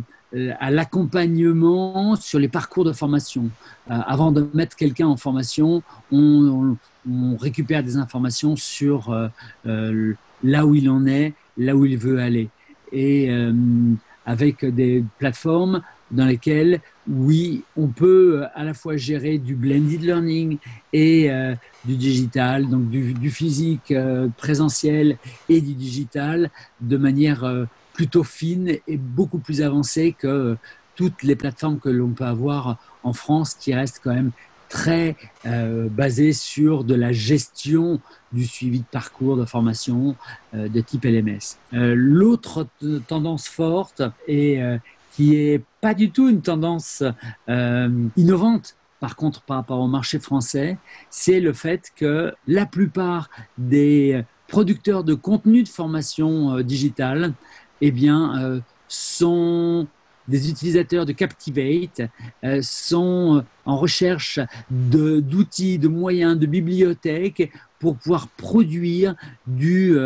à 0.58 0.70
l'accompagnement 0.70 2.16
sur 2.16 2.38
les 2.38 2.48
parcours 2.48 2.84
de 2.84 2.92
formation. 2.92 3.50
avant 3.88 4.32
de 4.32 4.48
mettre 4.52 4.74
quelqu'un 4.76 5.06
en 5.06 5.16
formation, 5.16 5.82
on, 6.10 6.76
récupère 7.38 7.84
des 7.84 7.96
informations 7.96 8.56
sur 8.56 9.14
là 9.64 10.66
où 10.66 10.74
il 10.74 10.90
en 10.90 11.06
est, 11.06 11.34
là 11.56 11.76
où 11.76 11.84
il 11.84 11.96
veut 11.96 12.18
aller. 12.18 12.48
Et 12.90 13.30
avec 14.26 14.64
des 14.64 15.04
plateformes 15.18 15.82
dans 16.10 16.26
lesquelles, 16.26 16.80
oui, 17.08 17.62
on 17.76 17.88
peut 17.88 18.44
à 18.54 18.64
la 18.64 18.74
fois 18.74 18.96
gérer 18.96 19.38
du 19.38 19.54
blended 19.54 20.02
learning 20.02 20.58
et 20.92 21.30
euh, 21.30 21.54
du 21.84 21.96
digital, 21.96 22.68
donc 22.68 22.88
du, 22.90 23.30
physique 23.30 23.90
euh, 23.90 24.28
présentiel 24.36 25.18
et 25.48 25.60
du 25.60 25.74
digital 25.74 26.50
de 26.80 26.96
manière 26.96 27.44
euh, 27.44 27.64
plutôt 27.96 28.22
fine 28.22 28.76
et 28.86 28.96
beaucoup 28.96 29.38
plus 29.38 29.62
avancée 29.62 30.14
que 30.16 30.56
toutes 30.94 31.22
les 31.22 31.34
plateformes 31.34 31.78
que 31.78 31.88
l'on 31.88 32.10
peut 32.10 32.24
avoir 32.24 32.78
en 33.02 33.12
France 33.12 33.54
qui 33.54 33.74
restent 33.74 34.00
quand 34.04 34.14
même 34.14 34.30
très 34.68 35.16
basées 35.44 36.32
sur 36.32 36.84
de 36.84 36.94
la 36.94 37.12
gestion 37.12 38.00
du 38.32 38.44
suivi 38.46 38.80
de 38.80 38.84
parcours 38.84 39.36
de 39.36 39.44
formation 39.44 40.16
de 40.52 40.80
type 40.80 41.04
LMS. 41.04 41.56
L'autre 41.72 42.66
tendance 43.06 43.46
forte 43.48 44.02
est 44.26 44.60
qui 45.16 45.34
est 45.34 45.62
pas 45.80 45.94
du 45.94 46.10
tout 46.10 46.28
une 46.28 46.42
tendance 46.42 47.02
euh, 47.48 48.08
innovante. 48.16 48.76
Par 49.00 49.16
contre, 49.16 49.40
par 49.42 49.56
rapport 49.56 49.80
au 49.80 49.88
marché 49.88 50.18
français, 50.18 50.76
c'est 51.08 51.40
le 51.40 51.54
fait 51.54 51.90
que 51.96 52.34
la 52.46 52.66
plupart 52.66 53.30
des 53.56 54.24
producteurs 54.46 55.04
de 55.04 55.14
contenu 55.14 55.62
de 55.62 55.68
formation 55.68 56.58
euh, 56.58 56.62
digitale, 56.62 57.32
eh 57.80 57.90
bien, 57.90 58.42
euh, 58.42 58.60
sont 58.88 59.86
des 60.28 60.50
utilisateurs 60.50 61.06
de 61.06 61.12
Captivate, 61.12 62.02
sont 62.60 63.44
en 63.64 63.76
recherche 63.76 64.40
d'outils, 64.70 65.78
de, 65.78 65.86
moyens, 65.86 66.36
de 66.36 66.46
bibliothèques 66.46 67.52
pour 67.78 67.96
pouvoir 67.96 68.26
produire 68.26 69.14
du, 69.46 69.96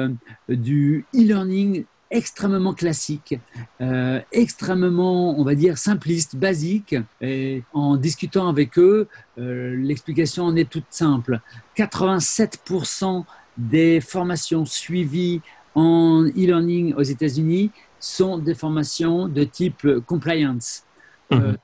du 0.46 1.06
e-learning 1.14 1.86
extrêmement 2.10 2.74
classique, 2.74 3.38
euh, 3.80 4.20
extrêmement, 4.32 5.38
on 5.38 5.44
va 5.44 5.54
dire, 5.54 5.78
simpliste, 5.78 6.36
basique. 6.36 6.96
Et 7.20 7.62
en 7.72 7.96
discutant 7.96 8.48
avec 8.48 8.78
eux, 8.78 9.08
euh, 9.38 9.76
l'explication 9.76 10.44
en 10.44 10.56
est 10.56 10.68
toute 10.68 10.86
simple. 10.90 11.40
87% 11.76 13.24
des 13.56 14.00
formations 14.00 14.64
suivies 14.64 15.40
en 15.74 16.24
e-learning 16.24 16.94
aux 16.94 17.02
États-Unis 17.02 17.70
sont 17.98 18.38
des 18.38 18.54
formations 18.54 19.28
de 19.28 19.44
type 19.44 19.86
compliance, 20.06 20.84
euh, 21.32 21.54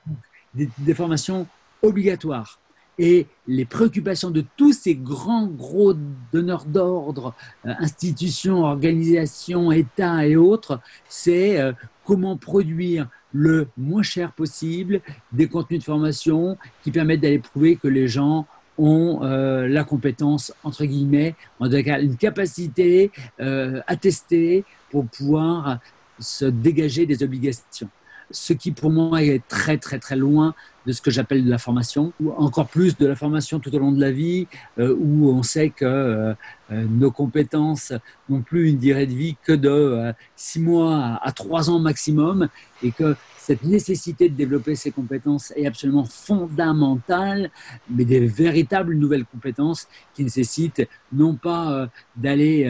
mmh. 0.55 0.65
des 0.79 0.93
formations 0.93 1.47
obligatoires 1.81 2.59
et 2.99 3.27
les 3.47 3.65
préoccupations 3.65 4.31
de 4.31 4.43
tous 4.55 4.73
ces 4.73 4.95
grands 4.95 5.45
gros 5.45 5.93
donneurs 6.33 6.65
d'ordre, 6.65 7.33
euh, 7.65 7.73
institutions, 7.79 8.63
organisations, 8.63 9.71
États 9.71 10.25
et 10.25 10.35
autres, 10.35 10.79
c'est 11.07 11.59
euh, 11.59 11.73
comment 12.05 12.37
produire 12.37 13.07
le 13.33 13.67
moins 13.77 14.03
cher 14.03 14.31
possible 14.31 15.01
des 15.31 15.47
contenus 15.47 15.81
de 15.81 15.85
formation 15.85 16.57
qui 16.83 16.91
permettent 16.91 17.21
d'aller 17.21 17.39
prouver 17.39 17.75
que 17.75 17.87
les 17.87 18.07
gens 18.07 18.47
ont 18.77 19.23
euh, 19.23 19.67
la 19.67 19.83
compétence, 19.83 20.53
entre 20.63 20.85
guillemets, 20.85 21.35
en 21.59 21.69
tout 21.69 21.75
une 21.75 22.17
capacité 22.17 23.11
à 23.39 23.95
tester 23.95 24.65
pour 24.89 25.05
pouvoir 25.07 25.79
se 26.19 26.45
dégager 26.45 27.05
des 27.05 27.23
obligations 27.23 27.89
ce 28.31 28.53
qui 28.53 28.71
pour 28.71 28.91
moi 28.91 29.23
est 29.23 29.45
très 29.47 29.77
très 29.77 29.99
très 29.99 30.15
loin 30.15 30.53
de 30.87 30.93
ce 30.93 31.01
que 31.01 31.11
j'appelle 31.11 31.43
de 31.43 31.49
la 31.49 31.57
formation, 31.57 32.13
ou 32.23 32.31
encore 32.31 32.67
plus 32.67 32.97
de 32.97 33.05
la 33.05 33.15
formation 33.15 33.59
tout 33.59 33.75
au 33.75 33.77
long 33.77 33.91
de 33.91 33.99
la 33.99 34.09
vie, 34.09 34.47
euh, 34.79 34.95
où 34.97 35.29
on 35.29 35.43
sait 35.43 35.69
que 35.69 35.83
euh, 35.83 36.33
euh, 36.71 36.85
nos 36.89 37.11
compétences 37.11 37.91
n'ont 38.29 38.41
plus 38.41 38.69
une 38.69 38.77
durée 38.77 39.05
de 39.05 39.13
vie 39.13 39.35
que 39.43 39.51
de 39.51 40.13
six 40.37 40.61
mois 40.61 41.19
à 41.21 41.31
trois 41.33 41.69
ans 41.69 41.79
maximum, 41.79 42.47
et 42.81 42.91
que 42.91 43.17
cette 43.37 43.63
nécessité 43.63 44.29
de 44.29 44.35
développer 44.35 44.75
ces 44.75 44.91
compétences 44.91 45.51
est 45.57 45.67
absolument 45.67 46.05
fondamentale, 46.05 47.49
mais 47.89 48.05
des 48.05 48.25
véritables 48.25 48.95
nouvelles 48.95 49.25
compétences 49.25 49.87
qui 50.13 50.23
nécessitent 50.23 50.87
non 51.11 51.35
pas 51.35 51.89
d'aller 52.17 52.69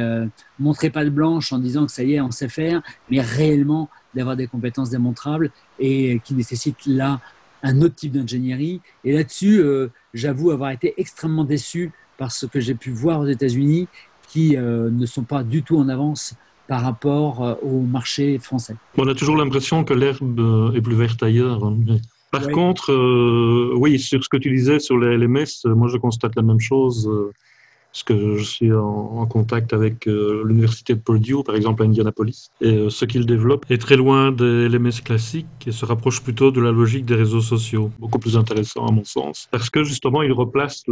montrer 0.59 0.91
pas 0.91 1.03
de 1.03 1.09
blanche 1.09 1.51
en 1.51 1.57
disant 1.57 1.87
que 1.87 1.91
ça 1.91 2.03
y 2.03 2.13
est, 2.13 2.21
on 2.21 2.29
sait 2.29 2.47
faire, 2.47 2.83
mais 3.09 3.21
réellement 3.21 3.89
d'avoir 4.17 4.35
des 4.35 4.47
compétences 4.47 4.89
démontrables 4.89 5.51
et 5.79 6.19
qui 6.25 6.33
nécessitent 6.33 6.85
là 6.85 7.21
un 7.63 7.81
autre 7.81 7.95
type 7.95 8.11
d'ingénierie. 8.11 8.81
Et 9.03 9.13
là-dessus, 9.13 9.59
euh, 9.59 9.87
j'avoue 10.13 10.51
avoir 10.51 10.71
été 10.71 10.93
extrêmement 10.97 11.43
déçu 11.43 11.91
par 12.17 12.31
ce 12.31 12.45
que 12.45 12.59
j'ai 12.59 12.75
pu 12.75 12.91
voir 12.91 13.21
aux 13.21 13.27
États-Unis, 13.27 13.87
qui 14.29 14.57
euh, 14.57 14.89
ne 14.89 15.05
sont 15.05 15.23
pas 15.23 15.43
du 15.43 15.63
tout 15.63 15.77
en 15.77 15.87
avance 15.89 16.35
par 16.67 16.81
rapport 16.81 17.43
euh, 17.43 17.55
au 17.61 17.81
marché 17.81 18.39
français. 18.39 18.75
On 18.97 19.07
a 19.07 19.15
toujours 19.15 19.37
l'impression 19.37 19.83
que 19.83 19.93
l'herbe 19.93 20.73
est 20.75 20.81
plus 20.81 20.95
verte 20.95 21.23
ailleurs. 21.23 21.63
Hein. 21.63 21.77
Par 22.31 22.49
contre, 22.49 22.93
oui, 23.77 23.97
sur 23.99 24.21
ce 24.21 24.27
que 24.27 24.35
tu 24.35 24.51
disais 24.51 24.79
sur 24.79 24.97
les 24.97 25.17
LMS, 25.17 25.45
moi 25.65 25.87
je 25.87 25.97
constate 25.97 26.35
la 26.35 26.41
même 26.41 26.59
chose 26.59 27.09
parce 27.97 28.03
que 28.03 28.37
je 28.37 28.43
suis 28.43 28.71
en, 28.71 29.25
contact 29.25 29.73
avec 29.73 30.07
euh, 30.07 30.43
l'université 30.45 30.93
de 30.93 30.99
Purdue, 30.99 31.43
par 31.43 31.55
exemple 31.55 31.81
à 31.81 31.85
Indianapolis. 31.85 32.51
Et 32.61 32.89
ce 32.89 33.05
qu'ils 33.05 33.25
développent 33.25 33.65
est 33.71 33.79
très 33.79 33.95
loin 33.95 34.31
des 34.31 34.69
LMS 34.69 35.01
classiques 35.03 35.47
et 35.65 35.71
se 35.71 35.83
rapproche 35.83 36.21
plutôt 36.21 36.51
de 36.51 36.61
la 36.61 36.71
logique 36.71 37.05
des 37.05 37.15
réseaux 37.15 37.41
sociaux, 37.41 37.89
beaucoup 37.97 38.19
plus 38.19 38.37
intéressant 38.37 38.85
à 38.85 38.91
mon 38.91 39.03
sens, 39.03 39.47
parce 39.51 39.71
que 39.71 39.83
justement 39.83 40.21
ils 40.21 40.31
replacent 40.31 40.83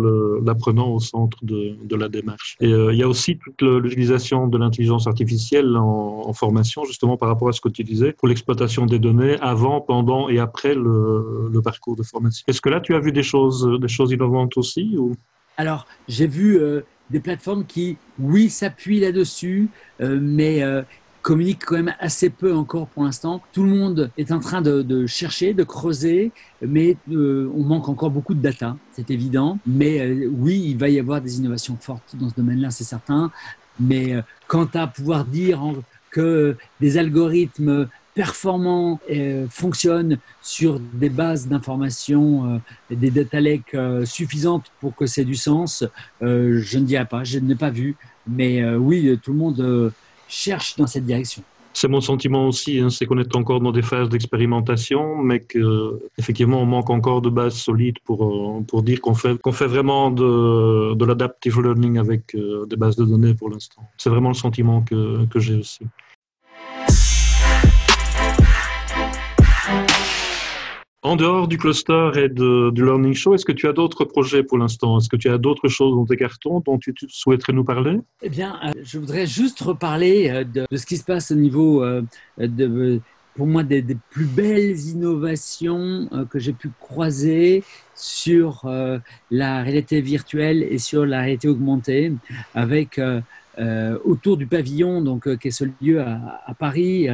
l'apprenant 0.44 0.90
au 0.90 1.00
centre 1.00 1.38
de, 1.46 1.76
de, 1.84 1.96
la 1.96 2.10
démarche. 2.10 2.58
Et 2.60 2.70
il 2.70 2.96
y 2.96 3.04
a 3.04 3.08
aussi 3.08 3.38
toute 3.38 3.62
l'utilisation 3.62 4.48
de 4.48 4.58
l'intelligence 4.58 5.06
artificielle 5.06 5.78
en, 5.78 6.24
en, 6.26 6.34
formation, 6.34 6.86
justement 6.86 7.18
par 7.18 7.30
rapport 7.30 7.50
à 7.50 7.54
ce 7.54 7.62
que 7.62 7.70
tu 7.70 7.84
disais, 7.84 8.14
pour 8.14 8.28
l'exploitation 8.28 8.88
des 8.88 8.98
données 8.98 9.38
avant, 9.42 9.80
pendant 9.80 10.28
et 10.28 10.40
après 10.40 10.74
le, 10.74 11.50
le 11.52 11.62
parcours 11.62 11.96
de 11.96 12.04
formation. 12.04 12.44
Est-ce 12.48 12.62
que 12.62 12.70
là 12.70 12.82
tu 12.82 12.96
as 12.96 13.00
vu 13.00 13.12
des 13.12 13.24
choses, 13.24 13.80
des 13.80 13.88
choses 13.88 14.12
innovantes 14.12 14.58
aussi 14.58 14.98
ou? 14.98 15.14
Alors, 15.58 15.88
j'ai 16.08 16.28
vu 16.28 16.58
euh, 16.58 16.82
des 17.10 17.20
plateformes 17.20 17.66
qui, 17.66 17.98
oui, 18.20 18.50
s'appuient 18.50 19.00
là-dessus, 19.00 19.70
euh, 20.02 20.20
mais 20.22 20.64
euh, 20.64 20.82
communiquent 21.22 21.66
quand 21.66 21.76
même 21.76 21.94
assez 22.00 22.30
peu 22.30 22.54
encore 22.54 22.88
pour 22.88 23.04
l'instant. 23.04 23.42
Tout 23.54 23.64
le 23.64 23.70
monde 23.70 24.12
est 24.18 24.32
en 24.32 24.40
train 24.40 24.62
de, 24.62 25.06
chercher, 25.08 25.54
de 25.54 25.64
creuser, 25.64 26.32
mais 26.62 26.98
on 27.10 27.64
manque 27.64 27.90
encore 27.90 28.12
beaucoup 28.12 28.36
de 28.36 28.42
data, 28.42 28.78
c'est 28.92 29.10
évident. 29.10 29.58
Mais 29.66 30.28
oui, 30.28 30.62
il 30.68 30.78
va 30.78 30.88
y 30.90 31.00
avoir 31.00 31.22
des 31.22 31.40
innovations 31.40 31.78
fortes 31.82 32.16
dans 32.16 32.30
ce 32.30 32.36
domaine-là, 32.36 32.70
c'est 32.70 32.84
certain. 32.84 33.32
Mais 33.80 34.14
quant 34.48 34.70
à 34.76 34.86
pouvoir 34.86 35.26
dire 35.26 35.60
que 36.12 36.58
des 36.80 37.00
algorithmes 37.00 37.88
performant 38.16 39.00
et 39.10 39.44
fonctionne 39.50 40.18
sur 40.42 40.80
des 40.80 41.10
bases 41.10 41.48
d'informations, 41.48 42.56
euh, 42.56 42.96
des 42.96 43.12
data 43.12 43.42
lakes 43.42 43.76
euh, 43.76 44.06
suffisantes 44.06 44.72
pour 44.80 44.96
que 44.96 45.06
c'est 45.06 45.26
du 45.26 45.36
sens, 45.36 45.84
euh, 46.24 46.60
je 46.62 46.80
ne 46.80 46.86
dirais 46.86 47.06
pas, 47.06 47.24
je 47.26 47.40
ne 47.40 47.50
l'ai 47.50 47.56
pas 47.56 47.70
vu, 47.70 47.96
mais 48.26 48.66
oui, 48.76 49.20
tout 49.22 49.34
le 49.34 49.38
monde 49.38 49.94
cherche 50.28 50.78
dans 50.78 50.88
cette 50.88 51.06
direction. 51.06 51.44
C'est 51.74 51.90
mon 51.90 52.00
sentiment 52.00 52.48
aussi, 52.48 52.80
hein, 52.80 52.90
c'est 52.90 53.06
qu'on 53.06 53.20
est 53.20 53.36
encore 53.36 53.60
dans 53.60 53.74
des 53.74 53.82
phases 53.82 54.08
d'expérimentation, 54.10 55.18
mais 55.18 55.42
qu'effectivement 55.42 56.62
on 56.62 56.66
manque 56.66 56.90
encore 56.90 57.22
de 57.22 57.30
bases 57.30 57.58
solides 57.58 58.00
pour, 58.06 58.64
pour 58.66 58.82
dire 58.82 59.02
qu'on 59.02 59.14
fait, 59.14 59.38
fait 59.52 59.68
vraiment 59.68 60.10
de, 60.10 60.96
de 60.96 61.06
l'adaptive 61.06 61.62
learning 61.62 62.00
avec 62.00 62.36
des 62.36 62.76
bases 62.78 62.96
de 62.96 63.06
données 63.06 63.36
pour 63.36 63.50
l'instant. 63.50 63.84
C'est 63.98 64.10
vraiment 64.10 64.30
le 64.30 64.36
sentiment 64.36 64.82
que, 64.82 65.26
que 65.26 65.40
j'ai 65.40 65.56
aussi. 65.56 65.86
En 71.06 71.16
dehors 71.16 71.48
du 71.48 71.60
cluster 71.60 72.10
et 72.16 72.30
du 72.30 72.84
Learning 72.84 73.14
Show, 73.14 73.36
est-ce 73.36 73.46
que 73.46 73.52
tu 73.52 73.68
as 73.68 73.74
d'autres 73.74 74.06
projets 74.06 74.42
pour 74.42 74.58
l'instant? 74.58 74.98
Est-ce 74.98 75.08
que 75.08 75.16
tu 75.16 75.30
as 75.30 75.38
d'autres 75.38 75.68
choses 75.68 75.96
dans 75.96 76.04
tes 76.04 76.18
cartons 76.18 76.64
dont 76.66 76.80
tu, 76.80 76.96
souhaiterais 77.10 77.54
nous 77.54 77.64
parler? 77.64 78.00
Eh 78.24 78.30
bien, 78.30 78.60
euh, 78.66 78.72
je 78.82 78.98
voudrais 78.98 79.28
juste 79.28 79.62
reparler 79.62 80.32
euh, 80.32 80.44
de, 80.44 80.66
ce 80.76 80.84
qui 80.84 80.98
se 80.98 81.04
passe 81.04 81.30
au 81.30 81.36
niveau 81.36 81.84
euh, 81.84 82.02
pour 83.36 83.46
moi, 83.46 83.62
des, 83.62 83.86
plus 84.10 84.26
belles 84.26 84.80
innovations 84.80 86.10
que 86.32 86.40
j'ai 86.40 86.54
pu 86.54 86.72
croiser 86.80 87.64
sur 87.94 88.64
la 89.30 89.62
réalité 89.62 90.02
virtuelle 90.02 90.64
et 90.64 90.80
sur 90.80 91.06
la 91.06 91.20
réalité 91.20 91.50
augmentée, 91.50 92.14
avec 92.54 93.00
autour 94.06 94.38
du 94.38 94.48
pavillon, 94.48 95.02
donc 95.02 95.38
qui 95.38 95.50
est 95.50 95.52
ce 95.52 95.66
lieu 95.82 96.00
à 96.00 96.54
Paris, 96.58 97.10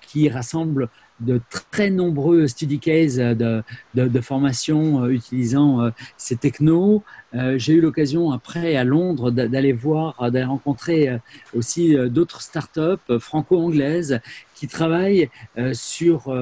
qui 0.00 0.28
rassemble 0.28 0.88
de 1.20 1.40
très 1.50 1.90
nombreux 1.90 2.46
study 2.46 2.78
cases 2.78 3.16
de, 3.16 3.62
de, 3.94 4.20
formation 4.20 5.04
euh, 5.04 5.08
utilisant 5.08 5.80
euh, 5.80 5.90
ces 6.16 6.36
technos. 6.36 7.02
Euh, 7.34 7.58
j'ai 7.58 7.74
eu 7.74 7.80
l'occasion 7.80 8.32
après 8.32 8.76
à 8.76 8.84
Londres 8.84 9.30
d'aller 9.30 9.72
voir, 9.72 10.30
d'aller 10.30 10.44
rencontrer 10.44 11.18
aussi 11.54 11.96
d'autres 12.08 12.40
startups 12.40 13.18
franco-anglaises 13.18 14.20
qui 14.54 14.68
travaillent 14.68 15.28
sur 15.72 16.34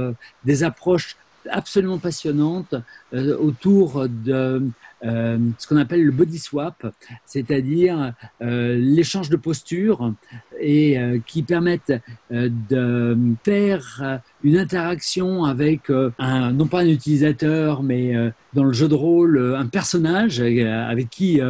des 0.45 0.63
approches 0.63 1.17
absolument 1.51 1.99
passionnantes 1.99 2.75
autour 3.13 4.09
de 4.09 4.63
euh, 5.05 5.39
ce 5.59 5.67
qu'on 5.67 5.77
appelle 5.77 6.03
le 6.03 6.13
body 6.13 6.39
swap, 6.39 6.87
c'est-à-dire 7.27 8.15
euh, 8.41 8.77
l'échange 8.77 9.29
de 9.29 9.37
postures 9.37 10.15
et 10.59 10.99
euh, 10.99 11.19
qui 11.27 11.43
permettent 11.43 11.93
de 12.31 13.19
faire 13.45 14.21
une 14.43 14.57
interaction 14.57 15.45
avec 15.45 15.91
un, 16.19 16.53
non 16.53 16.67
pas 16.67 16.81
un 16.81 16.89
utilisateur, 16.89 17.83
mais 17.83 18.15
dans 18.55 18.65
le 18.65 18.73
jeu 18.73 18.89
de 18.89 18.95
rôle, 18.95 19.55
un 19.57 19.67
personnage 19.67 20.41
avec 20.41 21.11
qui 21.11 21.41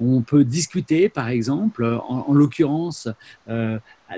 on 0.00 0.22
peut 0.22 0.44
discuter, 0.44 1.08
par 1.08 1.28
exemple, 1.28 1.84
en, 1.84 2.26
en 2.28 2.32
l'occurrence, 2.32 3.08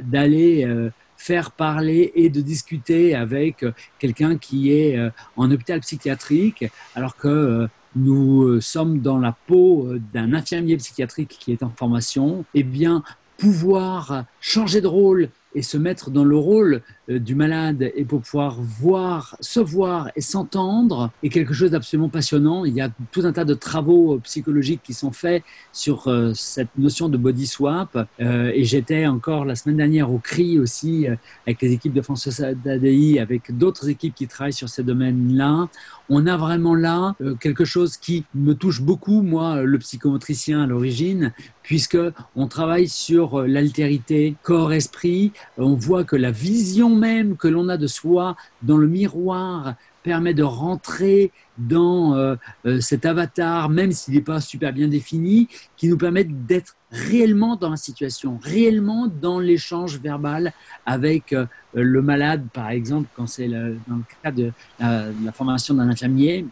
d'aller 0.03 0.91
faire 1.23 1.53
parler 1.53 2.12
et 2.14 2.31
de 2.31 2.41
discuter 2.41 3.14
avec 3.14 3.64
quelqu'un 3.99 4.39
qui 4.39 4.73
est 4.73 4.99
en 5.37 5.51
hôpital 5.51 5.81
psychiatrique, 5.81 6.64
alors 6.95 7.16
que 7.16 7.68
nous 7.97 8.45
euh, 8.45 8.61
sommes 8.61 9.01
dans 9.01 9.18
la 9.18 9.33
peau 9.47 9.87
euh, 9.87 10.01
d'un 10.12 10.33
infirmier 10.33 10.77
psychiatrique 10.77 11.37
qui 11.39 11.53
est 11.53 11.62
en 11.62 11.70
formation, 11.70 12.45
eh 12.55 12.62
bien, 12.62 13.03
pouvoir 13.37 14.25
changer 14.41 14.81
de 14.81 14.87
rôle 14.87 15.29
et 15.55 15.62
se 15.62 15.76
mettre 15.76 16.11
dans 16.11 16.24
le 16.24 16.36
rôle 16.36 16.82
euh, 17.11 17.18
du 17.18 17.34
malade 17.34 17.90
et 17.94 18.05
pour 18.05 18.22
pouvoir 18.22 18.61
voir, 18.61 19.36
se 19.40 19.61
voir 19.61 20.11
et 20.16 20.20
s'entendre 20.20 21.11
est 21.22 21.28
quelque 21.28 21.53
chose 21.53 21.72
d'absolument 21.72 22.09
passionnant. 22.09 22.64
Il 22.64 22.74
y 22.74 22.80
a 22.80 22.90
tout 23.11 23.22
un 23.24 23.32
tas 23.32 23.44
de 23.44 23.55
travaux 23.55 24.14
euh, 24.14 24.18
psychologiques 24.20 24.82
qui 24.82 24.94
sont 24.94 25.12
faits 25.12 25.42
sur 25.72 26.09
euh, 26.09 26.32
cette 26.34 26.76
notion 26.78 27.09
de 27.09 27.16
body 27.16 27.46
swap. 27.46 27.98
et 28.18 28.64
j'étais 28.64 29.07
encore 29.07 29.44
la 29.44 29.57
semaine 29.57 29.76
dernière 29.76 30.11
au 30.12 30.18
CRI 30.18 30.59
aussi 30.59 31.07
avec 31.46 31.61
les 31.61 31.72
équipes 31.72 31.92
de 31.92 32.03
France 32.03 32.28
ADI, 32.40 33.18
avec 33.18 33.57
d'autres 33.57 33.88
équipes 33.88 34.14
qui 34.14 34.26
travaillent 34.26 34.53
sur 34.53 34.68
ces 34.68 34.82
domaines-là. 34.82 35.68
On 36.09 36.26
a 36.26 36.36
vraiment 36.36 36.74
là 36.74 37.14
quelque 37.40 37.64
chose 37.64 37.96
qui 37.96 38.24
me 38.34 38.55
touche 38.55 38.80
beaucoup, 38.80 39.22
moi, 39.22 39.62
le 39.62 39.78
psychomotricien 39.78 40.62
à 40.62 40.66
l'origine, 40.66 41.32
puisque 41.62 41.98
on 42.36 42.46
travaille 42.46 42.88
sur 42.88 43.42
l'altérité 43.42 44.34
corps-esprit. 44.42 45.32
On 45.59 45.74
voit 45.74 46.05
que 46.05 46.16
la 46.16 46.30
vision 46.30 46.95
même 46.95 47.36
que 47.36 47.49
l'on 47.49 47.68
a 47.68 47.76
de 47.76 47.86
soi 47.86 48.36
dans 48.62 48.76
le 48.76 48.88
miroir 48.88 49.74
permet 50.03 50.34
de 50.34 50.43
rentrer 50.43 51.32
dans 51.59 52.14
euh, 52.14 52.34
euh, 52.66 52.80
cet 52.80 53.07
avatar, 53.07 53.68
même 53.68 53.93
s'il 53.93 54.14
n'est 54.14 54.20
pas 54.20 54.40
super 54.40 54.72
bien 54.72 54.88
défini, 54.88 55.49
qui 55.76 55.88
nous 55.88 55.97
permet 55.97 56.24
d'être 56.24 56.76
réellement 56.90 57.57
dans 57.57 57.70
la 57.70 57.76
situation, 57.76 58.38
réellement 58.43 59.07
dans 59.07 59.38
l'échange 59.38 60.01
verbal 60.01 60.53
avec 60.86 61.32
euh, 61.32 61.47
le 61.74 62.03
malade, 62.03 62.47
par 62.53 62.70
exemple, 62.70 63.09
quand 63.14 63.26
c'est 63.26 63.49
dans 63.49 63.97
le 63.97 64.05
cas 64.22 64.30
de 64.30 64.53
la 64.78 65.32
formation 65.32 65.74
d'un 65.74 65.88
infirmier. 65.88 66.47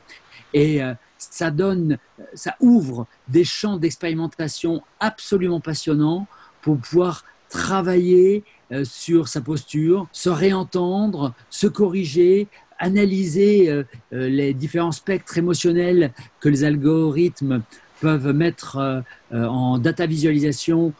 Et 0.55 0.81
ça 1.19 1.51
donne, 1.51 1.99
ça 2.33 2.57
ouvre 2.59 3.07
des 3.29 3.45
champs 3.45 3.77
d'expérimentation 3.77 4.83
absolument 4.99 5.61
passionnants 5.61 6.27
pour 6.63 6.79
pouvoir 6.79 7.25
travailler 7.51 8.45
sur 8.85 9.29
sa 9.29 9.41
posture, 9.41 10.07
se 10.13 10.29
réentendre, 10.29 11.35
se 11.51 11.67
corriger, 11.67 12.49
analyser 12.81 13.71
euh, 13.71 13.85
euh, 14.13 14.29
les 14.29 14.55
différents 14.55 14.91
spectres 14.91 15.39
émotionnels 15.39 16.13
que 16.41 16.49
les 16.49 16.65
algorithmes 16.65 17.63
peuvent 18.01 18.33
mettre 18.33 19.03
en 19.33 19.79
data 19.79 20.07
visualisation 20.07 20.93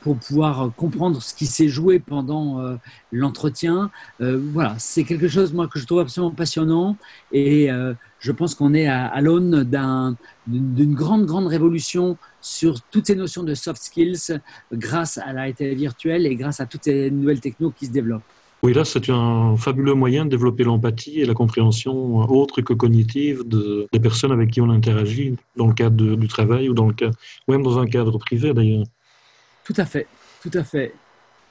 pour 0.00 0.16
pouvoir 0.16 0.70
comprendre 0.76 1.22
ce 1.22 1.34
qui 1.34 1.46
s'est 1.46 1.68
joué 1.68 1.98
pendant 1.98 2.78
l'entretien. 3.12 3.90
voilà, 4.18 4.74
c'est 4.78 5.04
quelque 5.04 5.28
chose 5.28 5.52
moi 5.52 5.68
que 5.68 5.78
je 5.78 5.86
trouve 5.86 6.00
absolument 6.00 6.34
passionnant 6.34 6.96
et 7.32 7.68
je 8.24 8.32
pense 8.32 8.54
qu'on 8.54 8.72
est 8.72 8.86
à, 8.86 9.20
l'aune 9.20 9.64
d'une 10.46 10.94
grande, 10.94 11.26
grande 11.26 11.46
révolution 11.46 12.16
sur 12.40 12.80
toutes 12.80 13.06
ces 13.06 13.16
notions 13.16 13.42
de 13.42 13.54
soft 13.54 13.82
skills 13.82 14.40
grâce 14.72 15.18
à 15.18 15.32
la 15.32 15.42
réalité 15.42 15.74
virtuelle 15.74 16.26
et 16.26 16.34
grâce 16.34 16.58
à 16.60 16.66
toutes 16.66 16.84
ces 16.84 17.10
nouvelles 17.10 17.40
technos 17.40 17.70
qui 17.70 17.86
se 17.86 17.90
développent. 17.90 18.22
Oui, 18.64 18.72
là, 18.72 18.86
c'est 18.86 19.10
un 19.10 19.58
fabuleux 19.58 19.92
moyen 19.92 20.24
de 20.24 20.30
développer 20.30 20.64
l'empathie 20.64 21.20
et 21.20 21.26
la 21.26 21.34
compréhension 21.34 22.16
autre 22.30 22.62
que 22.62 22.72
cognitive 22.72 23.42
des 23.46 24.00
personnes 24.00 24.32
avec 24.32 24.52
qui 24.52 24.62
on 24.62 24.70
interagit 24.70 25.36
dans 25.54 25.66
le 25.66 25.74
cadre 25.74 26.16
du 26.16 26.28
travail 26.28 26.70
ou 26.70 26.72
dans 26.72 26.86
le 26.86 26.94
cadre, 26.94 27.14
même 27.46 27.62
dans 27.62 27.78
un 27.78 27.86
cadre 27.86 28.16
privé 28.16 28.54
d'ailleurs. 28.54 28.86
Tout 29.64 29.74
à 29.76 29.84
fait, 29.84 30.06
tout 30.42 30.50
à 30.54 30.64
fait. 30.64 30.94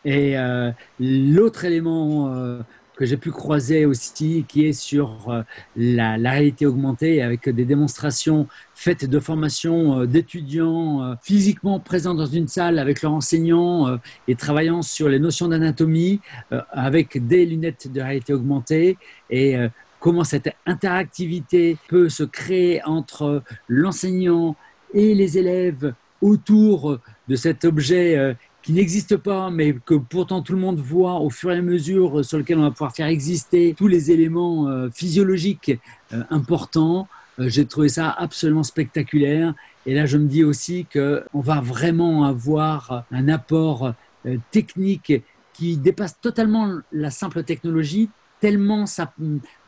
Et 0.04 0.36
euh, 0.36 0.72
l'autre 1.00 1.66
élément 1.66 2.34
euh, 2.34 2.62
que 2.96 3.06
j'ai 3.06 3.18
pu 3.18 3.32
croiser 3.32 3.86
aussi, 3.86 4.46
qui 4.48 4.66
est 4.66 4.74
sur 4.74 5.30
euh, 5.30 5.42
la, 5.76 6.16
réalité 6.16 6.66
augmentée, 6.66 7.22
avec 7.22 7.50
des 7.50 7.66
démonstrations 7.66 8.48
faites 8.76 9.06
de 9.06 9.20
formation 9.20 10.02
euh, 10.02 10.06
d'étudiants 10.06 11.04
euh, 11.04 11.16
physiquement 11.22 11.80
présents 11.80 12.14
dans 12.14 12.26
une 12.26 12.48
salle 12.48 12.80
avec 12.80 13.02
leurs 13.02 13.14
enseignants 13.14 13.98
et 14.28 14.36
travaillant 14.36 14.82
sur 14.82 15.10
les 15.10 15.20
notions 15.20 15.48
d'anatomie 15.48 16.20
avec 16.72 17.26
des 17.26 17.46
lunettes 17.46 17.92
de 17.92 18.02
réalité 18.02 18.34
augmentée. 18.34 18.98
Et 19.30 19.56
comment 20.00 20.24
cette 20.24 20.50
interactivité 20.66 21.78
peut 21.88 22.10
se 22.10 22.24
créer 22.24 22.84
entre 22.86 23.44
l'enseignant 23.68 24.56
et 24.94 25.16
les 25.16 25.38
élèves 25.38 25.94
autour 26.22 27.00
de 27.28 27.36
cet 27.36 27.66
objet 27.66 28.36
qui 28.64 28.74
n'existe 28.74 29.18
pas, 29.18 29.52
mais 29.52 29.76
que 29.86 29.96
pourtant 29.96 30.42
tout 30.42 30.54
le 30.54 30.60
monde 30.60 30.80
voit 30.80 31.20
au 31.20 31.30
fur 31.30 31.52
et 31.52 31.58
à 31.58 31.62
mesure 31.62 32.24
sur 32.24 32.38
lequel 32.38 32.58
on 32.58 32.62
va 32.62 32.72
pouvoir 32.72 32.96
faire 32.96 33.08
exister 33.08 33.76
tous 33.78 33.88
les 33.88 34.10
éléments 34.10 34.90
physiologiques 34.94 35.78
importants. 36.30 37.08
J'ai 37.38 37.66
trouvé 37.66 37.90
ça 37.90 38.10
absolument 38.10 38.64
spectaculaire. 38.64 39.54
Et 39.86 39.94
là, 39.94 40.06
je 40.06 40.18
me 40.18 40.28
dis 40.28 40.44
aussi 40.44 40.86
qu'on 40.86 41.42
va 41.42 41.60
vraiment 41.60 42.24
avoir 42.24 43.04
un 43.12 43.28
apport 43.28 43.94
technique 44.52 45.14
qui 45.54 45.76
dépasse 45.78 46.20
totalement 46.22 46.80
la 46.92 47.12
simple 47.12 47.44
technologie, 47.44 48.10
tellement 48.40 48.86
ça 48.86 49.14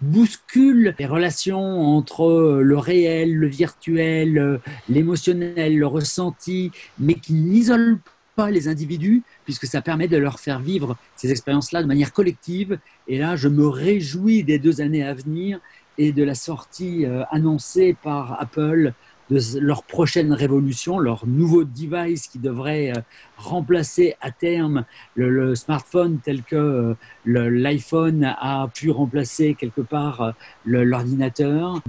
bouscule 0.01 0.95
les 0.97 1.05
relations 1.05 1.97
entre 1.97 2.59
le 2.61 2.77
réel, 2.77 3.35
le 3.35 3.47
virtuel, 3.47 4.61
l'émotionnel, 4.89 5.77
le 5.77 5.87
ressenti, 5.87 6.71
mais 6.97 7.15
qui 7.15 7.33
n'isole 7.33 7.99
pas 8.35 8.51
les 8.51 8.67
individus, 8.67 9.23
puisque 9.45 9.65
ça 9.65 9.81
permet 9.81 10.07
de 10.07 10.17
leur 10.17 10.39
faire 10.39 10.59
vivre 10.59 10.97
ces 11.15 11.31
expériences-là 11.31 11.81
de 11.81 11.87
manière 11.87 12.13
collective. 12.13 12.79
Et 13.07 13.17
là, 13.17 13.35
je 13.35 13.47
me 13.47 13.67
réjouis 13.67 14.43
des 14.43 14.59
deux 14.59 14.81
années 14.81 15.03
à 15.03 15.13
venir 15.13 15.59
et 15.97 16.11
de 16.11 16.23
la 16.23 16.35
sortie 16.35 17.05
euh, 17.05 17.23
annoncée 17.31 17.95
par 18.01 18.39
Apple 18.41 18.93
de 19.31 19.39
leur 19.59 19.83
prochaine 19.83 20.33
révolution, 20.33 20.99
leur 20.99 21.25
nouveau 21.25 21.63
device 21.63 22.27
qui 22.27 22.37
devrait 22.37 22.91
euh, 22.91 23.01
remplacer 23.37 24.15
à 24.21 24.29
terme 24.29 24.85
le, 25.15 25.55
smartphone 25.55 26.19
tel 26.23 26.43
que 26.43 26.55
euh, 26.55 26.95
l'iPhone 27.25 28.35
a 28.39 28.67
pu 28.73 28.91
remplacer 28.91 29.55
quelque 29.55 29.81
part 29.81 30.33
l'ordinateur 30.65 31.81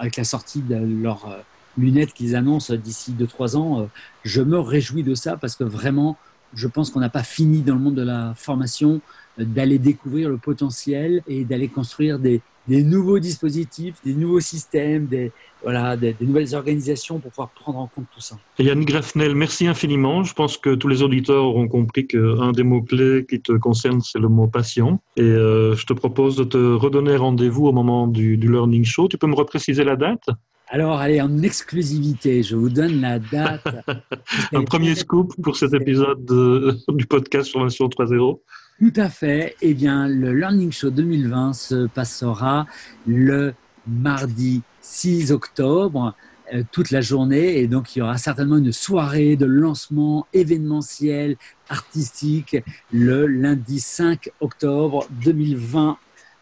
avec 0.00 0.16
la 0.16 0.24
sortie 0.24 0.62
de 0.62 0.76
leurs 0.76 1.44
lunettes 1.78 2.12
qu'ils 2.12 2.36
annoncent 2.36 2.74
d'ici 2.74 3.14
2-3 3.18 3.56
ans. 3.56 3.88
Je 4.24 4.42
me 4.42 4.58
réjouis 4.58 5.02
de 5.02 5.14
ça 5.14 5.36
parce 5.36 5.56
que 5.56 5.64
vraiment, 5.64 6.16
je 6.54 6.68
pense 6.68 6.90
qu'on 6.90 7.00
n'a 7.00 7.08
pas 7.08 7.22
fini 7.22 7.62
dans 7.62 7.74
le 7.74 7.80
monde 7.80 7.94
de 7.94 8.02
la 8.02 8.34
formation 8.36 9.00
d'aller 9.38 9.78
découvrir 9.78 10.28
le 10.28 10.36
potentiel 10.36 11.22
et 11.26 11.44
d'aller 11.44 11.68
construire 11.68 12.18
des, 12.18 12.42
nouveaux 12.68 13.18
dispositifs, 13.18 13.96
des 14.04 14.14
nouveaux 14.14 14.40
systèmes, 14.40 15.06
des, 15.06 15.32
voilà, 15.62 15.96
des, 15.96 16.14
nouvelles 16.20 16.54
organisations 16.54 17.18
pour 17.18 17.30
pouvoir 17.30 17.50
prendre 17.50 17.78
en 17.78 17.86
compte 17.86 18.04
tout 18.14 18.20
ça. 18.20 18.36
Yannick 18.58 18.88
Grafnel, 18.88 19.34
merci 19.34 19.66
infiniment. 19.66 20.22
Je 20.22 20.34
pense 20.34 20.58
que 20.58 20.74
tous 20.74 20.88
les 20.88 21.02
auditeurs 21.02 21.44
auront 21.44 21.66
compris 21.66 22.06
qu'un 22.06 22.52
des 22.52 22.62
mots-clés 22.62 23.26
qui 23.28 23.40
te 23.40 23.52
concerne, 23.52 24.00
c'est 24.00 24.18
le 24.18 24.28
mot 24.28 24.46
patient. 24.46 25.00
Et 25.16 25.22
euh, 25.22 25.74
je 25.74 25.86
te 25.86 25.92
propose 25.92 26.36
de 26.36 26.44
te 26.44 26.56
redonner 26.56 27.16
rendez-vous 27.16 27.66
au 27.66 27.72
moment 27.72 28.06
du, 28.06 28.36
Learning 28.36 28.84
Show. 28.84 29.08
Tu 29.08 29.18
peux 29.18 29.26
me 29.26 29.34
repréciser 29.34 29.84
la 29.84 29.96
date? 29.96 30.28
Alors, 30.72 31.00
allez, 31.00 31.20
en 31.20 31.42
exclusivité, 31.42 32.42
je 32.42 32.56
vous 32.56 32.70
donne 32.70 33.02
la 33.02 33.18
date. 33.18 33.84
Un 34.54 34.64
premier 34.64 34.94
scoop 34.94 35.34
pour 35.42 35.54
cet 35.54 35.74
épisode 35.74 36.24
du 36.88 37.04
podcast 37.04 37.52
Formation 37.52 37.88
3.0. 37.88 38.40
Tout 38.78 38.92
à 38.96 39.10
fait. 39.10 39.54
Eh 39.60 39.74
bien, 39.74 40.08
le 40.08 40.32
Learning 40.32 40.72
Show 40.72 40.88
2020 40.88 41.52
se 41.52 41.86
passera 41.88 42.66
le 43.06 43.52
mardi 43.86 44.62
6 44.80 45.30
octobre 45.32 46.14
euh, 46.54 46.62
toute 46.72 46.90
la 46.90 47.02
journée 47.02 47.58
et 47.58 47.66
donc 47.66 47.94
il 47.94 47.98
y 47.98 48.02
aura 48.02 48.16
certainement 48.16 48.56
une 48.56 48.72
soirée 48.72 49.36
de 49.36 49.44
lancement 49.44 50.26
événementiel 50.32 51.36
artistique 51.68 52.56
le 52.92 53.26
lundi 53.26 53.78
5 53.78 54.30
octobre 54.40 55.06
2020 55.22 55.98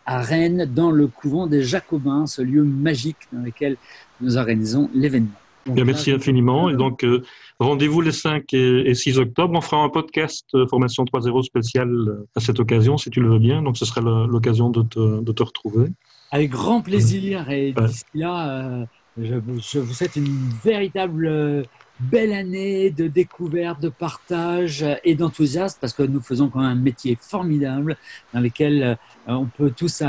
à 0.07 0.23
Rennes 0.23 0.65
dans 0.65 0.91
le 0.91 1.07
couvent 1.07 1.47
des 1.47 1.63
Jacobins, 1.63 2.27
ce 2.27 2.43
lieu 2.43 2.65
magique 2.65 3.29
dans 3.33 3.43
lequel 3.43 3.77
nous 4.21 4.37
organisons 4.37 4.91
l'événement. 4.95 5.31
merci 5.67 6.13
infiniment. 6.13 6.71
Et 6.71 6.77
donc, 6.77 7.05
euh, 7.05 7.23
rendez-vous 7.59 8.01
les 8.01 8.13
5 8.13 8.53
et, 8.55 8.95
6 8.95 9.19
octobre. 9.19 9.55
On 9.57 9.61
fera 9.61 9.83
un 9.83 9.89
podcast 9.89 10.47
euh, 10.55 10.67
Formation 10.67 11.05
3.0 11.05 11.43
spécial 11.43 11.91
à 12.37 12.41
cette 12.41 12.61
occasion, 12.61 12.97
si 12.97 13.11
tu 13.11 13.21
le 13.21 13.29
veux 13.29 13.39
bien. 13.39 13.63
Donc, 13.63 13.77
ce 13.77 13.85
sera 13.85 14.01
l'occasion 14.01 14.71
de 14.71 14.83
te, 14.83 15.21
de 15.21 15.33
te 15.33 15.43
retrouver. 15.43 15.89
Avec 16.31 16.51
grand 16.51 16.81
plaisir. 16.81 17.51
Et 17.51 17.73
d'ici 17.73 18.05
là, 18.15 18.59
euh, 18.59 18.85
je, 19.19 19.79
vous 19.79 19.95
souhaite 19.95 20.17
une 20.17 20.49
véritable 20.63 21.27
euh, 21.27 21.63
belle 21.99 22.33
année 22.33 22.91
de 22.91 23.09
découverte, 23.09 23.81
de 23.81 23.89
partage 23.89 24.85
et 25.05 25.15
d'enthousiasme 25.15 25.79
parce 25.81 25.93
que 25.93 26.05
nous 26.05 26.21
faisons 26.21 26.49
quand 26.49 26.61
même 26.61 26.69
un 26.69 26.75
métier 26.77 27.19
formidable 27.21 27.97
dans 28.33 28.41
lequel 28.41 28.83
euh, 28.83 28.95
on 29.27 29.47
peut 29.47 29.73
tous 29.77 30.03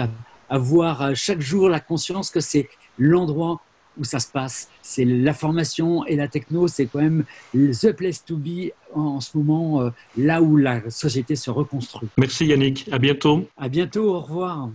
avoir 0.50 1.16
chaque 1.16 1.42
jour 1.42 1.70
la 1.70 1.80
conscience 1.80 2.30
que 2.30 2.40
c'est 2.40 2.70
l'endroit 3.00 3.62
où 3.98 4.04
ça 4.04 4.20
se 4.20 4.32
passe. 4.32 4.70
C'est 4.82 5.06
la 5.06 5.34
formation 5.34 6.06
et 6.06 6.16
la 6.16 6.28
techno, 6.28 6.68
c'est 6.68 6.86
quand 6.86 7.02
même 7.02 7.26
the 7.54 7.92
place 7.92 8.24
to 8.24 8.38
be 8.38 8.72
en 8.94 9.20
ce 9.20 9.38
moment, 9.38 9.92
là 10.18 10.42
où 10.42 10.58
la 10.58 10.90
société 10.90 11.36
se 11.36 11.50
reconstruit. 11.50 12.10
Merci 12.18 12.46
Yannick, 12.46 12.88
à 12.92 13.00
bientôt. 13.00 13.48
À 13.58 13.70
bientôt, 13.70 14.16
au 14.16 14.20
revoir. 14.20 14.70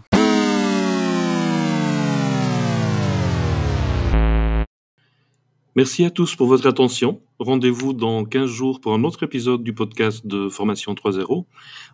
Merci 5.77 6.07
à 6.07 6.11
tous 6.11 6.35
pour 6.37 6.47
votre 6.47 6.67
attention. 6.67 7.21
Rendez-vous 7.39 7.93
dans 7.93 8.25
15 8.25 8.47
jours 8.49 8.81
pour 8.81 8.95
un 8.95 9.05
autre 9.05 9.25
épisode 9.25 9.63
du 9.63 9.75
podcast 9.75 10.27
de 10.27 10.49
Formation 10.49 10.95
3.0. 10.95 11.45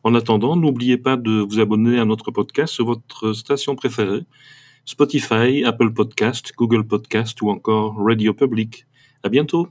En 0.04 0.14
attendant, 0.14 0.54
n'oubliez 0.54 0.98
pas 0.98 1.16
de 1.16 1.40
vous 1.40 1.58
abonner 1.58 1.98
à 1.98 2.04
notre 2.04 2.30
podcast 2.30 2.72
sur 2.72 2.84
votre 2.84 3.32
station 3.32 3.74
préférée, 3.74 4.20
Spotify, 4.84 5.64
Apple 5.64 5.92
Podcast, 5.92 6.52
Google 6.56 6.84
Podcast 6.84 7.40
ou 7.42 7.50
encore 7.50 7.94
Radio 7.98 8.34
Public. 8.34 8.86
À 9.22 9.28
bientôt! 9.28 9.68